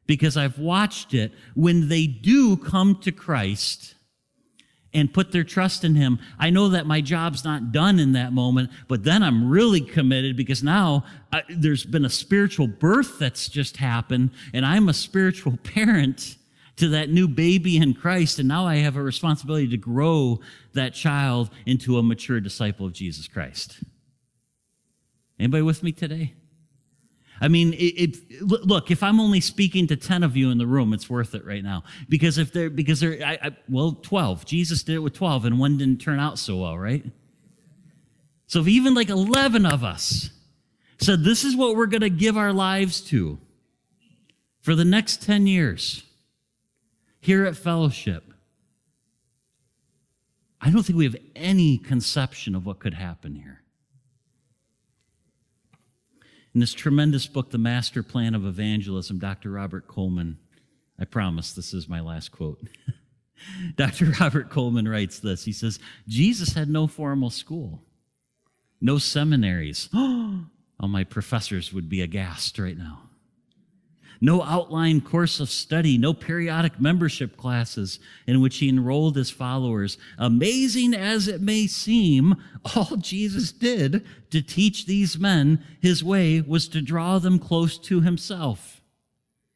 because 0.08 0.36
I've 0.36 0.58
watched 0.58 1.14
it, 1.14 1.32
when 1.54 1.89
they 1.89 2.08
do 2.08 2.58
come 2.58 2.95
to 3.01 3.12
Christ, 3.12 3.95
and 4.94 5.14
put 5.14 5.32
their 5.32 5.44
trust 5.44 5.84
in 5.84 5.96
him. 5.96 6.20
I 6.38 6.50
know 6.50 6.70
that 6.70 6.86
my 6.86 7.02
job's 7.02 7.44
not 7.44 7.72
done 7.72 8.00
in 8.00 8.14
that 8.14 8.34
moment, 8.34 8.72
but 8.88 9.04
then 9.04 9.24
I'm 9.24 9.50
really 9.50 9.82
committed 9.82 10.38
because 10.38 10.64
now 10.64 11.06
I, 11.32 11.44
there's 11.50 11.86
been 11.86 12.06
a 12.06 12.10
spiritual 12.10 12.68
birth 12.68 13.20
that's 13.20 13.50
just 13.50 13.78
happened, 13.78 14.32
and 14.54 14.66
I'm 14.66 14.89
a 14.89 14.94
spiritual 14.94 15.58
parent 15.64 16.38
to 16.76 16.89
that 16.89 17.10
new 17.10 17.28
baby 17.28 17.78
in 17.78 17.94
Christ, 17.94 18.39
and 18.39 18.48
now 18.48 18.66
I 18.66 18.78
have 18.78 18.96
a 18.96 19.04
responsibility 19.04 19.68
to 19.70 19.78
grow 19.78 20.39
that 20.74 20.94
child 20.94 21.50
into 21.66 21.98
a 21.98 22.04
mature 22.04 22.39
disciple 22.39 22.86
of 22.86 22.94
Jesus 22.94 23.28
Christ. 23.28 23.84
Anybody 25.39 25.62
with 25.64 25.84
me 25.84 25.91
today? 25.91 26.34
I 27.44 27.50
mean, 27.50 27.74
it, 27.74 27.78
it, 27.78 28.41
look, 28.41 28.89
if 28.89 29.04
I'm 29.04 29.20
only 29.20 29.41
speaking 29.41 29.86
to 29.88 29.98
10 29.98 30.24
of 30.24 30.38
you 30.38 30.50
in 30.50 30.58
the 30.58 30.66
room, 30.66 30.94
it's 30.94 31.10
worth 31.10 31.36
it 31.36 31.46
right 31.46 31.62
now. 31.62 31.84
Because 32.08 32.38
if 32.38 32.54
they're, 32.54 32.70
because 32.70 33.02
they're, 33.02 33.22
I, 33.22 33.38
I, 33.44 33.52
well, 33.68 34.00
12. 34.02 34.46
Jesus 34.46 34.82
did 34.82 34.96
it 34.96 35.00
with 35.00 35.14
12 35.14 35.44
and 35.44 35.60
one 35.60 35.78
didn't 35.78 36.00
turn 36.00 36.22
out 36.22 36.39
so 36.39 36.56
well, 36.56 36.78
right? 36.78 37.04
So 38.48 38.62
if 38.62 38.70
even 38.70 38.94
like 38.94 39.10
11 39.10 39.66
of 39.66 39.84
us 39.84 40.30
said, 41.00 41.26
this 41.26 41.44
is 41.44 41.54
what 41.54 41.76
we're 41.76 41.88
going 41.88 42.00
to 42.00 42.10
give 42.10 42.38
our 42.38 42.54
lives 42.54 43.02
to 43.10 43.38
for 44.62 44.74
the 44.74 44.86
next 44.86 45.22
10 45.22 45.46
years 45.46 46.04
here 47.20 47.46
at 47.46 47.58
Fellowship, 47.58 48.24
I 50.62 50.70
don't 50.70 50.84
think 50.84 50.98
we 50.98 51.04
have 51.04 51.18
any 51.36 51.78
conception 51.78 52.56
of 52.56 52.66
what 52.66 52.80
could 52.80 52.94
happen 52.94 53.36
here. 53.36 53.62
In 56.54 56.60
this 56.60 56.74
tremendous 56.74 57.26
book, 57.26 57.49
The 57.49 57.58
Master 57.58 58.04
Plan 58.04 58.36
of 58.36 58.45
Evangelism, 58.45 59.18
Dr. 59.18 59.49
Robert 59.49 59.88
Coleman, 59.88 60.38
I 60.99 61.06
promise 61.06 61.54
this 61.54 61.74
is 61.74 61.89
my 61.89 61.99
last 61.99 62.32
quote. 62.32 62.62
Dr. 63.76 64.14
Robert 64.20 64.49
Coleman 64.49 64.88
writes 64.88 65.20
this 65.20 65.45
He 65.45 65.54
says, 65.54 65.80
Jesus 66.08 66.54
had 66.54 66.70
no 66.70 66.88
formal 66.88 67.30
school, 67.30 67.82
no 68.80 68.97
seminaries. 68.97 69.89
All 69.93 70.45
oh, 70.80 70.88
my 70.88 71.04
professors 71.04 71.74
would 71.74 71.89
be 71.89 72.01
aghast 72.01 72.60
right 72.60 72.78
now 72.78 73.10
no 74.22 74.41
outline 74.43 75.01
course 75.01 75.39
of 75.39 75.49
study, 75.49 75.97
no 75.97 76.14
periodic 76.14 76.80
membership 76.80 77.38
classes 77.38 77.99
in 78.28 78.41
which 78.41 78.57
he 78.57 78.70
enrolled 78.70 79.16
his 79.16 79.30
followers. 79.30 79.97
Amazing 80.18 80.93
as 80.93 81.28
it 81.28 81.41
may 81.41 81.68
seem, 81.68 82.36
all 82.76 82.95
Jesus 82.97 83.51
did 83.51 84.05
to 84.32 84.41
teach 84.41 84.86
these 84.86 85.18
men 85.18 85.64
his 85.82 86.03
way 86.03 86.41
was 86.41 86.68
to 86.70 86.82
draw 86.82 87.20
them 87.20 87.39
close 87.39 87.78
to 87.80 88.01
himself. 88.01 88.82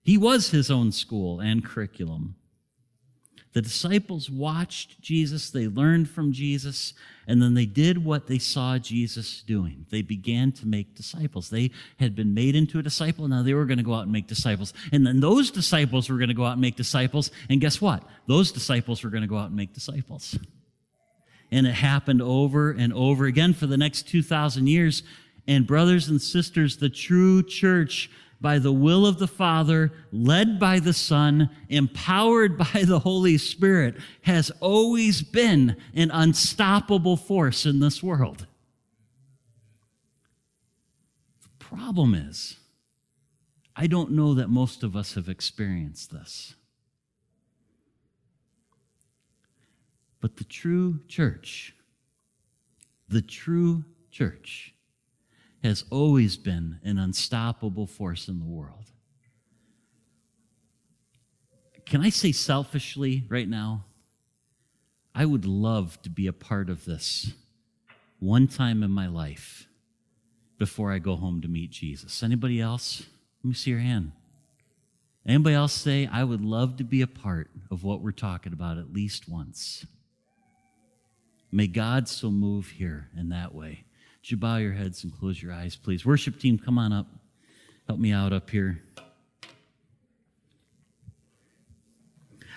He 0.03 0.18
was 0.18 0.51
his 0.51 0.72
own 0.72 0.91
school 0.91 1.39
and 1.39 1.66
curriculum. 1.66 2.36
The 3.58 3.64
disciples 3.64 4.30
watched 4.30 5.01
Jesus, 5.01 5.49
they 5.49 5.68
learned 5.68 6.12
from 6.12 6.32
Jesus, 6.32 6.93
and 7.26 7.41
then 7.41 7.55
they 7.55 7.66
did 7.66 8.05
what 8.05 8.28
they 8.28 8.38
saw 8.38 8.78
Jesus 8.78 9.41
doing. 9.41 9.88
They 9.89 10.03
began 10.03 10.51
to 10.51 10.68
make 10.68 10.93
disciples. 10.93 11.49
They 11.49 11.72
had 11.99 12.16
been 12.16 12.36
made 12.36 12.55
into 12.55 12.78
a 12.78 12.84
disciple, 12.84 13.28
now 13.28 13.41
they 13.41 13.55
were 13.55 13.66
going 13.66 13.80
to 13.80 13.84
go 13.84 13.95
out 13.95 14.03
and 14.03 14.12
make 14.12 14.28
disciples. 14.28 14.76
And 14.91 15.08
then 15.08 15.22
those 15.22 15.49
disciples 15.49 16.08
were 16.08 16.18
going 16.18 16.28
to 16.28 16.36
go 16.36 16.45
out 16.45 16.51
and 16.51 16.62
make 16.62 16.76
disciples, 16.76 17.32
and 17.49 17.60
guess 17.60 17.82
what? 17.82 18.03
Those 18.28 18.51
disciples 18.51 19.03
were 19.03 19.10
going 19.10 19.24
to 19.24 19.28
go 19.28 19.39
out 19.39 19.47
and 19.47 19.55
make 19.55 19.74
disciples. 19.74 20.38
And 21.49 21.66
it 21.66 21.74
happened 21.74 22.22
over 22.22 22.70
and 22.70 22.93
over 22.93 23.26
again 23.26 23.55
for 23.55 23.66
the 23.66 23.76
next 23.76 24.08
2,000 24.08 24.68
years. 24.68 25.01
And 25.47 25.66
brothers 25.66 26.10
and 26.10 26.22
sisters, 26.22 26.78
the 26.78 26.89
true 26.89 27.41
church 27.41 28.12
by 28.40 28.60
the 28.60 28.72
will 28.72 29.06
of 29.06 29.20
the 29.20 29.28
Father, 29.28 29.92
led 30.12 30.60
by 30.60 30.80
the 30.80 30.94
Son, 30.94 31.50
empowered 31.70 32.58
by 32.74 32.84
the 32.84 33.00
Holy 33.00 33.38
Spirit, 33.38 33.96
has 34.22 34.52
always 34.60 35.22
been 35.22 35.76
an 35.94 36.12
unstoppable 36.12 37.18
force 37.18 37.66
in 37.66 37.80
this 37.80 38.04
world. 38.04 38.46
The 41.42 41.66
problem 41.66 42.14
is, 42.14 42.58
I 43.76 43.88
don't 43.88 44.12
know 44.12 44.34
that 44.34 44.50
most 44.50 44.84
of 44.84 44.96
us 44.96 45.14
have 45.14 45.30
experienced 45.30 46.12
this. 46.12 46.56
But 50.20 50.38
the 50.38 50.44
true 50.44 51.02
church, 51.08 51.76
the 53.08 53.22
true 53.22 53.86
church, 54.10 54.74
has 55.68 55.84
always 55.91 56.38
been 56.38 56.80
an 56.84 56.97
unstoppable 56.97 57.86
force 57.88 58.28
in 58.28 58.39
the 58.39 58.45
world. 58.45 58.86
Can 61.86 62.01
I 62.01 62.09
say 62.09 62.32
selfishly 62.32 63.26
right 63.30 63.47
now? 63.47 63.86
I 65.13 65.26
would 65.26 65.45
love 65.45 66.01
to 66.03 66.09
be 66.09 66.28
a 66.28 66.34
part 66.34 66.70
of 66.70 66.86
this 66.86 67.34
one 68.20 68.47
time 68.47 68.84
in 68.84 68.91
my 68.91 69.07
life 69.07 69.68
before 70.57 70.91
I 70.91 70.99
go 70.99 71.15
home 71.15 71.41
to 71.41 71.47
meet 71.47 71.70
Jesus. 71.70 72.24
Anybody 72.24 72.59
else? 72.59 73.05
Let 73.43 73.49
me 73.49 73.53
see 73.53 73.72
your 73.72 73.80
hand. 73.80 74.11
Anybody 75.26 75.55
else 75.55 75.74
say, 75.74 76.07
I 76.11 76.24
would 76.24 76.43
love 76.43 76.78
to 76.78 76.84
be 76.84 77.01
a 77.01 77.07
part 77.07 77.49
of 77.70 77.84
what 77.84 78.01
we're 78.01 78.11
talking 78.11 78.53
about 78.53 78.78
at 78.78 78.93
least 78.93 79.28
once? 79.28 79.86
May 81.51 81.68
God 81.68 82.07
so 82.07 82.32
move 82.32 82.70
here 82.70 83.09
in 83.18 83.30
that 83.30 83.53
way. 83.53 83.84
Would 84.28 84.32
you 84.32 84.38
bow 84.40 84.58
your 84.58 84.74
heads 84.74 85.06
and 85.06 85.18
close 85.18 85.42
your 85.42 85.54
eyes, 85.54 85.78
please? 85.78 86.06
Worship 86.06 86.38
team, 86.38 86.60
come 86.60 86.78
on 86.78 86.92
up. 86.92 87.08
Help 87.88 87.98
me 87.98 88.12
out 88.12 88.34
up 88.34 88.50
here. 88.50 88.84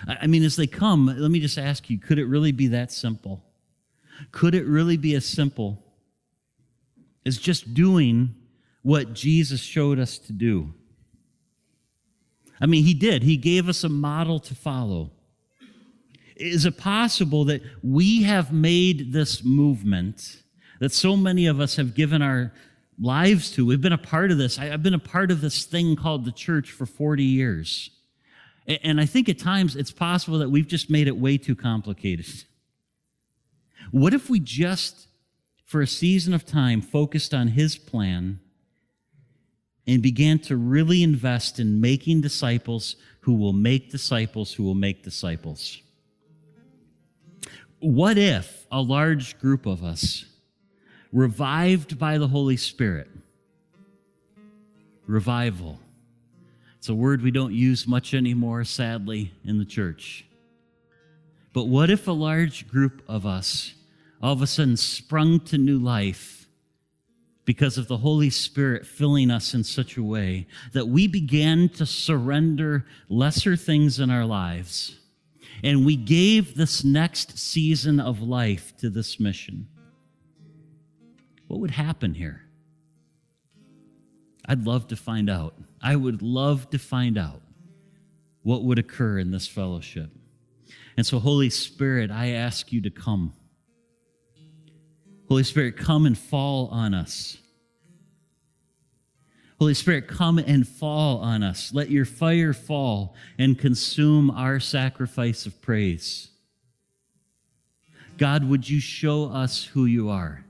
I 0.05 0.27
mean, 0.27 0.43
as 0.43 0.57
they 0.57 0.67
come, 0.67 1.05
let 1.05 1.31
me 1.31 1.39
just 1.39 1.57
ask 1.57 1.89
you 1.89 1.97
could 1.97 2.19
it 2.19 2.25
really 2.25 2.51
be 2.51 2.67
that 2.67 2.91
simple? 2.91 3.45
Could 4.33 4.53
it 4.53 4.65
really 4.65 4.97
be 4.97 5.15
as 5.15 5.23
simple 5.23 5.81
as 7.25 7.37
just 7.37 7.73
doing 7.73 8.35
what 8.81 9.13
Jesus 9.13 9.61
showed 9.61 9.97
us 9.97 10.17
to 10.17 10.33
do? 10.33 10.73
I 12.59 12.65
mean, 12.65 12.83
he 12.83 12.93
did. 12.93 13.23
He 13.23 13.37
gave 13.37 13.69
us 13.69 13.85
a 13.85 13.89
model 13.89 14.41
to 14.41 14.53
follow. 14.53 15.11
Is 16.35 16.65
it 16.65 16.77
possible 16.77 17.45
that 17.45 17.61
we 17.81 18.23
have 18.23 18.51
made 18.51 19.13
this 19.13 19.41
movement 19.41 20.41
that 20.81 20.91
so 20.91 21.15
many 21.15 21.45
of 21.45 21.59
us 21.59 21.75
have 21.75 21.93
given 21.93 22.23
our 22.23 22.51
lives 22.99 23.51
to? 23.51 23.63
We've 23.63 23.79
been 23.79 23.93
a 23.93 23.99
part 23.99 24.31
of 24.31 24.39
this. 24.39 24.57
I've 24.57 24.81
been 24.81 24.95
a 24.95 24.99
part 24.99 25.29
of 25.29 25.39
this 25.39 25.63
thing 25.63 25.95
called 25.95 26.25
the 26.25 26.31
church 26.31 26.71
for 26.71 26.87
40 26.87 27.23
years. 27.23 27.91
And 28.65 28.99
I 28.99 29.05
think 29.05 29.29
at 29.29 29.37
times 29.37 29.75
it's 29.75 29.91
possible 29.91 30.39
that 30.39 30.49
we've 30.49 30.67
just 30.67 30.89
made 30.89 31.07
it 31.07 31.15
way 31.15 31.37
too 31.37 31.55
complicated. 31.55 32.25
What 33.89 34.13
if 34.13 34.29
we 34.29 34.39
just, 34.39 35.07
for 35.65 35.81
a 35.81 35.87
season 35.87 36.33
of 36.33 36.45
time, 36.45 36.81
focused 36.81 37.33
on 37.33 37.49
His 37.49 37.75
plan 37.75 38.39
and 39.85 40.01
began 40.01 40.39
to 40.39 40.55
really 40.55 41.03
invest 41.03 41.59
in 41.59 41.81
making 41.81 42.21
disciples 42.21 42.95
who 43.21 43.33
will 43.33 43.51
make 43.51 43.91
disciples 43.91 44.53
who 44.53 44.63
will 44.63 44.75
make 44.75 45.03
disciples? 45.03 45.81
What 47.79 48.17
if 48.17 48.65
a 48.71 48.79
large 48.79 49.37
group 49.39 49.65
of 49.65 49.83
us, 49.83 50.25
revived 51.11 51.99
by 51.99 52.17
the 52.17 52.27
Holy 52.27 52.57
Spirit, 52.57 53.09
revival, 55.07 55.79
it's 56.77 56.89
a 56.89 56.95
word 56.95 57.21
we 57.21 57.31
don't 57.31 57.53
use 57.53 57.87
much 57.87 58.13
anymore, 58.13 58.63
sadly, 58.63 59.31
in 59.45 59.59
the 59.59 59.65
church. 59.65 60.25
But 61.53 61.65
what 61.65 61.89
if 61.89 62.07
a 62.07 62.11
large 62.11 62.67
group 62.67 63.03
of 63.07 63.25
us 63.25 63.73
all 64.21 64.33
of 64.33 64.41
a 64.41 64.47
sudden 64.47 64.77
sprung 64.77 65.39
to 65.39 65.57
new 65.57 65.79
life 65.79 66.47
because 67.43 67.77
of 67.77 67.87
the 67.87 67.97
Holy 67.97 68.29
Spirit 68.29 68.85
filling 68.85 69.31
us 69.31 69.53
in 69.53 69.63
such 69.63 69.97
a 69.97 70.03
way 70.03 70.47
that 70.73 70.87
we 70.87 71.07
began 71.07 71.69
to 71.69 71.85
surrender 71.85 72.85
lesser 73.09 73.55
things 73.55 73.99
in 73.99 74.11
our 74.11 74.25
lives 74.25 74.99
and 75.63 75.85
we 75.85 75.95
gave 75.95 76.55
this 76.55 76.83
next 76.83 77.37
season 77.37 77.99
of 77.99 78.21
life 78.21 78.75
to 78.77 78.89
this 78.89 79.19
mission? 79.19 79.67
What 81.51 81.59
would 81.59 81.71
happen 81.71 82.13
here? 82.13 82.43
I'd 84.45 84.65
love 84.65 84.87
to 84.87 84.95
find 84.95 85.29
out. 85.29 85.53
I 85.81 85.97
would 85.97 86.21
love 86.21 86.69
to 86.69 86.79
find 86.79 87.17
out 87.17 87.41
what 88.41 88.63
would 88.63 88.79
occur 88.79 89.19
in 89.19 89.31
this 89.31 89.47
fellowship. 89.47 90.11
And 90.95 91.05
so, 91.05 91.19
Holy 91.19 91.49
Spirit, 91.49 92.09
I 92.09 92.29
ask 92.29 92.71
you 92.71 92.79
to 92.83 92.89
come. 92.89 93.33
Holy 95.27 95.43
Spirit, 95.43 95.75
come 95.75 96.05
and 96.05 96.17
fall 96.17 96.69
on 96.69 96.93
us. 96.93 97.37
Holy 99.59 99.73
Spirit, 99.73 100.07
come 100.07 100.37
and 100.37 100.65
fall 100.65 101.17
on 101.17 101.43
us. 101.43 101.73
Let 101.73 101.91
your 101.91 102.05
fire 102.05 102.53
fall 102.53 103.13
and 103.37 103.59
consume 103.59 104.31
our 104.31 104.61
sacrifice 104.61 105.45
of 105.45 105.61
praise. 105.61 106.29
God, 108.17 108.45
would 108.45 108.69
you 108.69 108.79
show 108.79 109.25
us 109.25 109.65
who 109.65 109.83
you 109.83 110.09
are? 110.09 110.45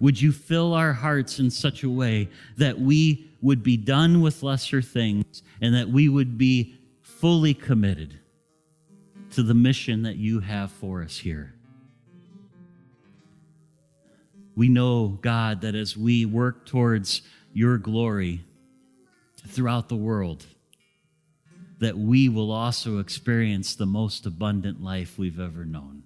Would 0.00 0.20
you 0.20 0.32
fill 0.32 0.74
our 0.74 0.92
hearts 0.92 1.38
in 1.38 1.50
such 1.50 1.82
a 1.82 1.90
way 1.90 2.28
that 2.56 2.80
we 2.80 3.30
would 3.40 3.62
be 3.62 3.76
done 3.76 4.20
with 4.20 4.42
lesser 4.42 4.82
things 4.82 5.42
and 5.60 5.74
that 5.74 5.88
we 5.88 6.08
would 6.08 6.38
be 6.38 6.74
fully 7.02 7.54
committed 7.54 8.18
to 9.32 9.42
the 9.42 9.54
mission 9.54 10.02
that 10.02 10.16
you 10.16 10.40
have 10.40 10.70
for 10.70 11.02
us 11.02 11.18
here? 11.18 11.54
We 14.56 14.68
know, 14.68 15.18
God, 15.20 15.62
that 15.62 15.74
as 15.74 15.96
we 15.96 16.26
work 16.26 16.66
towards 16.66 17.22
your 17.52 17.76
glory 17.76 18.44
throughout 19.48 19.88
the 19.88 19.96
world, 19.96 20.46
that 21.80 21.98
we 21.98 22.28
will 22.28 22.52
also 22.52 22.98
experience 22.98 23.74
the 23.74 23.86
most 23.86 24.26
abundant 24.26 24.82
life 24.82 25.18
we've 25.18 25.40
ever 25.40 25.64
known. 25.64 26.03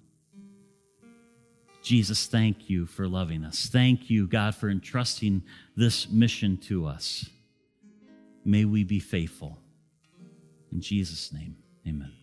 Jesus, 1.89 2.27
thank 2.27 2.69
you 2.69 2.85
for 2.85 3.07
loving 3.07 3.43
us. 3.43 3.65
Thank 3.65 4.11
you, 4.11 4.27
God, 4.27 4.53
for 4.53 4.69
entrusting 4.69 5.41
this 5.75 6.07
mission 6.07 6.55
to 6.67 6.85
us. 6.85 7.27
May 8.45 8.63
we 8.65 8.83
be 8.83 8.99
faithful. 8.99 9.57
In 10.71 10.81
Jesus' 10.81 11.33
name, 11.33 11.55
amen. 11.87 12.18